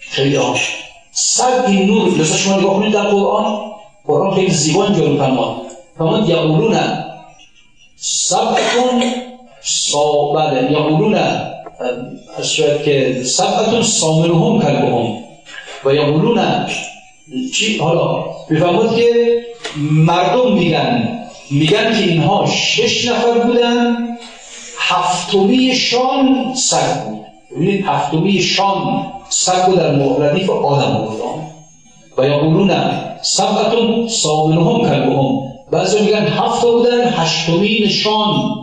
خیلی 0.00 0.36
آن 0.36 0.56
سگ 1.12 1.64
این 1.66 1.86
نور 1.86 2.08
لذا 2.08 2.36
شما 2.36 2.56
نگاه 2.56 2.74
کنید 2.74 2.92
در 2.92 3.02
قرآن 3.02 3.72
قرآن 4.06 4.34
خیلی 4.34 4.50
زیبا 4.50 4.84
اینجا 4.84 5.04
رو 5.04 5.18
فرماد 5.18 5.56
فرماد 5.98 6.28
یقولون. 6.28 6.78
سبعتون 7.96 9.12
سا 9.62 10.32
بله 10.32 10.72
یقولون. 10.72 11.14
از 12.38 12.52
شاید 12.52 12.82
که 12.82 13.22
سبعتون 13.24 13.82
سامنهم 13.82 14.62
کلبهم 14.62 15.18
و 15.84 15.94
یقولون. 15.94 16.66
چی؟ 17.54 17.78
حالا 17.78 18.24
میفرماد 18.50 18.96
که 18.96 19.42
مردم 19.76 20.52
میگن. 20.52 21.18
میگن 21.50 21.98
که 21.98 22.04
اینها 22.04 22.46
شش 22.46 23.08
نفر 23.08 23.38
بودن. 23.38 24.16
هفتمی 24.88 25.74
شان 25.74 26.54
سگ 26.54 27.04
بود. 27.04 27.24
ببینید 27.50 27.84
هفتمی 27.86 28.42
شان 28.42 29.06
سگ 29.28 29.74
در 29.74 29.96
مهردیف 29.96 30.50
آدم 30.50 31.04
بودن 31.04 31.46
و 32.18 32.28
یا 32.28 32.38
قولون 32.38 32.70
سبعتون 33.22 34.08
سامنهم 34.08 34.88
کلبهم 34.88 35.38
بعضی 35.70 36.00
میگن 36.00 36.26
هفت 36.26 36.62
بودن 36.62 37.08
هشتمین 37.08 37.88
شان 37.88 38.56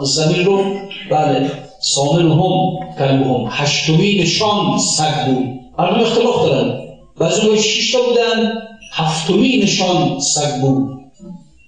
زمین 0.00 0.44
رو 0.44 0.64
بله 1.10 1.50
سامنهم 1.80 2.78
کلبهم 2.98 3.46
هشتمین 3.50 4.24
شان 4.24 4.78
سگ 4.78 5.26
بود. 5.26 5.60
مردم 5.78 6.00
اختلاف 6.00 6.46
دارن. 6.46 6.80
بعضی 7.18 7.42
میگن 7.42 7.60
شش 7.60 7.96
بودن 7.96 8.52
هفتمین 8.92 9.66
شان 9.66 10.20
سگ 10.20 10.60
بود. 10.60 11.03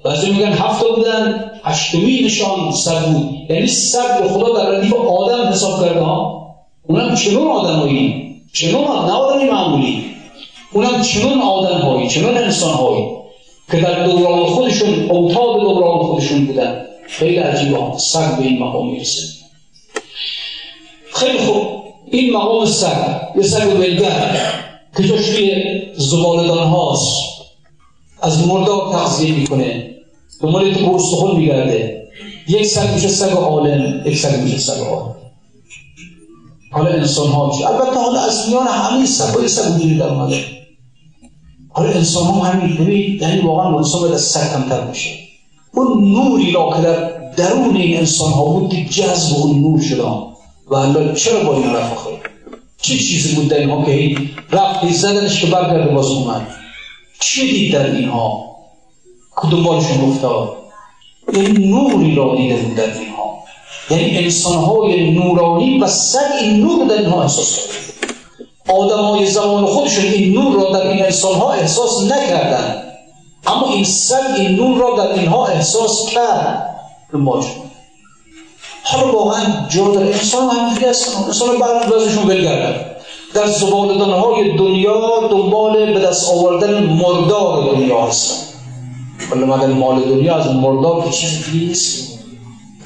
بعضی 0.06 0.30
میگن 0.30 0.52
هفت 0.52 0.84
بودن 0.84 1.50
هشتمی 1.64 2.20
نشان 2.24 2.72
سگ 2.72 3.06
بود. 3.06 3.50
یعنی 3.50 3.66
سگ 3.66 4.22
به 4.22 4.28
خدا 4.28 4.58
در 4.58 4.70
ردیف 4.70 4.94
آدم 4.94 5.48
حساب 5.48 5.84
کرده 5.84 6.00
ها. 6.00 6.46
اونم 6.86 7.14
چنون 7.14 7.46
آدمایی 7.46 8.34
چنون 8.52 8.84
نه 8.84 9.12
آدمی 9.12 9.50
معمولی. 9.50 10.04
اونم 10.72 11.02
چنون 11.02 11.42
آدم 11.42 11.78
هایی 11.78 12.08
چنون 12.08 12.36
انسان 12.36 12.74
هایی 12.74 13.04
که 13.70 13.80
در 13.80 14.06
دوران 14.06 14.46
خودشون 14.46 15.10
اوتاد 15.10 15.60
دوران 15.60 15.98
خودشون 15.98 16.46
بودن. 16.46 16.86
خیلی 17.08 17.36
عجیبه. 17.36 17.78
سگ 17.98 18.36
به 18.36 18.42
این 18.42 18.58
مقام 18.58 18.90
می‌رسه. 18.90 19.22
خیلی 21.12 21.38
خوب. 21.38 21.62
این 22.10 22.32
مقام 22.32 22.66
سگ 22.66 23.20
یه 23.36 23.42
سگ 23.42 23.80
ولگر 23.80 24.40
که 24.96 25.02
جاش 25.02 25.26
توی 25.28 25.62
زبالدان 25.96 26.68
هاست. 26.68 27.16
از 28.22 28.48
مردار 28.48 28.92
تغذیه 28.92 29.34
می‌کنه. 29.34 29.95
دنبال 30.40 30.74
تو 30.74 30.94
استخون 30.94 31.36
میگرده. 31.36 32.08
یک 32.48 32.66
سگ 32.66 32.94
میشه 32.94 33.08
سگ 33.08 33.30
عالم 33.30 34.02
یک 34.06 34.16
سگ 34.16 34.40
میشه 34.40 34.58
سگ 34.58 34.80
عالم. 34.80 35.16
حالا 36.70 36.90
انسان 36.90 37.28
ها 37.28 37.46
میشه 37.46 37.66
البته 37.66 38.00
حالا 38.00 38.20
از 38.20 38.48
میان 38.48 38.66
همه 38.66 39.06
سگ 39.06 39.34
های 39.34 39.48
سگ 39.48 39.76
وجودی 39.76 39.98
در 39.98 40.08
اومده 40.08 40.44
حالا 41.68 41.90
انسان 41.90 42.24
ها 42.24 42.44
همین 42.44 42.76
ببین 42.76 43.18
یعنی 43.20 43.40
واقعا 43.40 43.76
انسان 43.76 44.00
باید 44.00 44.14
از 44.14 44.22
سگ 44.22 44.52
کمتر 44.52 44.86
میشه 44.86 45.10
اون 45.74 46.12
نوری 46.12 46.52
را 46.52 46.72
که 46.76 46.82
در 46.82 47.10
درون 47.36 47.76
این 47.76 47.96
انسان 47.96 48.32
ها 48.32 48.44
بود 48.44 48.74
جذب 48.74 49.36
اون 49.36 49.60
نور 49.60 49.80
شدن 49.80 50.14
و 50.66 50.74
الله 50.74 51.14
چرا 51.14 51.44
با 51.44 51.56
این 51.56 51.74
رفت 51.74 51.94
خواهی 51.94 52.18
چه 52.82 52.98
چیزی 52.98 53.34
بود 53.34 53.48
در 53.48 53.58
اینها 53.58 53.84
که 53.84 53.90
هی 53.90 54.30
رفت؟ 54.52 54.92
زدنش 54.92 55.40
که 55.40 55.46
برگرده 55.46 55.94
باز 55.94 56.06
اومد. 56.06 56.46
چه 57.20 57.42
دید 57.42 57.72
در 57.72 57.90
اینها؟ 57.90 58.55
دنبالشون 59.42 60.10
افتاد 60.10 60.56
این 61.32 61.70
نوری 61.70 62.14
را 62.14 62.36
دیده 62.36 62.56
بود 62.56 62.74
در 62.74 62.98
اینها. 62.98 63.38
یعنی 63.90 64.18
انسانهای 64.18 65.10
نورانی 65.10 65.78
و 65.78 65.86
سگ 65.86 66.18
این 66.40 66.60
نور 66.60 66.86
در 66.86 66.94
اینها 66.94 67.22
احساس 67.22 67.56
کرد 67.56 67.76
آدم 68.68 69.02
های 69.02 69.26
زمان 69.26 69.66
خودشون 69.66 70.04
این 70.04 70.32
نور 70.32 70.54
را 70.54 70.78
در 70.78 70.86
این 70.86 71.04
انسانها 71.04 71.52
احساس 71.52 72.02
نکردن. 72.02 72.82
اما 73.46 73.72
این 73.72 73.84
سگ 73.84 74.34
این 74.36 74.56
نور 74.56 74.78
را 74.78 74.96
در 74.96 75.12
اینها 75.12 75.46
احساس 75.46 76.08
کرد. 76.08 76.76
دنبالشون 77.12 77.62
حالا 78.82 79.12
واقعا 79.12 79.66
جا 79.68 79.88
در 79.88 80.02
انسان 80.02 80.50
هم 80.50 80.74
دیگه 80.74 80.90
هستن. 80.90 81.24
انسان 81.24 81.58
بعد 81.58 81.90
بازشون 81.90 82.24
بلگردن. 82.24 82.84
در 83.34 83.46
زبالدان 83.46 84.10
های 84.10 84.56
دنیا 84.56 85.28
دنبال 85.30 85.92
به 85.92 86.00
دست 86.00 86.30
آوردن 86.30 86.82
مردار 86.82 87.72
دنیا 87.72 88.06
هستن. 88.06 88.55
ولی 89.30 89.44
مگر 89.44 89.66
مال 89.66 90.00
دنیا 90.00 90.34
از 90.36 90.54
مردار 90.54 91.04
که 91.04 91.10
چیز 91.10 91.44
نیست. 91.54 92.18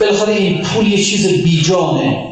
بالاخره 0.01 0.35
این 0.35 0.63
پول 0.63 0.93
یه 0.93 1.05
چیز 1.05 1.43
بیجانه. 1.43 2.27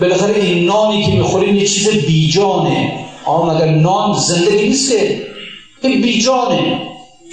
بالاخره 0.00 0.34
این 0.34 0.64
نانی 0.66 1.04
که 1.04 1.12
می‌خوریم 1.12 1.56
یه 1.56 1.66
چیز 1.66 1.88
بیجانه. 1.88 2.92
آه 3.24 3.54
مگر 3.54 3.68
نان 3.74 4.18
زندگی 4.18 4.68
نیست؟ 4.68 4.92
این 5.82 6.00
بیجانه. 6.02 6.80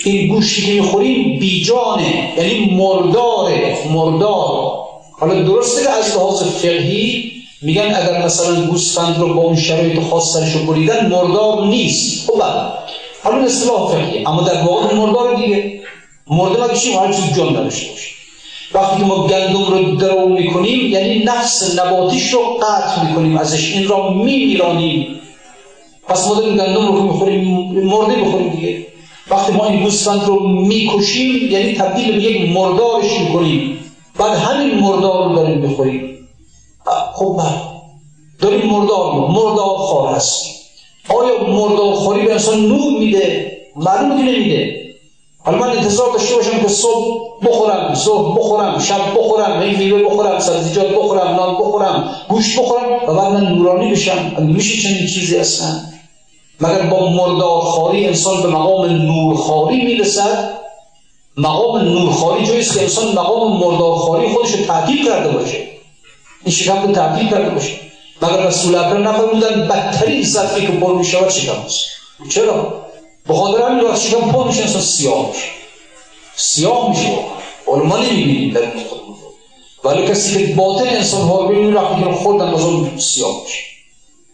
این 0.06 0.28
گوشتی 0.28 0.62
که 0.62 0.74
می‌خوریم 0.74 1.40
بیجانه. 1.40 2.34
یعنی 2.38 2.76
مرداره 2.76 3.78
مردار. 3.94 4.76
حالا 5.20 5.42
درسته 5.42 5.84
که 5.84 5.90
از 5.90 6.16
لحاظ 6.16 6.44
فقهی 6.44 7.32
میگن 7.62 7.82
اگر 7.82 8.26
مثلا 8.26 8.66
گوسفند 8.66 9.20
رو 9.20 9.34
با 9.34 9.42
اون 9.42 9.56
شرایط 9.56 10.00
خاص 10.00 10.34
سرشو 10.34 10.66
بریدن 10.66 11.10
مردار 11.10 11.68
نیست. 11.68 12.32
خب 12.32 12.42
حالا 13.24 13.46
اصطلاح 13.46 13.92
فقهیه 13.92 14.30
اما 14.30 14.42
در 14.42 14.62
واقع 14.62 14.96
مردار 14.96 15.36
دیگه. 15.36 15.85
مرده 16.28 16.64
مگه 16.64 16.76
چی 16.76 16.94
هر 16.94 17.14
چیز 17.14 17.38
جان 17.38 17.50
نداشته 17.50 17.92
باشه. 17.92 18.10
وقتی 18.74 19.04
ما 19.04 19.28
گندم 19.28 19.66
رو 19.66 19.96
درو 19.96 20.30
می‌کنیم 20.30 20.92
یعنی 20.92 21.20
نفس 21.20 21.80
نباتیش 21.80 22.34
رو 22.34 22.40
قطع 22.40 23.04
می‌کنیم 23.04 23.38
ازش 23.38 23.74
این 23.74 23.88
را 23.88 24.10
میمیرانیم. 24.10 25.20
پس 26.08 26.28
ما 26.28 26.36
داریم 26.36 26.58
گندم 26.58 26.88
رو 26.88 27.04
می‌خوریم 27.04 27.44
مرده 27.86 28.16
بخوریم 28.16 28.50
دیگه. 28.50 28.86
وقتی 29.30 29.54
ما 29.54 29.66
این 29.66 29.84
گوسفند 29.84 30.24
رو 30.26 30.48
می‌کشیم 30.48 31.52
یعنی 31.52 31.74
تبدیل 31.74 32.12
به 32.16 32.24
یک 32.24 32.52
مردارش 32.52 33.20
می‌کنیم. 33.20 33.80
بعد 34.20 34.38
همین 34.38 34.80
مردار 34.80 35.30
رو 35.30 35.36
داریم 35.36 35.62
بخوریم 35.62 36.28
خب 37.14 37.38
بله. 37.38 37.62
داریم 38.42 38.70
مردار 38.70 39.14
مردار 39.14 39.78
خار 39.78 40.14
هستیم. 40.14 40.54
آیا 41.10 41.54
مردار 41.54 41.94
خوری 41.94 42.26
به 42.26 42.32
انسان 42.32 42.66
نور 42.66 43.00
میده؟ 43.00 43.58
معلومه 43.76 44.18
که 44.18 44.32
نمیده. 44.32 44.85
حالا 45.46 45.58
من 45.58 45.70
انتظار 45.70 46.14
داشته 46.14 46.36
باشم 46.36 46.60
که 46.62 46.68
صبح 46.68 47.30
بخورم 47.44 47.96
صبح 47.96 48.40
بخورم 48.40 48.80
شب 48.80 49.14
بخورم 49.18 49.60
این 49.60 49.78
میوه 49.78 50.04
بخورم 50.04 50.40
سبزیجات 50.40 50.88
بخورم 50.88 51.36
نان 51.36 51.56
بخورم 51.56 52.16
گوشت 52.30 52.60
بخورم 52.60 52.92
و 53.08 53.14
بعد 53.14 53.32
من 53.34 53.48
نورانی 53.48 53.92
بشم. 53.92 54.36
میشه 54.40 54.82
چنین 54.82 55.08
چیزی 55.08 55.38
اصلا؟ 55.38 55.80
مگر 56.62 56.82
با 56.82 57.10
مردارخواری 57.10 58.06
انسان 58.06 58.42
به 58.42 58.48
مقام 58.48 58.86
نورخواری 58.86 59.86
می‌رسد؟ 59.86 60.54
مقام 61.38 61.78
نورخواری 61.78 62.46
جاییست 62.46 62.74
که 62.74 62.82
انسان 62.82 63.08
مقام 63.08 63.58
مردارخواری 63.58 64.28
خودش 64.28 64.52
رو 64.52 64.66
تعدیل 64.66 65.06
کرده 65.06 65.30
باشه. 65.30 65.68
این 66.46 66.56
شکم 66.56 66.82
رو 66.88 66.92
تعدیل 66.92 67.30
کرده 67.30 67.50
باشه. 67.50 67.74
مگر 68.22 68.48
رسول 68.48 68.76
اکرم 68.76 69.08
نفرمودن 69.08 69.68
بدترین 69.68 70.24
ظرفی 70.24 70.62
که 70.62 70.72
پر 70.72 70.94
می‌شود 70.94 71.30
شکم 71.30 71.54
چرا؟ 72.30 72.85
بخاطر 73.30 73.64
همین 73.64 73.84
وقت 73.84 74.00
شکم 74.00 74.32
پر 74.32 74.48
میشه 74.48 74.62
انسان 74.62 74.82
سیاه 74.82 75.28
میشه. 75.28 75.48
سیاه 76.36 76.90
میشه. 76.90 77.20
علما 77.68 77.98
نمی‌بینیم 77.98 78.54
در 78.54 78.62
این 78.62 78.86
خودمون 78.90 79.16
ولی 79.84 80.08
کسی 80.08 80.48
که 80.48 80.54
باطن 80.54 80.88
انسان 80.88 81.22
ها 81.22 81.40
رو 81.40 81.48
ببینید 81.48 81.76
وقتی 81.76 82.04
که 82.04 82.12
خوردن 82.12 82.54
از 82.54 82.62
اون 82.62 82.98
سیاه 82.98 83.42
میشه. 83.44 83.60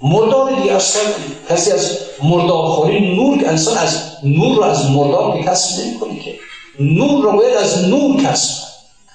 مردار 0.01 0.55
دیگه 0.55 0.75
اصلا 0.75 1.01
کسی 1.49 1.71
از 1.71 1.97
مردار 2.23 2.67
خوری 2.67 3.15
نور 3.15 3.45
انسان 3.45 3.77
از 3.77 3.99
نور 4.23 4.57
رو 4.57 4.63
از 4.63 4.89
مردار 4.91 5.37
که 5.37 5.43
کسب 5.43 5.81
نمی‌کنه 5.81 6.19
که. 6.19 6.35
نور 6.79 7.23
رو 7.23 7.31
باید 7.31 7.57
از 7.57 7.87
نور 7.87 8.23
کسب 8.23 8.61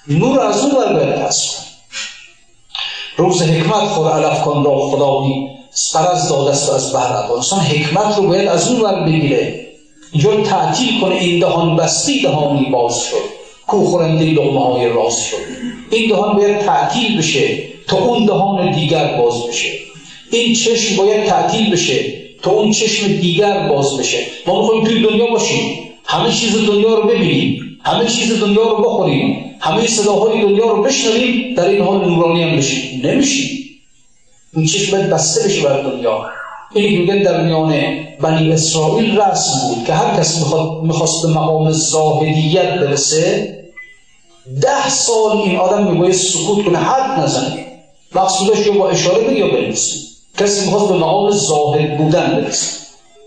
نور 0.07 0.39
از 0.39 0.63
اون 0.63 0.73
باید 0.73 1.19
کسب 1.25 1.49
روز 3.17 3.41
حکمت 3.41 3.89
خور 3.89 4.11
علف 4.11 4.41
کن 4.41 4.63
را 4.63 4.79
خدایی. 4.79 5.49
سرز 5.71 6.29
داده 6.29 6.51
است 6.51 6.69
از 6.69 6.93
بهر 6.93 7.31
انسان 7.35 7.59
حکمت 7.59 8.17
رو 8.17 8.27
باید 8.27 8.47
از 8.47 8.71
اون 8.71 8.81
ور 8.81 9.03
بگیره. 9.03 9.66
اینجا 10.11 10.41
تعطیل 10.41 11.01
کنه 11.01 11.15
این 11.15 11.39
دهان 11.39 11.75
بستی 11.75 12.21
دهانی 12.21 12.69
باز 12.69 12.99
شد 12.99 13.37
کو 13.67 13.85
خورنده 13.85 14.25
لغمه 14.25 14.65
های 14.65 14.89
راست 14.89 15.27
شد. 15.27 15.37
این 15.91 16.09
دهان 16.09 16.37
باید 16.37 16.59
تعطیل 16.59 17.17
بشه 17.17 17.63
تا 17.87 17.97
اون 17.97 18.25
دهان 18.25 18.71
دیگر 18.71 19.17
باز 19.17 19.47
بشه. 19.47 19.69
این 20.31 20.53
چشم 20.53 20.95
باید 20.97 21.25
تعطیل 21.25 21.71
بشه 21.71 22.13
تا 22.41 22.51
اون 22.51 22.71
چشم 22.71 23.07
دیگر 23.07 23.67
باز 23.67 23.97
بشه. 23.97 24.17
ما 24.47 24.61
می‌خوایم 24.61 24.83
توی 24.83 25.03
دنیا 25.03 25.25
باشیم. 25.25 25.79
همه 26.05 26.31
چیز 26.31 26.67
دنیا 26.67 26.93
رو 26.93 27.07
ببینیم. 27.07 27.77
همه 27.83 28.05
چیز 28.05 28.39
دنیا 28.39 28.63
رو 28.63 28.83
بخوریم 28.83 29.55
همه 29.59 29.87
صداهای 29.87 30.41
دنیا 30.41 30.71
رو 30.71 30.83
بشنویم. 30.83 31.53
در 31.55 31.69
این 31.69 31.81
حال 31.81 32.09
نورانی 32.09 32.43
هم 32.43 32.57
بشیم. 32.57 33.01
نمیشیم. 33.03 33.49
این 34.53 34.65
چشم 34.65 34.91
باید 34.91 35.09
بسته 35.09 35.47
بشه 35.47 35.61
بر 35.61 35.81
دنیا. 35.81 36.25
اینی 36.73 36.91
که 36.91 36.97
میگن 36.97 37.23
در 37.23 37.43
میان 37.43 37.73
بنی 38.21 38.51
اسرائیل 38.51 39.19
رسم 39.21 39.67
بود 39.67 39.85
که 39.85 39.93
هر 39.93 40.19
کس 40.19 40.43
می‌خواست 40.83 41.21
به 41.21 41.27
مقام 41.27 41.71
زاهدیت 41.71 42.73
برسه 42.73 43.53
ده 44.61 44.89
سال 44.89 45.37
این 45.37 45.57
آدم 45.57 45.91
میباید 45.91 46.13
سکوت 46.13 46.65
کنه 46.65 46.77
حد 46.77 47.19
نزنه. 47.19 47.65
مقصودش 48.15 48.67
یا 48.67 48.73
با 48.73 48.89
اشاره 48.89 49.23
بگی 49.23 49.39
یا 49.39 49.47
بنویسی 49.47 49.99
کسی 50.37 50.65
می‌خواست 50.65 50.87
به 50.87 50.97
مقام 50.97 51.31
زاهد 51.31 51.97
بودن 51.97 52.41
برسه. 52.41 52.67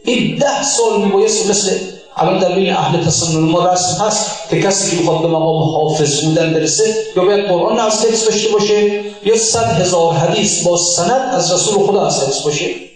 این 0.05 0.37
ده 0.37 0.63
سال 0.63 1.03
میبایست 1.03 1.51
مثل 1.51 1.71
الان 2.17 2.39
در 2.39 2.55
بین 2.55 2.73
اهل 2.73 3.05
تسنن 3.05 3.41
ما 3.41 3.73
رسم 3.73 4.05
هست 4.05 4.51
که 4.51 4.63
کسی 4.63 4.91
که 4.91 4.97
می‌خواد 4.97 5.23
به 5.23 5.29
مقام 5.29 5.63
حافظ 5.63 6.21
بودن 6.21 6.53
برسه 6.53 6.95
یا 7.17 7.25
باید 7.25 7.47
قرآن 7.47 7.79
از 7.79 8.05
حفظ 8.05 8.25
داشته 8.25 8.49
باشه 8.49 9.01
یا 9.25 9.37
صد 9.37 9.81
هزار 9.81 10.15
حدیث 10.15 10.67
با 10.67 10.77
سند 10.77 11.35
از 11.35 11.53
رسول 11.53 11.87
خدا 11.87 12.07
از 12.07 12.23
حفظ 12.23 12.45
باشه. 12.45 12.90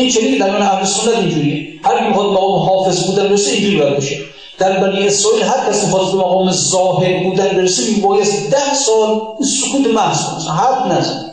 این 0.00 0.10
چنین 0.10 0.38
در 0.38 0.50
من 0.50 0.62
اهل 0.62 0.84
سنت 0.84 1.16
اینجوریه. 1.16 1.80
هر 1.84 1.98
کی 1.98 2.04
می‌خواد 2.04 2.26
مقام 2.26 2.58
حافظ 2.68 3.04
بودن 3.04 3.28
برسه 3.28 3.50
اینجوری 3.52 3.76
باید 3.76 3.94
باشه. 3.94 4.16
در 4.58 4.80
بنی 4.80 5.06
اسرائیل 5.06 5.42
هر 5.42 5.70
کسی 5.70 5.86
می‌خواد 5.86 6.12
به 6.12 6.18
مقام 6.18 6.52
زاهد 6.52 7.22
بودن 7.22 7.48
برسه 7.48 7.90
میبایست 7.94 8.50
ده 8.50 8.74
سال 8.74 9.20
سکوت 9.44 9.86
محض 9.86 10.24
کنه 10.24 10.54
حد 10.54 10.92
نزن. 10.92 11.32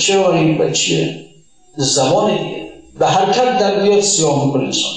چرا 0.00 0.34
این 0.34 0.58
بچیه 0.58 1.24
زمان 1.76 2.36
دیگه. 2.36 2.72
به 2.98 3.06
حرکت 3.06 3.58
در 3.58 3.82
بیاد 3.82 4.00
سیاه 4.00 4.46
می‌کنه 4.46 4.64
انسان. 4.64 4.92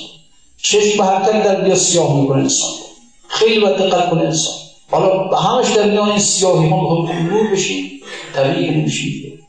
چشم 0.64 0.98
به 0.98 1.04
حرکت 1.04 1.44
در 1.44 1.62
بیاد 1.62 1.78
سیاه 1.78 2.22
می‌کنه 2.22 2.42
انسان. 2.42 2.70
خیلی 3.28 3.60
باید 3.60 3.76
دقت 3.76 4.10
کنه 4.10 4.22
انسان. 4.22 4.54
حالا 4.92 5.28
به 5.28 5.38
همش 5.38 5.72
در 5.76 5.92
میان 5.92 6.10
این 6.10 6.20
سیاهی 6.20 6.70
ها 6.70 6.82
می‌خواد 6.82 7.52
بشیم 7.54 7.92
طبیعی 8.36 8.86
که 8.86 9.41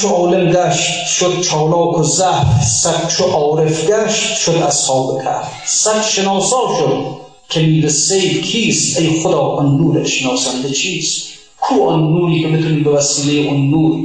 چو 0.00 0.08
عالم 0.08 0.50
گشت 0.50 1.06
شد 1.06 1.40
چالاک 1.40 1.98
و 1.98 2.02
زهر. 2.02 2.64
سگ 2.64 3.08
چو 3.08 3.24
عارف 3.24 3.90
گشت 3.90 4.36
شد 4.38 4.54
اصحاب 4.54 5.22
کهف. 5.22 5.52
سگ 5.66 6.02
شناسا 6.02 6.58
شد 6.78 7.22
که 7.48 7.60
میر 7.60 7.88
سید 7.88 8.42
کیست؟ 8.42 9.00
ای 9.00 9.20
خدا 9.22 9.40
آن 9.40 9.76
نور 9.76 10.04
شناسنده 10.04 10.70
چیست؟ 10.70 11.22
کو 11.60 11.88
آن 11.88 12.00
نوری 12.00 12.42
که 12.42 12.48
بتونی 12.48 12.80
به 12.80 12.90
وسیله 12.90 13.48
اون 13.48 13.70
نور 13.70 14.00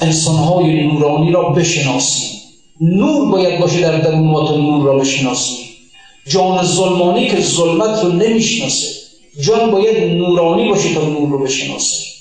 انسانهای 0.00 0.86
نورانی 0.86 1.32
را 1.32 1.48
بشناسیم 1.48 2.30
نور 2.80 3.30
باید 3.30 3.60
باشه 3.60 3.80
در 3.80 3.98
درون 3.98 4.24
ما 4.24 4.50
نور 4.50 4.86
را 4.86 4.98
بشناسیم 4.98 5.66
جان 6.28 6.64
ظلمانی 6.64 7.28
که 7.28 7.40
ظلمت 7.40 8.04
رو 8.04 8.12
نمی‌شناسه. 8.12 8.86
جان 9.40 9.70
باید 9.70 10.12
نورانی 10.12 10.68
باشه 10.68 10.94
تا 10.94 11.00
نور 11.00 11.28
رو 11.28 11.38
بشناسه. 11.44 12.15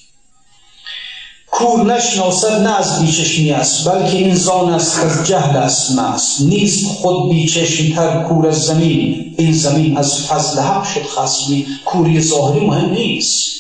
کور 1.57 1.85
نشناسد 1.95 2.61
نه 2.61 2.79
از 2.79 3.01
بیچشمی 3.01 3.51
است 3.51 3.89
بلکه 3.89 4.17
این 4.17 4.35
زان 4.35 4.73
است 4.73 5.03
از 5.03 5.27
جهل 5.27 5.57
است 5.57 5.99
مست 5.99 6.41
نیست 6.41 6.85
خود 6.87 7.29
بیچشمتر 7.29 8.23
کور 8.23 8.47
از 8.47 8.61
زمین. 8.61 9.35
این 9.37 9.53
زمین 9.53 9.97
از 9.97 10.27
فضل 10.27 10.61
حق 10.61 10.83
شد 10.83 11.01
خصمی 11.01 11.65
کوری 11.85 12.21
ظاهری 12.21 12.65
مهم 12.65 12.89
نیست. 12.89 13.51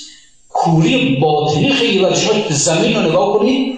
کوری 0.49 1.15
باطنی 1.15 1.69
خیلی 1.69 1.99
باید 1.99 2.15
شما 2.15 2.33
زمین 2.49 2.95
رو 2.95 3.09
نگاه 3.09 3.37
کنید 3.39 3.77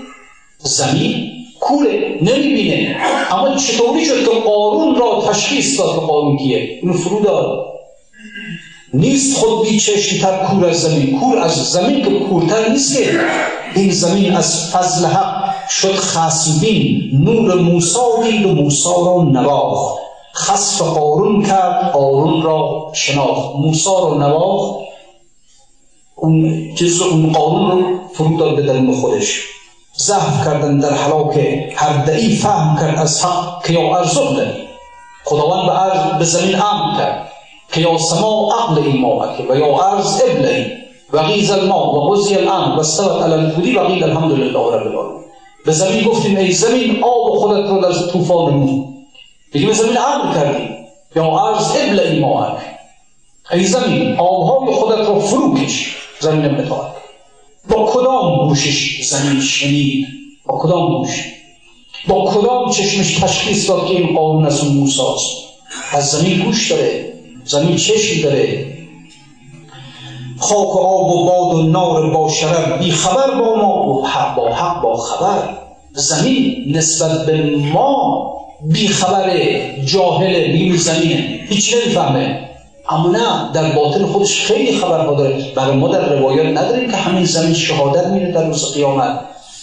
زمین 0.60 1.32
کوره 1.60 2.18
نمی‌بینه. 2.22 2.98
اما 3.32 3.56
چطوری 3.56 4.06
شد 4.06 4.24
که 4.24 4.40
قارون 4.46 4.96
را 4.96 5.24
تشخیص 5.30 5.80
داد 5.80 5.96
که 5.96 6.02
قارون 6.02 6.38
کیه؟ 6.38 6.80
اینو 6.82 6.94
فرو 6.94 7.20
داد 7.20 7.77
نیست 8.98 9.38
خود 9.38 9.68
بی 9.68 9.80
تر 10.22 10.46
کور 10.46 10.66
از 10.66 10.82
زمین. 10.82 11.20
کور 11.20 11.38
از 11.38 11.72
زمین 11.72 12.04
که 12.04 12.20
کورتر 12.20 12.70
نیست 12.70 12.98
که. 12.98 13.20
این 13.76 13.92
زمین 13.92 14.36
از 14.36 14.72
فضل 14.72 15.06
حق 15.06 15.54
شد 15.70 15.96
خسبین 15.96 17.12
نور 17.14 17.56
موسا 17.56 18.24
دید 18.24 18.46
و 18.46 18.54
موسا 18.54 18.96
را 19.06 19.24
نواخت. 19.24 19.98
خصف 20.36 20.82
قارون 20.82 21.46
کرد 21.46 21.92
قارون 21.92 22.42
را 22.42 22.92
شناخت. 22.94 23.56
موسا 23.56 24.00
را 24.00 24.18
نواخت. 24.18 24.88
اون 26.16 26.68
چیز 26.76 27.02
اون 27.02 27.34
قارون 27.34 27.72
رو 27.72 28.00
فرو 28.14 28.38
داد 28.38 28.56
به 28.56 28.62
درون 28.62 28.96
خودش 28.96 29.44
زهف 29.98 30.46
کردن 30.46 30.80
در 30.80 30.94
حلاک 30.94 31.38
هر 31.76 32.06
دعی 32.06 32.36
فهم 32.36 32.80
کرد 32.80 33.00
از 33.00 33.26
حق 33.26 33.66
که 33.66 33.74
یا 33.74 33.98
ارزق 33.98 34.48
خداوند 35.26 36.20
به 36.20 36.26
زمین 36.26 36.56
امر 36.56 36.98
کرد. 36.98 37.37
که 37.78 37.84
یا 37.84 37.98
سما 37.98 38.54
عقل 38.60 38.82
ایماعک 38.82 39.50
و 39.50 39.56
یا 39.56 39.66
عرض 39.66 40.22
ابلهی 40.30 40.72
و 41.14 41.24
غیز 41.24 41.52
الماء 41.52 41.96
و 41.96 42.10
غزی 42.10 42.36
الامر 42.36 42.76
و 42.76 42.80
استوت 42.80 43.22
علی 43.22 43.76
و 43.76 43.84
غیل 43.84 44.04
الحمدلله 44.04 44.50
رب 44.50 44.56
العالمین 44.56 45.24
به 45.66 45.72
زمین 45.72 46.04
گفتیم 46.04 46.38
ای 46.38 46.52
زمین 46.52 47.04
آب 47.04 47.38
خودت 47.38 47.70
رو 47.70 47.82
در 47.82 47.94
طوفان 48.12 48.54
نمون 48.54 48.94
به 49.54 49.74
زمین 49.74 49.98
امر 49.98 50.34
کردیم 50.34 50.70
یا 51.16 51.24
عرض 51.24 51.72
ابل 51.72 52.00
ایماعک 52.00 52.58
ای 53.52 53.64
زمین 53.64 54.20
آبهای 54.20 54.76
خودت 54.76 55.08
رو 55.08 55.20
فرو 55.20 55.58
کش 55.58 55.96
زمین 56.20 56.58
بتاعت 56.58 56.92
با 57.70 57.86
کدام 57.86 58.48
گوشش 58.48 59.08
زمین 59.10 59.42
شنید 59.42 60.08
با 60.46 60.58
کدام 60.58 60.98
گوش 60.98 61.24
با 62.08 62.32
کدام 62.32 62.72
چشمش 62.72 63.18
تشخیص 63.18 63.70
داد 63.70 63.88
که 63.88 63.94
این 63.94 64.16
قانون 64.16 64.46
از 64.46 64.64
اون 64.64 64.74
موساست 64.74 65.48
از 65.92 66.12
زمین 66.12 66.40
گوش 66.40 66.72
داره 66.72 67.17
زمین 67.48 67.76
چشم 67.76 68.24
داره. 68.24 68.66
خاک 70.40 70.76
و 70.76 70.80
آب 70.80 71.12
و 71.12 71.26
باد 71.26 71.56
و 71.56 71.62
نار 71.62 72.10
با 72.10 72.30
شرر 72.30 72.78
بی 72.78 72.92
خبر 72.92 73.32
با 73.32 73.56
ما 73.56 73.90
و 73.90 74.08
حق 74.08 74.36
با 74.36 74.54
حق 74.54 74.82
با 74.82 74.98
خبر. 74.98 75.58
زمین 75.94 76.64
نسبت 76.76 77.26
به 77.26 77.56
ما 77.56 78.34
بیخبر 78.62 79.32
جاهل 79.86 80.52
بیم 80.52 80.76
زمینه. 80.78 81.40
هیچ 81.50 81.74
نمی‌فهمه. 81.74 82.50
اما 82.90 83.10
نه 83.10 83.52
در 83.54 83.72
باطن 83.72 84.06
خودش 84.06 84.46
خیلی 84.46 84.78
خبرها 84.78 85.14
داره. 85.14 85.52
برای 85.56 85.76
ما 85.76 85.88
در 85.88 86.16
روایات 86.16 86.58
نداریم 86.58 86.92
که 86.92 86.98
همین 86.98 87.26
زمین 87.26 87.54
شهادت 87.54 88.08
میده 88.08 88.32
در 88.32 88.48
روز 88.48 88.74
قیامت. 88.74 89.20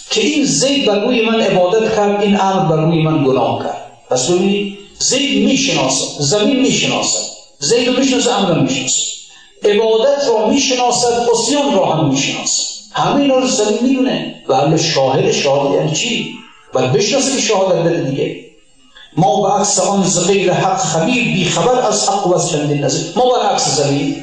که 0.09 0.21
این 0.21 0.45
زید 0.45 0.85
بر 0.85 0.99
روی 0.99 1.21
من 1.21 1.41
عبادت 1.41 1.95
کرد 1.95 2.21
این 2.21 2.41
امر 2.41 2.69
بر 2.69 2.85
روی 2.85 3.01
من 3.01 3.23
گناه 3.23 3.63
کرد. 3.63 3.77
پس 4.09 4.31
ببینید 4.31 4.77
زید 4.99 5.45
می‌شناسد 5.47 6.21
زمین 6.21 6.61
می‌شناسد. 6.61 7.34
زید 7.65 7.87
رو 7.87 7.99
می‌شناسه 7.99 8.33
امر 8.33 8.59
می‌شناسه. 8.59 9.05
عبادت 9.63 10.27
را 10.27 10.47
می‌شناسد 10.47 11.27
اسیان 11.33 11.73
را 11.73 11.85
هم 11.85 12.09
می‌شناسد 12.09 12.63
همه 12.91 13.21
اینا 13.21 13.35
رو 13.35 13.47
زمین 13.47 13.79
می‌دونه. 13.81 14.43
و 14.49 14.77
شاهد 14.77 15.31
شاهد 15.31 15.73
یعنی 15.73 15.95
چی؟ 15.95 16.33
باید 16.73 16.91
بشناسه 16.91 17.35
که 17.35 17.41
شهادت 17.41 17.75
بده 17.75 18.09
دیگه. 18.09 18.45
ما 19.17 19.41
به 19.41 19.47
عکس 19.53 19.79
آن 19.79 20.03
غیر 20.27 20.53
حق 20.53 20.77
خبیر 20.77 21.23
بی 21.23 21.45
خبر 21.45 21.81
از 21.81 22.09
حق 22.09 22.27
و 22.27 22.35
از 22.35 22.49
چندین 22.49 22.89
ما 23.15 23.37
عکس 23.37 23.75
زمین. 23.75 24.15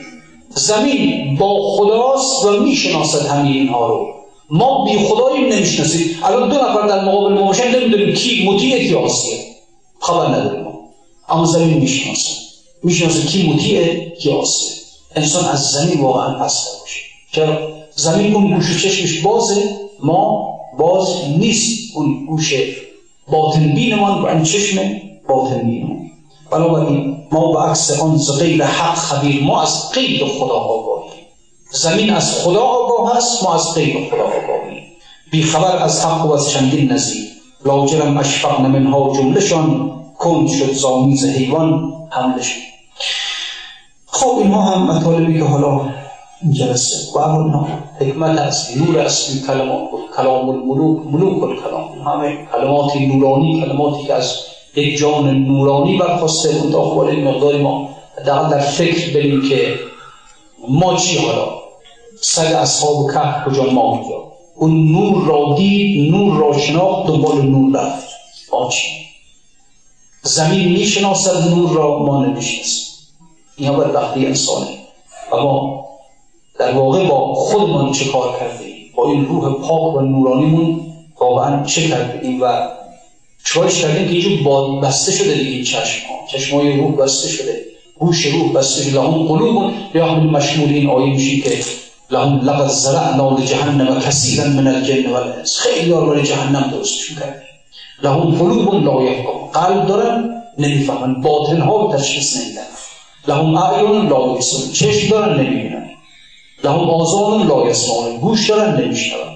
زمین 0.49 1.37
با 1.37 1.77
خداست 1.77 2.45
و 2.45 2.61
می‌شناسد 2.61 3.27
همه 3.27 3.49
اینها 3.49 3.87
رو. 3.87 4.07
ما 4.51 4.85
بی 4.85 4.99
خدایی 4.99 5.45
نمی‌شناسیم. 5.51 6.19
الان 6.25 6.49
دو 6.49 6.55
نفر 6.55 6.87
در 6.87 7.05
مقابل 7.05 7.35
ما 7.35 7.47
باشن 7.47 7.81
نمی‌دونیم 7.81 8.15
کی 8.15 8.49
مطیع 8.49 8.79
کی 8.79 8.97
خبر 10.01 10.27
نداریم 10.27 10.65
ما. 10.65 10.73
اما 11.29 11.45
زمین 11.45 11.79
می‌شناسه. 11.79 12.52
می‌شناسه 12.83 13.27
کی 13.27 13.53
مطیع 13.53 14.09
کی 14.11 14.31
آسیه 14.31 14.71
انسان 15.17 15.45
از 15.45 15.71
زمین 15.71 16.01
واقعا 16.01 16.45
پس 16.45 16.67
باشه. 16.81 17.01
چرا؟ 17.33 17.59
زمین 17.95 18.35
اون 18.35 18.55
گوش 18.55 18.85
چشمش 18.85 19.21
بازه 19.21 19.63
ما 20.03 20.53
باز 20.79 21.09
نیست 21.39 21.97
اون 21.97 22.27
گوش 22.27 22.55
باطن 23.29 23.75
بینمان 23.75 24.23
و 24.23 24.27
این 24.27 24.43
چشم 24.43 24.81
باطن 25.29 25.59
بینمان. 25.59 26.11
بنابراین 26.51 27.17
ما 27.33 27.53
به 27.53 27.61
عکس 27.61 28.01
آن 28.01 28.19
غیر 28.39 28.65
حق 28.65 28.95
خبیر 28.95 29.43
ما 29.43 29.63
از 29.63 29.93
غیر 29.93 30.25
خدا 30.25 30.55
آگاهیم. 30.55 31.13
زمین 31.73 32.11
از 32.11 32.43
خدا 32.43 32.61
آگاه 32.61 33.17
هست 33.17 33.43
ما 33.43 33.55
از 33.55 33.75
غیر 33.75 33.97
خدا 34.11 34.33
بی 35.33 35.43
خبر 35.43 35.77
از 35.77 36.05
حق 36.05 36.27
و 36.27 36.33
از 36.33 36.51
چندین 36.51 36.93
نزیر 36.93 37.29
لاجرم 37.65 38.17
اشفقن 38.17 38.67
منها 38.67 39.13
جملشان 39.17 39.91
کن 40.19 40.47
شد 40.47 40.73
زامیز 40.73 41.25
حیوان 41.25 41.93
حملشان 42.11 42.63
خب 44.07 44.39
اینها 44.39 44.63
هم 44.63 44.97
مطالبی 44.97 45.39
که 45.39 45.45
حالا 45.45 45.81
جلسه 46.51 47.13
و 47.15 47.19
اما 47.19 47.69
حکمت 48.01 48.39
است 48.39 48.77
نور 48.77 48.99
است 48.99 49.47
کلمات 49.47 49.89
کلام 50.17 50.49
الملوک. 50.49 51.07
ملوک 51.07 51.43
الکلام. 51.43 52.03
همه 52.03 52.49
کلمات 52.53 52.97
نورانی 52.97 53.61
کلماتی 53.61 54.07
که 54.07 54.15
از 54.15 54.37
یک 54.77 54.99
جان 54.99 55.31
نورانی 55.31 55.99
برخواسته. 55.99 56.49
اون 56.49 56.73
تا 56.73 57.09
این 57.09 57.29
مقداری 57.29 57.63
ما 57.63 57.89
در 58.27 58.59
فکر 58.59 59.15
بریم 59.15 59.49
که 59.49 59.79
ما 60.69 60.97
چی 60.97 61.19
حالا؟ 61.19 61.49
سگ 62.21 62.55
اصحاب 62.55 63.13
که 63.13 63.51
کجا 63.51 63.65
ما 63.71 63.99
کجا 63.99 64.33
اون 64.57 64.93
نور 64.93 65.25
را 65.25 65.55
دید 65.57 66.13
نور 66.13 66.39
را 66.39 66.59
شناخت 66.59 67.07
دنبال 67.07 67.43
نور 67.43 67.81
رفت. 67.81 68.09
ما 68.53 68.69
چی؟ 68.69 68.89
زمین 70.23 70.69
می‌شناسد 70.69 71.49
نور 71.51 71.71
را 71.71 71.99
ما 71.99 72.25
نمی‌شناسیم. 72.25 72.92
باید 73.71 73.95
وقتی 73.95 74.27
انسانه 74.27 74.67
اما 75.33 75.85
در 76.59 76.73
واقع 76.75 77.09
با 77.09 77.35
خودمان 77.35 77.93
چه 77.93 78.05
کار 78.05 78.39
کرده 78.41 78.65
با 78.95 79.13
این 79.13 79.27
روح 79.27 79.61
پاک 79.69 79.97
و 79.97 80.01
نورانیمون 80.01 80.81
واقعا 81.21 81.65
چه 81.65 81.89
کرده 81.89 82.21
ایم؟ 82.23 82.43
و 82.43 82.69
چکارش 83.45 83.83
کردیم 83.83 84.05
که 84.05 84.13
اینجور 84.13 84.43
باد 84.43 84.81
بسته 84.81 85.13
شده 85.13 85.35
دیگه 85.35 85.51
این 85.51 85.65
چشم 85.65 86.07
ها 86.09 86.27
چشم 86.33 86.57
های 86.57 86.77
روح 86.77 86.97
بسته 86.97 87.29
شده. 87.29 87.65
گوش 87.99 88.27
روح 88.27 88.53
بسته 88.53 88.83
شده. 88.83 88.95
لهم 88.95 89.29
قلوب 89.29 89.73
یا 89.95 90.07
همین 90.07 90.31
مشمول 90.31 90.69
این 90.69 90.91
آیه 90.91 91.13
میشی 91.13 91.41
که 91.41 91.65
لهم 92.11 92.41
لقد 92.41 92.69
زرعنا 92.69 93.37
لجهنم 93.37 94.01
کثیرا 94.01 94.45
من 94.45 94.67
الجن 94.67 95.11
والانس. 95.11 95.57
خیلی 95.57 95.93
برای 95.93 96.23
جهنم 96.23 96.71
درستشون 96.71 97.17
کرده. 97.17 97.43
لهم 98.03 98.35
قلوب 98.35 98.75
لا 98.75 99.03
یفقهون. 99.03 99.51
قلب 99.51 99.87
دارن 99.87 100.43
نمی‌فهمن. 100.59 101.21
باطن 101.21 101.61
ها 101.61 101.97
تشخیص 101.97 102.37
نمیدن. 102.37 102.72
لهم 103.29 103.57
اعین 103.57 104.09
لا 104.09 104.35
یبصرون 104.35 104.73
چشم 104.73 105.11
دارن 105.11 105.41
نمی‌بینن. 105.41 105.91
لهم 106.65 106.91
آزان 106.91 107.47
لا 107.47 107.71
یسمعون 107.71 108.17
گوش 108.17 108.51
دارن 108.51 108.81
نمیشنون. 108.81 109.33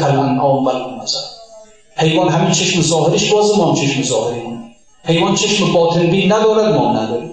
کالانعام 0.00 0.64
بل 0.64 0.72
هم 0.72 1.00
اضل 1.00 1.18
حیوان 1.96 2.28
همین 2.28 2.50
چشم 2.50 2.80
ظاهرش 2.80 3.32
باز 3.32 3.58
ما 3.58 3.64
هم 3.64 3.74
چشم 3.74 4.02
ظاهریمون 4.02 4.62
حیوان 5.04 5.34
چشم 5.34 5.72
باطن 5.72 6.06
بین 6.06 6.32
ندارد 6.32 6.74
ما 6.74 6.92
نداریم. 6.92 7.32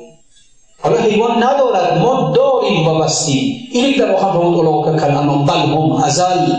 حالا 0.82 0.98
حیوان 0.98 1.44
ندارد 1.44 1.98
ما 1.98 2.34
داریم 2.36 2.88
و 2.88 3.00
بستیم. 3.00 3.68
این 3.72 3.98
در 3.98 4.12
آخر 4.12 4.32
فرمود 4.32 4.66
اولئک 4.66 5.00
کالانعام 5.00 5.46
بل 5.46 5.54
هم 5.54 5.92
ازل. 5.92 6.54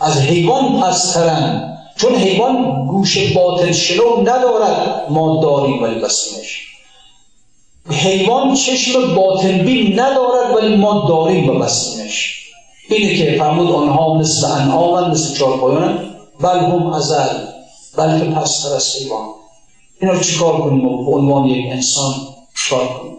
از 0.00 0.20
حیوان 0.20 0.80
پسترن. 0.80 1.78
چون 1.96 2.14
حیوان 2.14 2.86
گوش 2.86 3.32
باطن 3.32 3.72
شنو 3.72 4.20
ندارد 4.20 5.06
ما 5.10 5.42
داریم 5.42 5.82
ولی 5.82 6.00
بستیمش. 6.00 6.67
حیوان 7.90 8.54
چشم 8.54 9.14
باطن 9.14 9.58
بین 9.58 10.00
ندارد 10.00 10.56
ولی 10.56 10.76
ما 10.76 11.08
داریم 11.08 11.50
و 11.50 11.58
بستیمش 11.58 12.38
اینه 12.88 13.16
که 13.16 13.38
فرمود 13.38 13.70
آنها 13.70 14.14
مثل 14.14 14.46
انعام 14.46 15.10
مثل 15.10 15.34
چارپایان 15.38 16.14
بل 16.40 16.58
هم 16.58 16.86
ازل 16.86 17.46
بلکه 17.96 18.24
پستر 18.24 18.74
از 18.74 18.96
حیوان. 18.96 19.28
اینا 20.00 20.12
رو 20.12 20.20
چیکار 20.20 20.60
کنیم؟ 20.60 20.86
و 20.86 21.04
به 21.04 21.10
عنوان 21.10 21.44
یک 21.44 21.72
انسان 21.72 22.14
چیکار 22.56 22.88
کنیم؟ 22.88 23.16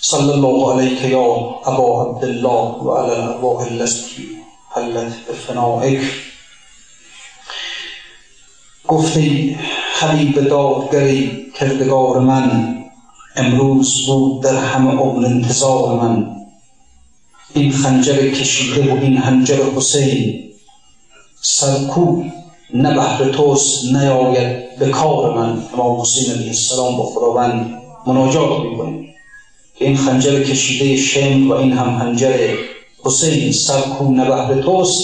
صلی 0.00 0.30
الله 0.30 0.72
علیک 0.72 1.04
یا 1.04 1.24
ابا 1.64 2.04
عبدالله 2.04 2.82
و 2.82 2.94
علی 2.94 3.10
الارواح 3.10 3.62
التي 3.62 4.28
حلت 4.74 5.12
بفنائک 5.28 6.00
گفتی 8.88 9.58
حبیب 9.98 10.48
دادگری 10.48 11.46
کردگار 11.54 12.18
من 12.18 12.76
امروز 13.36 14.06
بود 14.06 14.42
در 14.42 14.56
همه 14.56 14.90
عمر 14.90 15.26
انتظار 15.26 15.94
من. 15.94 16.26
این 17.54 17.72
خنجر 17.72 18.30
کشیده 18.30 18.94
و 18.94 18.98
این 19.00 19.18
هنجر 19.18 19.62
حسین 19.76 20.42
سرکو 21.40 22.22
نه 22.74 22.94
بهر 22.94 23.28
توست 23.28 23.84
نیاید 23.84 24.78
به 24.78 24.88
کار 24.88 25.34
من. 25.34 25.62
امام 25.74 26.00
حسین 26.00 26.34
علیه 26.34 26.46
السلام 26.46 26.96
با 26.96 27.06
خداوند 27.06 27.82
مناجات 28.06 28.60
می‌کنیم 28.60 29.14
این 29.78 29.96
خنجر 29.96 30.42
کشیده 30.42 30.96
شم 30.96 31.50
و 31.50 31.54
این 31.54 31.72
هم 31.72 31.88
هنجر 31.88 32.54
حسین 33.04 33.52
سرکو 33.52 34.12
نه 34.12 34.24
بهر 34.24 34.62
توست 34.62 35.02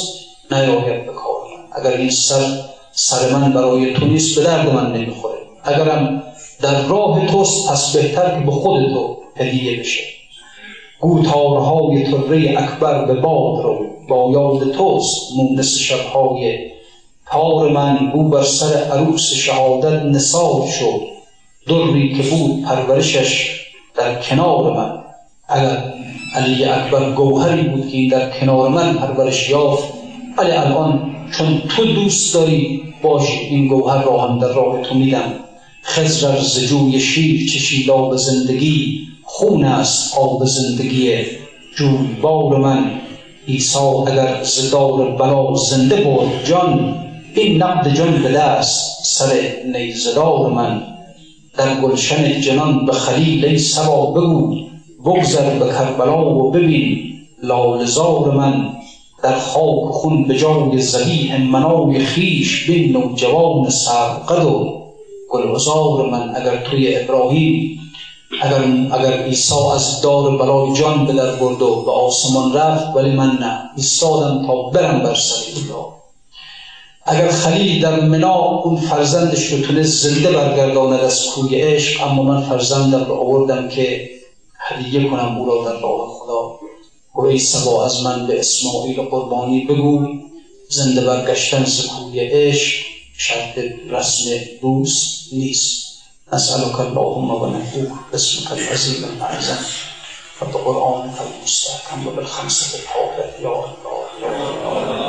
نیاید 0.51 1.07
به 1.07 1.13
کار 1.13 1.43
من. 1.57 1.83
اگر 1.83 1.97
این 1.97 2.11
سر 2.11 2.72
سر 2.93 3.33
من 3.33 3.53
برای 3.53 3.93
تو 3.93 4.07
نیست 4.07 4.39
به 4.39 4.45
درد 4.45 4.75
من 4.75 4.93
نمی‌خوره. 4.93 5.39
اگرم 5.65 6.23
در 6.61 6.83
راه 6.83 7.27
توست 7.27 7.71
پس 7.71 7.97
بهتر 7.97 8.39
که 8.39 8.47
به 8.47 8.53
خود 8.53 8.93
تو 8.93 9.17
هدیه 9.37 9.81
بشه. 9.81 10.03
گوتارهای 11.01 12.05
طره 12.05 12.63
اکبر 12.63 13.05
به 13.05 13.15
باد 13.15 13.65
رو 13.65 13.87
با 14.09 14.31
یاد 14.33 14.73
توست 14.73 15.33
مونس 15.37 15.79
شبهای 15.79 16.59
تار 17.31 17.69
من 17.69 18.11
گو 18.15 18.29
بر 18.29 18.43
سر 18.43 18.75
عروس 18.75 19.33
شهادت 19.33 20.03
نثار 20.03 20.67
شد. 20.79 21.01
دری 21.69 22.15
که 22.15 22.23
بود 22.31 22.63
پرورشش 22.63 23.61
در 23.97 24.23
کنار 24.23 24.73
من. 24.73 25.03
اگر 25.49 25.95
علی 26.35 26.65
اکبر 26.65 27.13
گوهری 27.13 27.63
بود 27.63 27.89
که 27.89 28.17
در 28.17 28.31
کنار 28.31 28.69
من 28.69 28.95
پرورش 28.95 29.51
یافت 29.51 29.85
ولی 30.39 30.51
الان 30.53 31.13
چون 31.39 31.63
تو 31.69 31.85
دوست 31.85 32.35
داری 32.35 32.83
باش 33.03 33.29
این 33.51 33.69
گوهر 33.69 34.05
را 34.05 34.21
هم 34.21 34.39
در 34.39 34.53
راه 34.53 34.83
تو 34.83 34.95
میدم 34.95 35.33
خزر 35.83 36.41
ز 36.41 36.61
جوی 36.61 37.01
شیر 37.01 37.51
چشید 37.51 37.91
آب 37.91 38.17
زندگی 38.17 39.01
خون 39.23 39.65
است 39.65 40.19
آب 40.19 40.45
زندگی 40.45 41.13
جویبار 41.77 42.59
من. 42.59 43.01
عیسی 43.49 43.79
اگر 43.79 44.43
زدار 44.43 45.11
بلا 45.11 45.55
زنده 45.55 45.97
برد 45.97 46.45
جان 46.45 46.97
این 47.35 47.63
نقد 47.63 47.95
جان 47.95 48.23
به 48.23 48.33
دست 48.33 49.05
سر 49.05 49.33
نیزدار 49.73 50.51
من. 50.51 50.83
در 51.57 51.81
گلشن 51.81 52.41
جنان 52.41 52.87
به 52.87 52.93
خلیل 52.93 53.45
ای 53.45 53.59
سبا 53.59 54.11
بگو 54.11 54.57
بگذر 55.05 55.59
به 55.59 55.73
کربلا 55.73 56.35
و 56.35 56.51
ببین 56.51 56.99
لالزار 57.43 58.35
من. 58.35 58.82
در 59.23 59.39
خاک 59.39 59.93
خون 59.93 60.25
به 60.25 60.39
جای 60.39 60.79
زبیح 60.79 61.51
منای 61.51 61.99
خیش 61.99 62.71
بین 62.71 62.97
و 62.97 63.15
جوان 63.15 63.71
سرقد 63.71 64.45
و 64.45 64.83
گلوزار 65.31 66.11
من 66.11 66.37
اگر 66.37 66.57
توی 66.57 66.97
ابراهیم 66.97 67.81
اگر, 68.43 68.65
اگر 68.93 69.23
عیسی 69.23 69.55
از 69.75 70.01
دار 70.01 70.37
برای 70.37 70.73
جان 70.73 71.07
به 71.07 71.13
در 71.13 71.35
برد 71.35 71.63
و 71.63 71.83
به 71.83 71.91
آسمان 71.93 72.53
رفت 72.53 72.97
ولی 72.97 73.11
من 73.11 73.31
نه. 73.31 73.71
ایستادم 73.77 74.47
تا 74.47 74.63
برم 74.63 75.03
بر 75.03 75.15
سر 75.15 75.63
اگر 77.07 77.31
خلیل 77.31 77.83
در 77.83 78.01
منا 78.01 78.61
اون 78.65 78.77
فرزندش 78.77 79.47
رو 79.47 79.63
تونست 79.63 80.09
زنده 80.09 80.33
برگرداند 80.33 81.01
از 81.01 81.27
کوی 81.27 81.55
عشق 81.55 82.07
اما 82.07 82.23
من 82.23 82.43
فرزندم 82.43 83.05
رو 83.05 83.15
آوردم 83.15 83.69
که 83.69 84.11
هدیه 84.59 85.11
کنم 85.11 85.37
او 85.39 85.47
را 85.47 85.65
در 85.65 85.81
راه 85.81 86.09
خدا. 86.09 86.62
ای 87.15 87.39
سبا 87.39 87.87
از 87.87 88.03
من 88.03 88.27
به 88.27 88.41
اسماعیل 88.41 89.03
قربانی 89.03 89.65
بگو. 89.65 90.07
زنده 90.69 91.01
برگشتن 91.01 91.65
سکوی 91.65 92.21
عشق 92.21 92.85
شرط 93.19 93.59
رسم 93.91 94.31
دوست 94.63 95.33
نیست. 95.33 95.93
نسألك 96.33 96.81
اللهم 96.81 97.31
و 97.31 97.47
نفوك 97.47 97.93
باسمك 98.13 98.53
العظيم 98.53 99.05
المعظم 99.05 99.65
وبقرآنك 100.43 101.17
المستحكم 101.21 102.07
وبالخمسة 102.07 102.79
الطاهرة 102.79 103.41
يا 103.43 103.49
الله 103.49 104.05
يا 104.23 104.29
الله. 104.29 105.02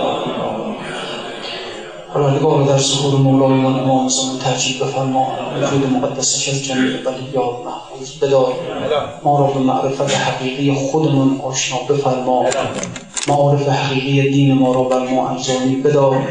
پروردگار 2.13 2.63
در 2.63 2.77
ظهور 2.77 3.19
مولایمان 3.19 3.79
امام 3.79 4.07
زمان 4.07 4.39
ترجیب 4.39 4.83
بفرما 4.83 5.27
وجود 5.57 5.89
مقدسش 5.89 6.49
از 6.49 6.63
جمیع 6.63 6.97
بلیات 6.97 7.65
محفوظ 7.65 8.23
بدار. 8.23 8.53
ما 9.23 9.39
را 9.39 9.47
به 9.47 9.59
معرفت 9.59 10.15
حقیقی 10.15 10.73
خودمون 10.73 11.41
آشنا 11.41 11.77
بفرما. 11.77 12.45
معارف 13.27 13.69
حقیقی 13.69 14.29
دین 14.29 14.53
ما 14.53 14.73
را 14.73 14.83
بر 14.83 15.07
ما 15.07 15.29
ارزانی 15.29 15.75
بدار 15.75 16.27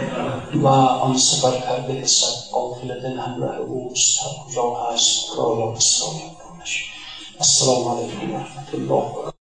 و 0.55 0.67
آن 0.67 1.17
سفر 1.17 1.61
کرده 1.61 2.01
که 2.01 2.07
صد 2.07 2.53
قافل 2.53 3.01
دل 3.01 3.19
همراه 3.19 3.57
اوست 3.57 4.21
هر 4.21 4.29
کجا 4.47 4.75
هست 4.75 5.27
را 5.39 5.57
یا 5.61 5.67
بسرایم 5.67 6.33
السلام 7.41 7.99
علیکم 7.99 8.35
و 8.35 8.37
رحمت 8.37 8.75
الله. 8.75 9.33